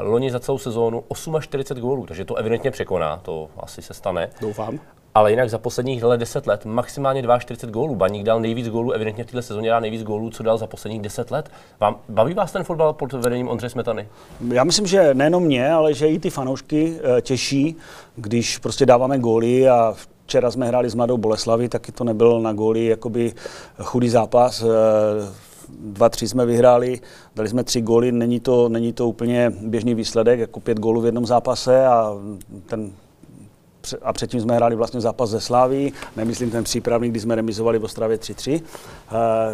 Loni 0.00 0.30
za 0.30 0.40
celou 0.40 0.58
sezónu 0.58 1.04
48 1.40 1.80
gólů, 1.80 2.06
takže 2.06 2.24
to 2.24 2.34
evidentně 2.34 2.70
překoná, 2.70 3.16
to 3.16 3.48
asi 3.56 3.82
se 3.82 3.94
stane. 3.94 4.30
Doufám 4.40 4.78
ale 5.18 5.30
jinak 5.30 5.50
za 5.50 5.58
posledních 5.58 6.02
10 6.16 6.46
let 6.46 6.64
maximálně 6.64 7.22
42 7.38 7.72
gólů. 7.72 7.94
Baník 7.94 8.24
dal 8.24 8.40
nejvíc 8.40 8.68
gólů, 8.68 8.92
evidentně 8.92 9.24
v 9.24 9.26
této 9.26 9.42
sezóně 9.42 9.70
dal 9.70 9.80
nejvíc 9.80 10.02
gólů, 10.02 10.30
co 10.30 10.42
dal 10.42 10.58
za 10.58 10.66
posledních 10.66 11.02
10 11.02 11.30
let. 11.30 11.50
Vám, 11.80 11.96
baví 12.08 12.34
vás 12.34 12.52
ten 12.52 12.64
fotbal 12.64 12.92
pod 12.92 13.12
vedením 13.12 13.48
Ondřeje 13.48 13.70
Smetany? 13.70 14.08
Já 14.52 14.64
myslím, 14.64 14.86
že 14.86 15.14
nejenom 15.14 15.42
mě, 15.42 15.70
ale 15.70 15.94
že 15.94 16.08
i 16.08 16.18
ty 16.18 16.30
fanoušky 16.30 16.98
e, 17.18 17.22
těší, 17.22 17.76
když 18.16 18.58
prostě 18.58 18.86
dáváme 18.86 19.18
góly 19.18 19.68
a 19.68 19.94
včera 20.26 20.50
jsme 20.50 20.66
hráli 20.66 20.90
s 20.90 20.94
Mladou 20.94 21.16
Boleslaví, 21.16 21.68
taky 21.68 21.92
to 21.92 22.04
nebyl 22.04 22.40
na 22.40 22.52
góly 22.52 22.86
jakoby 22.86 23.32
chudý 23.82 24.08
zápas. 24.08 24.64
E, 25.68 25.72
dva, 25.80 26.08
tři 26.08 26.28
jsme 26.28 26.46
vyhráli, 26.46 27.00
dali 27.36 27.48
jsme 27.48 27.64
tři 27.64 27.80
góly, 27.80 28.12
není 28.12 28.40
to, 28.40 28.68
není 28.68 28.92
to 28.92 29.08
úplně 29.08 29.52
běžný 29.62 29.94
výsledek, 29.94 30.40
jako 30.40 30.60
pět 30.60 30.78
gólů 30.78 31.00
v 31.00 31.06
jednom 31.06 31.26
zápase 31.26 31.86
a 31.86 32.12
ten 32.66 32.92
a 34.02 34.12
předtím 34.12 34.40
jsme 34.40 34.56
hráli 34.56 34.76
vlastně 34.76 35.00
zápas 35.00 35.30
ze 35.30 35.40
Sláví, 35.40 35.92
nemyslím 36.16 36.50
ten 36.50 36.64
přípravný, 36.64 37.10
kdy 37.10 37.20
jsme 37.20 37.34
remizovali 37.34 37.78
v 37.78 37.84
Ostravě 37.84 38.16
3-3. 38.16 38.54
E, 38.54 38.60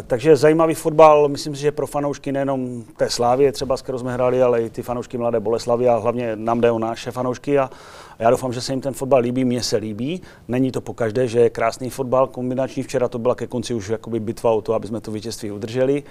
takže 0.07 0.35
zajímavý 0.35 0.73
fotbal, 0.73 1.27
myslím 1.27 1.55
si, 1.55 1.61
že 1.61 1.71
pro 1.71 1.87
fanoušky 1.87 2.31
nejenom 2.31 2.83
té 2.97 3.09
Slávy, 3.09 3.51
třeba 3.51 3.77
s 3.77 3.81
kterou 3.81 3.97
jsme 3.97 4.13
hráli, 4.13 4.41
ale 4.41 4.61
i 4.61 4.69
ty 4.69 4.81
fanoušky 4.81 5.17
Mladé 5.17 5.39
Boleslavy 5.39 5.89
a 5.89 5.97
hlavně 5.97 6.35
nám 6.35 6.61
jde 6.61 6.71
o 6.71 6.79
naše 6.79 7.11
fanoušky 7.11 7.59
a 7.59 7.69
já 8.19 8.29
doufám, 8.29 8.53
že 8.53 8.61
se 8.61 8.73
jim 8.73 8.81
ten 8.81 8.93
fotbal 8.93 9.19
líbí, 9.19 9.45
mně 9.45 9.63
se 9.63 9.77
líbí. 9.77 10.21
Není 10.47 10.71
to 10.71 10.81
pokaždé, 10.81 11.27
že 11.27 11.39
je 11.39 11.49
krásný 11.49 11.89
fotbal 11.89 12.27
kombinační. 12.27 12.83
Včera 12.83 13.07
to 13.07 13.19
byla 13.19 13.35
ke 13.35 13.47
konci 13.47 13.73
už 13.73 13.89
jakoby 13.89 14.19
bitva 14.19 14.51
o 14.51 14.61
to, 14.61 14.73
aby 14.73 14.87
jsme 14.87 15.01
to 15.01 15.11
vítězství 15.11 15.51
udrželi. 15.51 16.03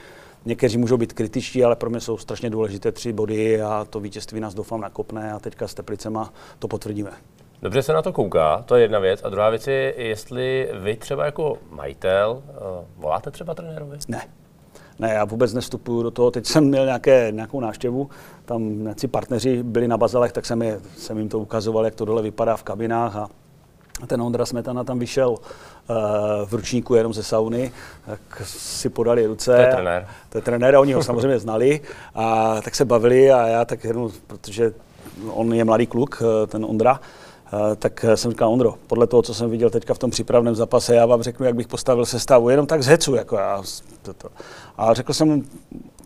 Někteří 0.45 0.79
můžou 0.79 0.97
být 0.97 1.13
kritičtí, 1.13 1.65
ale 1.65 1.77
pro 1.77 1.91
mě 1.91 2.01
jsou 2.01 2.19
strašně 2.19 2.51
důležité 2.51 2.93
tři 2.93 3.13
body 3.13 3.63
a 3.63 3.87
to 3.91 4.01
vítězství 4.01 4.41
nás 4.41 4.55
doufám 4.55 4.81
nakopne 4.81 5.33
a 5.33 5.39
teďka 5.39 5.69
s 5.69 5.75
Teplicema 5.75 6.33
to 6.59 6.69
potvrdíme. 6.69 7.11
Dobře 7.65 7.83
se 7.83 7.93
na 7.93 8.03
to 8.03 8.13
kouká, 8.13 8.63
to 8.67 8.77
je 8.77 8.83
jedna 8.83 8.99
věc. 8.99 9.21
A 9.25 9.29
druhá 9.29 9.51
věc 9.51 9.67
je, 9.67 9.95
jestli 9.97 10.71
vy 10.73 10.97
třeba 10.97 11.25
jako 11.25 11.59
majitel 11.71 12.43
uh, 12.49 12.57
voláte 12.97 13.31
třeba 13.31 13.55
trenérovi? 13.55 13.99
Ne. 14.09 14.23
Ne, 14.99 15.13
já 15.13 15.25
vůbec 15.25 15.55
nestupuju 15.55 16.03
do 16.03 16.11
toho. 16.11 16.31
Teď 16.31 16.47
jsem 16.47 16.65
měl 16.65 16.85
nějaké, 16.85 17.29
nějakou 17.31 17.61
návštěvu, 17.61 18.11
tam 18.45 18.83
nějací 18.83 19.09
partneři 19.09 19.63
byli 19.63 19.89
na 19.89 19.97
bazalech, 19.97 20.33
tak 20.33 20.47
jsem, 20.47 20.63
je, 20.63 20.81
jsem 20.97 21.19
jim 21.19 21.29
to 21.29 21.39
ukazoval, 21.39 21.85
jak 21.85 21.95
to 21.95 22.05
dole 22.05 22.23
vypadá 22.23 22.57
v 22.57 22.63
kabinách 22.63 23.17
a 23.17 23.29
ten 24.07 24.23
Ondra 24.23 24.47
Smetana 24.47 24.85
tam 24.85 24.99
vyšel 24.99 25.31
uh, 25.31 25.37
v 26.45 26.53
ručníku 26.53 26.95
jenom 26.95 27.15
ze 27.15 27.23
sauny, 27.23 27.73
tak 28.07 28.43
si 28.45 28.89
podali 28.89 29.27
ruce. 29.27 29.57
To 29.57 29.63
je 29.63 29.67
trenér. 29.67 30.07
To 30.29 30.39
je 30.39 30.43
trenér 30.43 30.77
a 30.77 30.81
oni 30.81 30.93
ho 30.93 31.03
samozřejmě 31.05 31.39
znali 31.39 31.81
a 32.15 32.57
tak 32.63 32.75
se 32.75 32.85
bavili 32.85 33.33
a 33.33 33.47
já 33.47 33.65
tak 33.65 33.85
jenom, 33.85 34.11
protože 34.27 34.73
on 35.29 35.55
je 35.55 35.65
mladý 35.65 35.87
kluk, 35.87 36.23
eh, 36.23 36.47
ten 36.47 36.65
Ondra, 36.65 37.01
Eh, 37.01 37.24
tak 37.79 38.05
jsem 38.15 38.31
říkal, 38.31 38.53
Ondro, 38.53 38.75
podle 38.87 39.07
toho, 39.07 39.23
co 39.23 39.35
jsem 39.35 39.51
viděl 39.51 39.71
teďka 39.71 39.95
v 39.95 39.99
tom 39.99 40.11
přípravném 40.11 40.55
zápase, 40.55 40.95
já 40.95 41.07
vám 41.07 41.23
řeknu, 41.23 41.47
jak 41.47 41.55
bych 41.55 41.69
postavil 41.69 42.07
sestavu, 42.07 42.49
jenom 42.49 42.67
tak 42.67 42.83
z 42.83 42.87
hecu. 42.87 43.15
Jako 43.15 43.37
já, 43.37 43.63
toto. 44.03 44.29
A 44.77 44.95
řekl 44.95 45.13
jsem 45.13 45.29
mu 45.29 45.43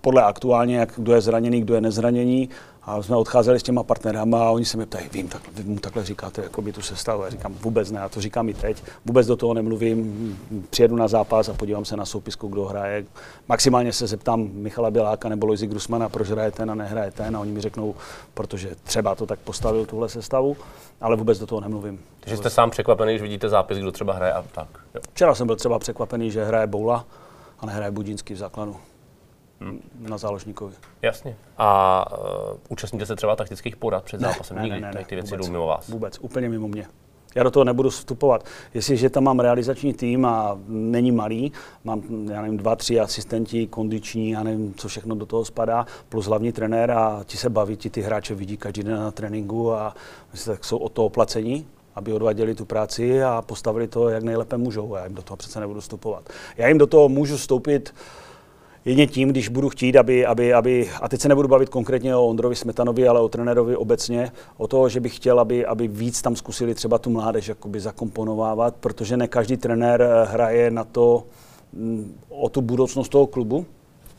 podle 0.01 0.23
aktuálně, 0.23 0.77
jak 0.77 0.93
kdo 0.97 1.15
je 1.15 1.21
zraněný, 1.21 1.61
kdo 1.61 1.75
je 1.75 1.81
nezraněný 1.81 2.49
a 2.89 3.03
jsme 3.03 3.17
odcházeli 3.17 3.61
s 3.61 3.63
těma 3.63 3.83
partnerama 3.83 4.47
a 4.47 4.51
oni 4.51 4.65
se 4.65 4.77
mi 4.77 4.87
ptají, 4.87 5.09
vím, 5.13 5.29
tak, 5.29 5.43
vy 5.53 5.63
mu 5.63 5.79
takhle 5.79 6.05
říkáte, 6.05 6.43
jako 6.43 6.63
by 6.63 6.73
tu 6.73 6.83
sestavu. 6.83 7.23
Já 7.23 7.31
říkám, 7.31 7.55
vůbec 7.55 7.91
ne, 7.91 8.01
já 8.01 8.09
to 8.09 8.21
říkám 8.21 8.49
i 8.49 8.55
teď, 8.55 8.83
vůbec 9.05 9.27
do 9.27 9.37
toho 9.37 9.55
nemluvím, 9.55 10.39
přijedu 10.71 10.97
na 10.97 11.09
zápas 11.09 11.49
a 11.49 11.55
podívám 11.55 11.85
se 11.85 11.97
na 11.97 12.05
soupisku, 12.05 12.49
kdo 12.49 12.65
hraje. 12.65 13.05
Maximálně 13.49 13.93
se 13.93 14.07
zeptám 14.07 14.49
Michala 14.53 14.91
Běláka 14.91 15.29
nebo 15.29 15.47
Loizy 15.47 15.67
Grusmana, 15.67 16.09
proč 16.09 16.29
hraje 16.29 16.51
ten 16.51 16.71
a 16.71 16.75
nehraje 16.75 17.11
ten 17.11 17.37
a 17.37 17.41
oni 17.41 17.53
mi 17.53 17.61
řeknou, 17.61 17.95
protože 18.35 18.71
třeba 18.85 19.15
to 19.15 19.27
tak 19.27 19.39
postavil 19.39 19.87
tuhle 19.87 20.09
sestavu, 20.09 20.57
ale 21.01 21.17
vůbec 21.17 21.39
do 21.39 21.47
toho 21.47 21.61
nemluvím. 21.61 22.01
Takže 22.21 22.37
jste 22.37 22.51
sám 22.51 22.71
překvapený, 22.71 23.13
když 23.13 23.23
vidíte 23.23 23.49
zápis, 23.49 23.79
kdo 23.79 23.93
třeba 23.93 24.13
hraje 24.13 24.33
a 24.33 24.45
tak. 24.53 24.69
Jo. 24.95 25.01
Včera 25.13 25.35
jsem 25.35 25.47
byl 25.47 25.57
třeba 25.57 25.79
překvapený, 25.79 26.31
že 26.31 26.45
hraje 26.45 26.67
Boula 26.67 27.05
a 27.61 27.67
nehraje 27.67 27.91
Budínský 27.91 28.35
v 28.35 28.37
základu. 28.37 28.77
Na 29.99 30.19
záložníkovi. 30.19 30.75
Jasně. 31.03 31.37
A 31.59 32.05
uh, 32.19 32.57
účastníte 32.69 33.07
se 33.07 33.17
třeba 33.17 33.37
taktických 33.37 33.77
porad 33.77 34.05
před 34.05 34.21
ne, 34.21 34.29
zápasem? 34.29 34.57
Ne, 34.57 34.63
Nikdy, 34.63 34.81
ne, 34.81 34.87
ne, 34.87 34.93
tady 34.93 35.05
ty 35.05 35.15
věci 35.15 35.31
vůbec, 35.31 35.47
jdou 35.47 35.53
mimo 35.53 35.67
vás? 35.67 35.89
Vůbec, 35.89 36.19
úplně 36.21 36.49
mimo 36.49 36.69
mě. 36.69 36.87
Já 37.35 37.43
do 37.43 37.51
toho 37.51 37.65
nebudu 37.65 37.91
vstupovat. 37.91 38.45
Jestliže 38.75 39.11
tam 39.11 39.25
mám 39.25 39.41
realizační 39.41 39.95
tým 39.95 40.27
a 40.27 40.59
není 40.69 41.13
malý, 41.13 41.53
mám, 41.85 42.03
já 42.31 42.43
nevím, 42.43 42.57
dva, 42.57 42.77
tři 42.77 43.01
asistenti, 43.01 43.67
kondiční, 43.67 44.31
já 44.31 44.43
nevím, 44.43 44.75
co 44.75 44.89
všechno 44.89 45.15
do 45.15 45.27
toho 45.27 45.45
spadá, 45.45 45.87
plus 46.09 46.27
hlavní 46.27 46.53
trenér 46.53 46.91
a 46.91 47.21
ti 47.25 47.37
se 47.37 47.51
baví, 47.51 47.77
ti 47.77 47.91
ty 47.91 48.01
hráče 48.01 48.35
vidí 48.35 48.57
každý 48.57 48.83
den 48.83 48.97
na 48.97 49.11
tréninku 49.11 49.73
a 49.73 49.95
tak 50.47 50.65
jsou 50.65 50.77
o 50.77 50.89
to 50.89 51.07
oplacení, 51.07 51.67
aby 51.95 52.13
odvaděli 52.13 52.55
tu 52.55 52.65
práci 52.65 53.23
a 53.23 53.43
postavili 53.43 53.89
to, 53.89 54.09
jak 54.09 54.23
nejlépe 54.23 54.57
můžou. 54.57 54.95
Já 54.95 55.05
jim 55.05 55.15
do 55.15 55.23
toho 55.23 55.37
přece 55.37 55.61
nebudu 55.61 55.81
vstupovat. 55.81 56.29
Já 56.57 56.69
jim 56.69 56.79
do 56.79 56.87
toho 56.87 57.09
můžu 57.09 57.37
vstoupit 57.37 57.95
Jedině 58.89 59.07
tím, 59.07 59.29
když 59.29 59.49
budu 59.49 59.69
chtít, 59.69 59.97
aby, 59.97 60.27
aby, 60.27 60.55
aby, 60.55 60.91
a 61.01 61.09
teď 61.09 61.21
se 61.21 61.29
nebudu 61.29 61.49
bavit 61.49 61.69
konkrétně 61.69 62.17
o 62.17 62.27
Ondrovi 62.27 62.57
Smetanovi, 62.57 63.09
ale 63.09 63.21
o 63.21 63.29
trenérovi 63.29 63.77
obecně, 63.77 64.33
o 64.57 64.67
to, 64.67 64.89
že 64.89 65.01
bych 65.01 65.17
chtěl, 65.17 65.41
aby, 65.41 65.67
aby 65.67 65.89
víc 65.89 66.23
tam 66.23 66.37
zkusili 66.37 66.75
třeba 66.75 66.99
tu 66.99 67.11
mládež 67.11 67.49
jakoby 67.49 67.81
zakomponovávat, 67.81 68.75
protože 68.77 69.17
ne 69.17 69.29
každý 69.29 69.57
trenér 69.57 70.09
hraje 70.25 70.71
na 70.71 70.85
to, 70.85 71.25
mm, 71.73 72.15
o 72.29 72.49
tu 72.49 72.61
budoucnost 72.61 73.09
toho 73.09 73.27
klubu, 73.27 73.67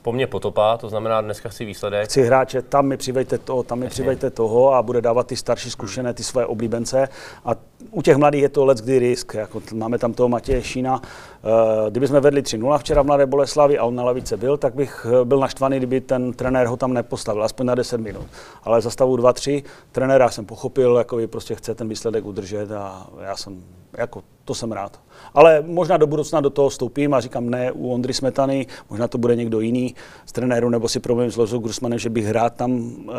po 0.02 0.12
mně 0.12 0.28
potopa, 0.28 0.78
to 0.78 0.89
znamená 0.89 1.22
dneska 1.22 1.50
chci 1.50 1.66
výsledek. 1.66 2.06
Chci 2.06 2.22
hráče, 2.22 2.62
tam 2.62 2.88
mi 2.88 2.97
přivejte 2.97 3.38
to, 3.38 3.64
tam 3.64 3.80
mi 3.80 3.86
Jasně. 3.86 3.93
přivejte 3.93 4.30
toho 4.30 4.74
a 4.74 4.82
bude 4.82 5.02
dávat 5.02 5.28
ty 5.28 5.36
starší 5.36 5.72
zkušené, 5.72 6.14
ty 6.14 6.24
své 6.24 6.45
oblíbence. 6.45 7.10
A 7.45 7.56
u 7.91 8.02
těch 8.02 8.18
mladých 8.18 8.41
je 8.41 8.50
to 8.50 8.66
let 8.66 8.78
kdy 8.78 9.00
risk. 9.00 9.34
Jako 9.34 9.62
máme 9.74 9.97
tam 9.97 10.14
toho 10.14 10.30
Matěje 10.30 10.64
Šína. 10.64 11.02
Eh, 11.43 11.89
kdyby 11.89 12.08
jsme 12.08 12.20
vedli 12.20 12.41
3-0 12.41 12.78
včera 12.78 13.02
v 13.02 13.06
Mladé 13.06 13.26
Boleslavi 13.26 13.78
a 13.78 13.86
on 13.86 13.95
na 13.95 14.04
lavice 14.04 14.38
byl, 14.38 14.58
tak 14.58 14.76
bych 14.76 15.08
eh, 15.10 15.26
byl 15.26 15.39
naštvaný, 15.39 15.78
kdyby 15.78 16.02
ten 16.02 16.34
trenér 16.34 16.68
ho 16.68 16.78
tam 16.78 16.93
nepostavil, 16.93 17.43
aspoň 17.43 17.66
na 17.66 17.76
10 17.76 18.02
minut. 18.02 18.26
Ale 18.64 18.82
za 18.82 18.89
stavu 18.89 19.18
2-3 19.18 19.64
trenéra 19.91 20.30
jsem 20.30 20.45
pochopil, 20.45 20.95
jako 20.97 21.20
prostě 21.28 21.56
chce 21.56 21.76
ten 21.76 21.89
výsledek 21.89 22.26
udržet 22.26 22.72
a 22.72 23.08
já 23.22 23.38
jsem, 23.38 23.64
jako, 23.98 24.24
to 24.46 24.56
jsem 24.56 24.72
rád. 24.72 25.00
Ale 25.34 25.62
možná 25.62 25.98
do 25.98 26.08
budoucna 26.08 26.42
do 26.42 26.50
toho 26.50 26.70
vstoupím 26.70 27.14
a 27.14 27.20
říkám 27.20 27.50
ne 27.50 27.72
u 27.72 27.94
Ondry 27.94 28.14
Smetany, 28.14 28.68
možná 28.90 29.08
to 29.08 29.18
bude 29.18 29.36
někdo 29.36 29.60
jiný 29.60 29.96
z 30.26 30.32
trenéru, 30.32 30.70
nebo 30.70 30.90
si 30.90 31.00
problém 31.00 31.32
s 31.32 31.38
Lozou 31.38 31.60
Grusmanem, 31.60 32.00
že 32.00 32.10
bych 32.10 32.32
rád 32.32 32.56
tam 32.56 32.72
uh, 32.72 33.14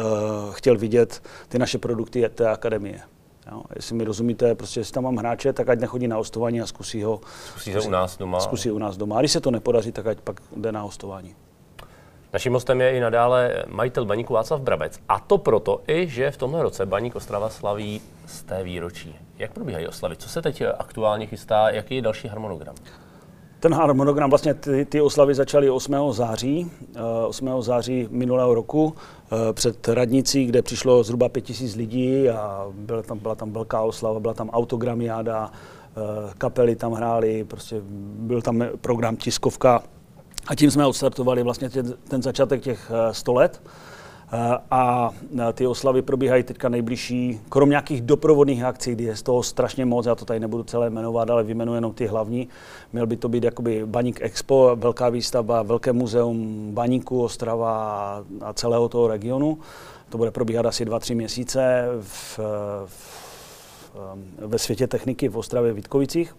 chtěl 0.52 0.78
vidět 0.78 1.22
ty 1.48 1.58
naše 1.58 1.78
produkty 1.78 2.28
té 2.34 2.48
akademie. 2.48 3.00
Jo, 3.52 3.62
jestli 3.76 3.94
mi 3.94 4.04
rozumíte, 4.04 4.54
prostě 4.54 4.80
jestli 4.80 4.94
tam 4.94 5.04
mám 5.04 5.16
hráče, 5.16 5.52
tak 5.52 5.68
ať 5.68 5.80
nechodí 5.80 6.08
na 6.08 6.16
hostování 6.16 6.60
a 6.60 6.66
zkusí 6.66 7.02
ho. 7.02 7.20
Zkusí 7.46 7.74
ho 7.74 7.82
u 7.82 7.90
nás 7.90 8.16
doma. 8.16 8.40
Zkusí 8.40 8.70
u 8.70 8.78
nás 8.78 8.96
doma. 8.96 9.16
A 9.16 9.20
když 9.20 9.32
se 9.32 9.40
to 9.40 9.50
nepodaří, 9.50 9.92
tak 9.92 10.06
ať 10.06 10.20
pak 10.20 10.40
jde 10.56 10.72
na 10.72 10.82
hostování. 10.82 11.34
Naším 12.32 12.52
hostem 12.52 12.80
je 12.80 12.96
i 12.96 13.00
nadále 13.00 13.64
majitel 13.68 14.04
baníku 14.04 14.34
Václav 14.34 14.60
Brabec. 14.60 15.00
A 15.08 15.20
to 15.20 15.38
proto 15.38 15.80
i, 15.86 16.08
že 16.08 16.30
v 16.30 16.36
tomhle 16.36 16.62
roce 16.62 16.86
baník 16.86 17.16
Ostrava 17.16 17.48
slaví 17.48 18.00
z 18.26 18.42
té 18.42 18.62
výročí. 18.62 19.16
Jak 19.40 19.52
probíhají 19.52 19.86
oslavy? 19.86 20.16
Co 20.16 20.28
se 20.28 20.42
teď 20.42 20.62
aktuálně 20.78 21.26
chystá? 21.26 21.70
Jaký 21.70 21.94
je 21.94 22.02
další 22.02 22.28
harmonogram? 22.28 22.74
Ten 23.60 23.74
harmonogram, 23.74 24.30
vlastně 24.30 24.54
ty, 24.54 24.84
ty 24.84 25.00
oslavy 25.00 25.34
začaly 25.34 25.70
8. 25.70 26.12
září, 26.12 26.70
8. 27.26 27.48
Eh, 27.48 27.62
září 27.62 28.08
minulého 28.10 28.54
roku 28.54 28.94
eh, 28.96 29.52
před 29.52 29.88
radnicí, 29.88 30.46
kde 30.46 30.62
přišlo 30.62 31.02
zhruba 31.02 31.28
5000 31.28 31.76
lidí 31.76 32.28
a 32.28 32.66
byla 32.72 33.02
tam, 33.02 33.18
byla 33.18 33.34
tam 33.34 33.52
velká 33.52 33.82
oslava, 33.82 34.20
byla 34.20 34.34
tam 34.34 34.50
autogramiáda, 34.50 35.50
eh, 35.52 36.32
kapely 36.38 36.76
tam 36.76 36.92
hrály, 36.92 37.44
prostě 37.44 37.76
byl 38.18 38.42
tam 38.42 38.64
program 38.80 39.16
tiskovka 39.16 39.82
a 40.46 40.54
tím 40.54 40.70
jsme 40.70 40.86
odstartovali 40.86 41.42
vlastně 41.42 41.70
ten 42.08 42.22
začátek 42.22 42.62
těch 42.62 42.90
100 43.12 43.34
let. 43.34 43.62
Eh, 44.32 44.58
a 44.70 45.10
eh, 45.38 45.52
ty 45.52 45.66
oslavy 45.66 46.02
probíhají 46.02 46.42
teďka 46.42 46.68
nejbližší, 46.68 47.40
krom 47.48 47.70
nějakých 47.70 48.00
doprovodných 48.02 48.64
akcí, 48.64 48.92
kdy 48.92 49.04
je 49.04 49.16
z 49.16 49.22
toho 49.22 49.42
strašně 49.42 49.84
moc, 49.84 50.06
já 50.06 50.14
to 50.14 50.24
tady 50.24 50.40
nebudu 50.40 50.62
celé 50.62 50.90
jmenovat, 50.90 51.30
ale 51.30 51.44
vyjmenuji 51.44 51.74
jenom 51.74 51.92
ty 51.92 52.06
hlavní. 52.06 52.48
Měl 52.92 53.06
by 53.06 53.16
to 53.16 53.28
být 53.28 53.44
jakoby 53.44 53.86
Baník 53.86 54.20
Expo, 54.22 54.76
velká 54.76 55.08
výstava, 55.08 55.62
velké 55.62 55.92
muzeum 55.92 56.70
Baníku, 56.74 57.22
Ostrava 57.22 58.24
a 58.40 58.52
celého 58.52 58.88
toho 58.88 59.08
regionu. 59.08 59.58
To 60.08 60.18
bude 60.18 60.30
probíhat 60.30 60.66
asi 60.66 60.84
2-3 60.84 61.14
měsíce 61.14 61.86
v, 62.00 62.38
v, 62.86 63.10
ve 64.38 64.58
světě 64.58 64.86
techniky 64.86 65.28
v 65.28 65.36
Ostravě 65.36 65.72
Vítkovicích. 65.72 66.34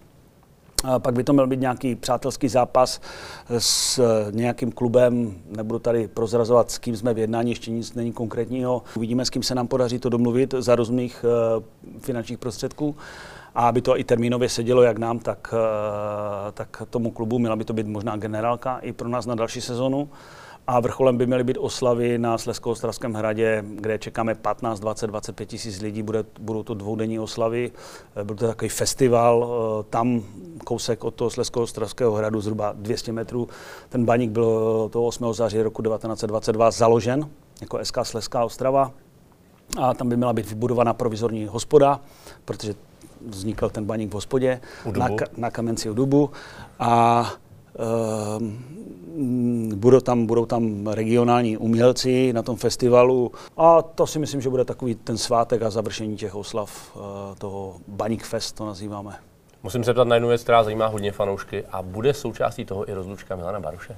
Pak 0.98 1.14
by 1.14 1.24
to 1.24 1.34
měl 1.34 1.48
být 1.48 1.60
nějaký 1.60 1.96
přátelský 1.96 2.48
zápas 2.48 3.02
s 3.58 4.02
nějakým 4.32 4.72
klubem, 4.72 5.34
nebudu 5.50 5.80
tady 5.80 6.08
prozrazovat, 6.08 6.72
s 6.72 6.78
kým 6.78 6.98
jsme 6.98 7.14
v 7.14 7.18
jednání, 7.18 7.52
ještě 7.52 7.72
nic 7.72 7.94
není 7.94 8.14
konkrétního. 8.14 8.84
Uvidíme, 8.96 9.26
s 9.26 9.30
kým 9.30 9.44
se 9.44 9.56
nám 9.56 9.68
podaří 9.68 10.00
to 10.00 10.10
domluvit 10.10 10.54
za 10.58 10.76
rozumných 10.76 11.26
finančních 12.00 12.40
prostředků 12.40 12.96
a 13.56 13.68
aby 13.68 13.82
to 13.82 14.00
i 14.00 14.04
termínově 14.04 14.50
sedělo 14.50 14.82
jak 14.82 14.98
nám, 14.98 15.20
tak, 15.20 15.54
tak 16.54 16.84
tomu 16.90 17.12
klubu. 17.12 17.40
Měla 17.40 17.56
by 17.56 17.66
to 17.66 17.74
být 17.74 17.88
možná 17.88 18.18
generálka 18.18 18.78
i 18.78 18.92
pro 18.92 19.10
nás 19.10 19.26
na 19.26 19.36
další 19.36 19.62
sezonu. 19.62 20.10
A 20.68 20.80
vrcholem 20.80 21.18
by 21.18 21.26
měly 21.26 21.44
být 21.44 21.58
oslavy 21.58 22.18
na 22.18 22.38
Slesko-Ostravském 22.38 23.14
hradě, 23.14 23.64
kde 23.68 24.00
čekáme 24.00 24.36
15, 24.36 24.80
20, 24.80 25.08
25 25.08 25.46
tisíc 25.46 25.82
lidí. 25.82 26.04
Bude, 26.04 26.24
budou 26.40 26.64
to 26.64 26.74
dvoudenní 26.74 27.20
oslavy. 27.20 27.72
Byl 28.24 28.36
to 28.36 28.48
takový 28.48 28.70
festival. 28.70 29.48
Eh, 29.50 29.84
tam 29.90 30.24
kousek 30.64 31.04
od 31.04 31.16
toho 31.16 31.30
Slesko-Ostravského 31.30 32.14
hradu, 32.14 32.42
zhruba 32.42 32.74
200 32.78 33.12
metrů. 33.12 33.48
Ten 33.90 34.06
baník 34.06 34.32
byl 34.32 34.90
toho 34.92 35.06
8. 35.06 35.34
září 35.34 35.62
roku 35.62 35.82
1922 35.82 36.72
založen 36.72 37.30
jako 37.62 37.80
SK 37.86 37.98
Sleská 38.04 38.46
Ostrava. 38.46 38.92
A 39.78 39.94
tam 39.94 40.10
by 40.10 40.18
měla 40.18 40.34
být 40.34 40.50
vybudovaná 40.50 40.94
provizorní 40.94 41.46
hospoda, 41.46 42.00
protože 42.46 42.76
vznikl 43.28 43.70
ten 43.70 43.86
baník 43.86 44.12
v 44.12 44.14
hospodě 44.14 44.62
na, 44.98 45.08
na 45.38 45.52
Kamenci 45.52 45.90
u 45.90 45.94
Dubu. 45.94 46.30
A 46.80 47.32
budou 49.76 50.00
tam, 50.00 50.26
budou 50.26 50.46
tam 50.46 50.88
regionální 50.88 51.58
umělci 51.58 52.34
na 52.34 52.42
tom 52.44 52.56
festivalu 52.56 53.32
a 53.58 53.82
to 53.82 54.08
si 54.08 54.20
myslím, 54.20 54.42
že 54.42 54.50
bude 54.50 54.66
takový 54.66 54.96
ten 54.96 55.18
svátek 55.18 55.62
a 55.62 55.70
završení 55.70 56.18
těch 56.18 56.36
oslav 56.36 56.92
eh, 56.96 57.00
toho 57.38 57.76
Baník 57.88 58.24
Fest, 58.24 58.56
to 58.56 58.66
nazýváme. 58.66 59.16
Musím 59.64 59.84
se 59.84 59.94
ptat 59.94 60.08
na 60.08 60.16
jednu 60.16 60.28
věc, 60.28 60.44
která 60.44 60.64
zajímá 60.64 60.88
hodně 60.88 61.12
fanoušky 61.12 61.64
a 61.72 61.82
bude 61.82 62.14
součástí 62.14 62.66
toho 62.66 62.90
i 62.90 62.94
rozlučka 62.94 63.36
Milana 63.36 63.60
Baruše? 63.60 63.96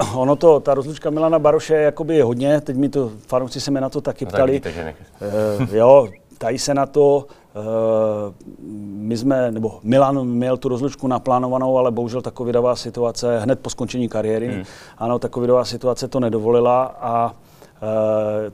Uh, 0.00 0.20
ono 0.20 0.36
to, 0.36 0.60
ta 0.60 0.74
rozlučka 0.74 1.10
Milana 1.10 1.38
Baroše 1.38 1.74
jakoby 1.74 2.16
je 2.16 2.24
hodně, 2.24 2.60
teď 2.60 2.76
mi 2.76 2.88
to, 2.88 3.10
fanoušci 3.26 3.60
se 3.60 3.70
mi 3.70 3.80
na 3.80 3.88
to 3.88 4.00
taky 4.00 4.26
ptali. 4.26 4.60
Tak 4.60 4.72
vidíte, 4.74 4.94
uh, 5.60 5.74
jo, 5.74 6.08
tají 6.38 6.58
se 6.58 6.74
na 6.74 6.86
to. 6.86 7.26
Eh, 7.56 8.32
my 8.98 9.16
jsme, 9.16 9.50
nebo 9.50 9.78
Milan 9.82 10.24
měl 10.24 10.56
tu 10.56 10.68
rozlučku 10.68 11.08
naplánovanou, 11.08 11.78
ale 11.78 11.90
bohužel 11.90 12.22
ta 12.22 12.30
covidová 12.30 12.76
situace 12.76 13.40
hned 13.40 13.60
po 13.60 13.70
skončení 13.70 14.08
kariéry, 14.08 14.48
hmm. 14.48 14.64
ano, 14.98 15.18
ta 15.18 15.28
covidová 15.28 15.64
situace 15.64 16.08
to 16.08 16.20
nedovolila 16.20 16.84
a 17.00 17.32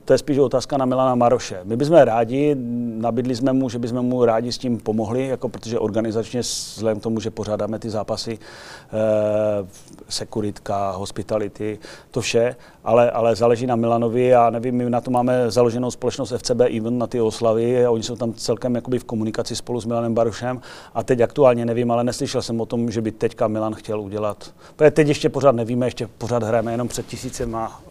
to 0.05 0.13
je 0.13 0.17
spíš 0.17 0.37
otázka 0.37 0.77
na 0.77 0.85
Milana 0.85 1.15
Maroše. 1.15 1.59
My 1.63 1.77
bychom 1.77 1.97
rádi, 1.97 2.55
nabídli 2.97 3.35
jsme 3.35 3.53
mu, 3.53 3.69
že 3.69 3.79
bychom 3.79 4.05
mu 4.05 4.25
rádi 4.25 4.51
s 4.51 4.57
tím 4.57 4.77
pomohli, 4.77 5.27
jako 5.27 5.49
protože 5.49 5.79
organizačně 5.79 6.39
vzhledem 6.39 6.99
k 6.99 7.03
tomu, 7.03 7.19
že 7.19 7.31
pořádáme 7.31 7.79
ty 7.79 7.89
zápasy, 7.89 8.39
eh, 8.39 9.67
sekuritka, 10.09 10.91
hospitality, 10.91 11.79
to 12.11 12.21
vše, 12.21 12.55
ale, 12.83 13.11
ale 13.11 13.35
záleží 13.35 13.67
na 13.67 13.75
Milanovi 13.75 14.35
a 14.35 14.49
nevím, 14.49 14.75
my 14.75 14.89
na 14.89 15.01
to 15.01 15.11
máme 15.11 15.51
založenou 15.51 15.91
společnost 15.91 16.31
FCB 16.31 16.61
Event 16.77 16.97
na 16.97 17.07
ty 17.07 17.21
oslavy 17.21 17.85
a 17.85 17.91
oni 17.91 18.03
jsou 18.03 18.15
tam 18.15 18.33
celkem 18.33 18.75
jakoby 18.75 18.99
v 18.99 19.03
komunikaci 19.03 19.55
spolu 19.55 19.81
s 19.81 19.85
Milanem 19.85 20.13
Barušem 20.13 20.61
a 20.93 21.03
teď 21.03 21.21
aktuálně 21.21 21.65
nevím, 21.65 21.91
ale 21.91 22.03
neslyšel 22.03 22.41
jsem 22.41 22.61
o 22.61 22.65
tom, 22.65 22.91
že 22.91 23.01
by 23.01 23.11
teďka 23.11 23.47
Milan 23.47 23.73
chtěl 23.73 24.01
udělat. 24.01 24.53
Teď 24.91 25.07
ještě 25.07 25.29
pořád 25.29 25.55
nevíme, 25.55 25.87
ještě 25.87 26.07
pořád 26.17 26.43
hrajeme 26.43 26.71
jenom 26.71 26.87
před 26.87 27.05
tisícema 27.05 27.81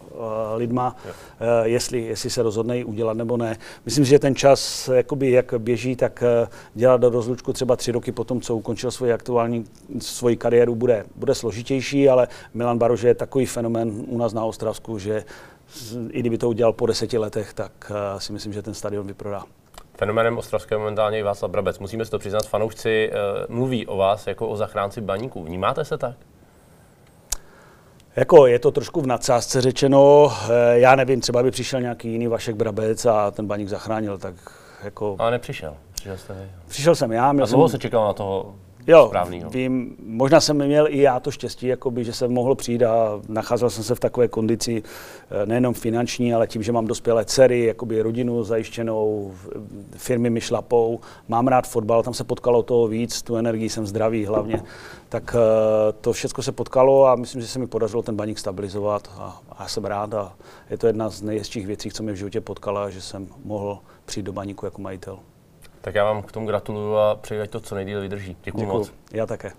lidma, 0.55 0.95
eh, 1.05 1.67
jestli, 1.67 2.01
jestli 2.01 2.29
se 2.29 2.43
rozhodne 2.43 2.85
udělat 2.85 3.17
nebo 3.17 3.37
ne. 3.37 3.57
Myslím, 3.85 4.05
že 4.05 4.19
ten 4.19 4.35
čas, 4.35 4.89
jakoby 4.93 5.31
jak 5.31 5.53
běží, 5.57 5.95
tak 5.95 6.23
eh, 6.23 6.47
dělat 6.73 7.01
do 7.01 7.09
rozlučku 7.09 7.53
třeba 7.53 7.75
tři 7.75 7.91
roky 7.91 8.11
potom, 8.11 8.41
co 8.41 8.55
ukončil 8.55 8.91
svoji 8.91 9.13
aktuální 9.13 9.65
svoji 9.99 10.37
kariéru, 10.37 10.75
bude, 10.75 11.05
bude 11.15 11.35
složitější, 11.35 12.09
ale 12.09 12.27
Milan 12.53 12.77
Barože 12.77 13.07
je 13.07 13.15
takový 13.15 13.45
fenomén 13.45 13.91
u 14.07 14.17
nás 14.17 14.33
na 14.33 14.45
Ostravsku, 14.45 14.99
že 14.99 15.23
i 16.09 16.19
kdyby 16.19 16.37
to 16.37 16.49
udělal 16.49 16.73
po 16.73 16.85
deseti 16.85 17.17
letech, 17.17 17.53
tak 17.53 17.91
si 18.17 18.33
myslím, 18.33 18.53
že 18.53 18.61
ten 18.61 18.73
stadion 18.73 19.07
vyprodá. 19.07 19.43
Fenoménem 19.97 20.37
Ostravského 20.37 20.79
momentálně 20.79 21.17
je 21.17 21.23
Václav 21.23 21.51
Brabec. 21.51 21.79
Musíme 21.79 22.05
si 22.05 22.11
to 22.11 22.19
přiznat, 22.19 22.47
fanoušci 22.47 23.11
mluví 23.49 23.87
o 23.87 23.97
vás 23.97 24.27
jako 24.27 24.47
o 24.47 24.55
zachránci 24.55 25.01
baníků. 25.01 25.43
Vnímáte 25.43 25.85
se 25.85 25.97
tak? 25.97 26.15
Jako 28.15 28.47
je 28.47 28.59
to 28.59 28.71
trošku 28.71 29.01
v 29.01 29.07
nadsázce 29.07 29.61
řečeno, 29.61 30.31
eh, 30.49 30.79
já 30.79 30.95
nevím, 30.95 31.21
třeba 31.21 31.43
by 31.43 31.51
přišel 31.51 31.81
nějaký 31.81 32.11
jiný 32.11 32.27
Vašek 32.27 32.55
Brabec 32.55 33.05
a 33.05 33.31
ten 33.31 33.47
baník 33.47 33.69
zachránil, 33.69 34.17
tak 34.17 34.33
jako... 34.83 35.15
Ale 35.19 35.31
nepřišel. 35.31 35.77
Přišel 35.93 36.17
jste 36.17 36.33
vy. 36.33 36.51
Přišel 36.67 36.95
jsem 36.95 37.11
já. 37.11 37.33
Měl 37.33 37.43
a 37.43 37.47
jsem... 37.47 37.69
se 37.69 37.79
čekal 37.79 38.05
na 38.05 38.13
toho 38.13 38.55
jo. 38.87 39.11
Vím, 39.49 39.95
možná 40.05 40.41
jsem 40.41 40.65
měl 40.67 40.87
i 40.89 41.01
já 41.01 41.19
to 41.19 41.31
štěstí, 41.31 41.67
jakoby, 41.67 42.03
že 42.03 42.13
jsem 42.13 42.31
mohl 42.31 42.55
přijít 42.55 42.83
a 42.83 43.21
nacházel 43.27 43.69
jsem 43.69 43.83
se 43.83 43.95
v 43.95 43.99
takové 43.99 44.27
kondici 44.27 44.83
eh, 44.83 45.45
nejenom 45.45 45.73
finanční, 45.73 46.33
ale 46.33 46.47
tím, 46.47 46.63
že 46.63 46.71
mám 46.71 46.87
dospělé 46.87 47.25
dcery, 47.25 47.65
jakoby 47.65 48.01
rodinu 48.01 48.43
zajištěnou, 48.43 49.33
firmy 49.97 50.29
mi 50.29 50.41
šlapou, 50.41 50.99
mám 51.27 51.47
rád 51.47 51.67
fotbal, 51.67 52.03
tam 52.03 52.13
se 52.13 52.23
potkalo 52.23 52.63
toho 52.63 52.87
víc, 52.87 53.21
tu 53.21 53.35
energii 53.35 53.69
jsem 53.69 53.87
zdravý 53.87 54.25
hlavně, 54.25 54.63
tak 55.09 55.35
eh, 55.35 55.93
to 56.01 56.13
všechno 56.13 56.43
se 56.43 56.51
potkalo 56.51 57.07
a 57.07 57.15
myslím, 57.15 57.41
že 57.41 57.47
se 57.47 57.59
mi 57.59 57.67
podařilo 57.67 58.01
ten 58.01 58.15
baník 58.15 58.39
stabilizovat 58.39 59.09
a, 59.17 59.41
a 59.49 59.63
já 59.63 59.67
jsem 59.67 59.85
rád 59.85 60.13
a 60.13 60.33
je 60.69 60.77
to 60.77 60.87
jedna 60.87 61.09
z 61.09 61.21
nejhezčích 61.21 61.67
věcí, 61.67 61.91
co 61.91 62.03
mě 62.03 62.13
v 62.13 62.15
životě 62.15 62.41
potkala, 62.41 62.89
že 62.89 63.01
jsem 63.01 63.27
mohl 63.43 63.79
přijít 64.05 64.23
do 64.23 64.33
baníku 64.33 64.65
jako 64.65 64.81
majitel. 64.81 65.19
Tak 65.81 65.95
já 65.95 66.03
vám 66.03 66.23
k 66.23 66.31
tomu 66.31 66.47
gratuluju 66.47 66.95
a 66.95 67.15
přeji, 67.15 67.41
ať 67.41 67.49
to 67.49 67.59
co 67.59 67.75
nejdíl 67.75 68.01
vydrží. 68.01 68.37
Děkuji 68.43 68.65
moc. 68.65 68.93
Já 69.11 69.25
také. 69.25 69.51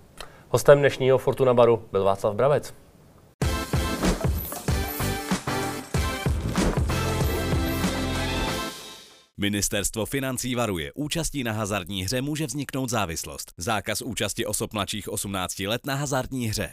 Hostem 0.49 0.79
dnešního 0.79 1.17
Fortuna 1.17 1.53
Baru 1.53 1.85
byl 1.91 2.03
Václav 2.03 2.35
Bravec. 2.35 2.73
Ministerstvo 9.37 10.05
financí 10.05 10.55
varuje, 10.55 10.91
účastí 10.95 11.43
na 11.43 11.51
hazardní 11.51 12.03
hře 12.03 12.21
může 12.21 12.45
vzniknout 12.45 12.89
závislost. 12.89 13.51
Zákaz 13.57 14.01
účasti 14.01 14.45
osob 14.45 14.73
mladších 14.73 15.09
18 15.09 15.59
let 15.59 15.85
na 15.85 15.95
hazardní 15.95 16.47
hře. 16.47 16.69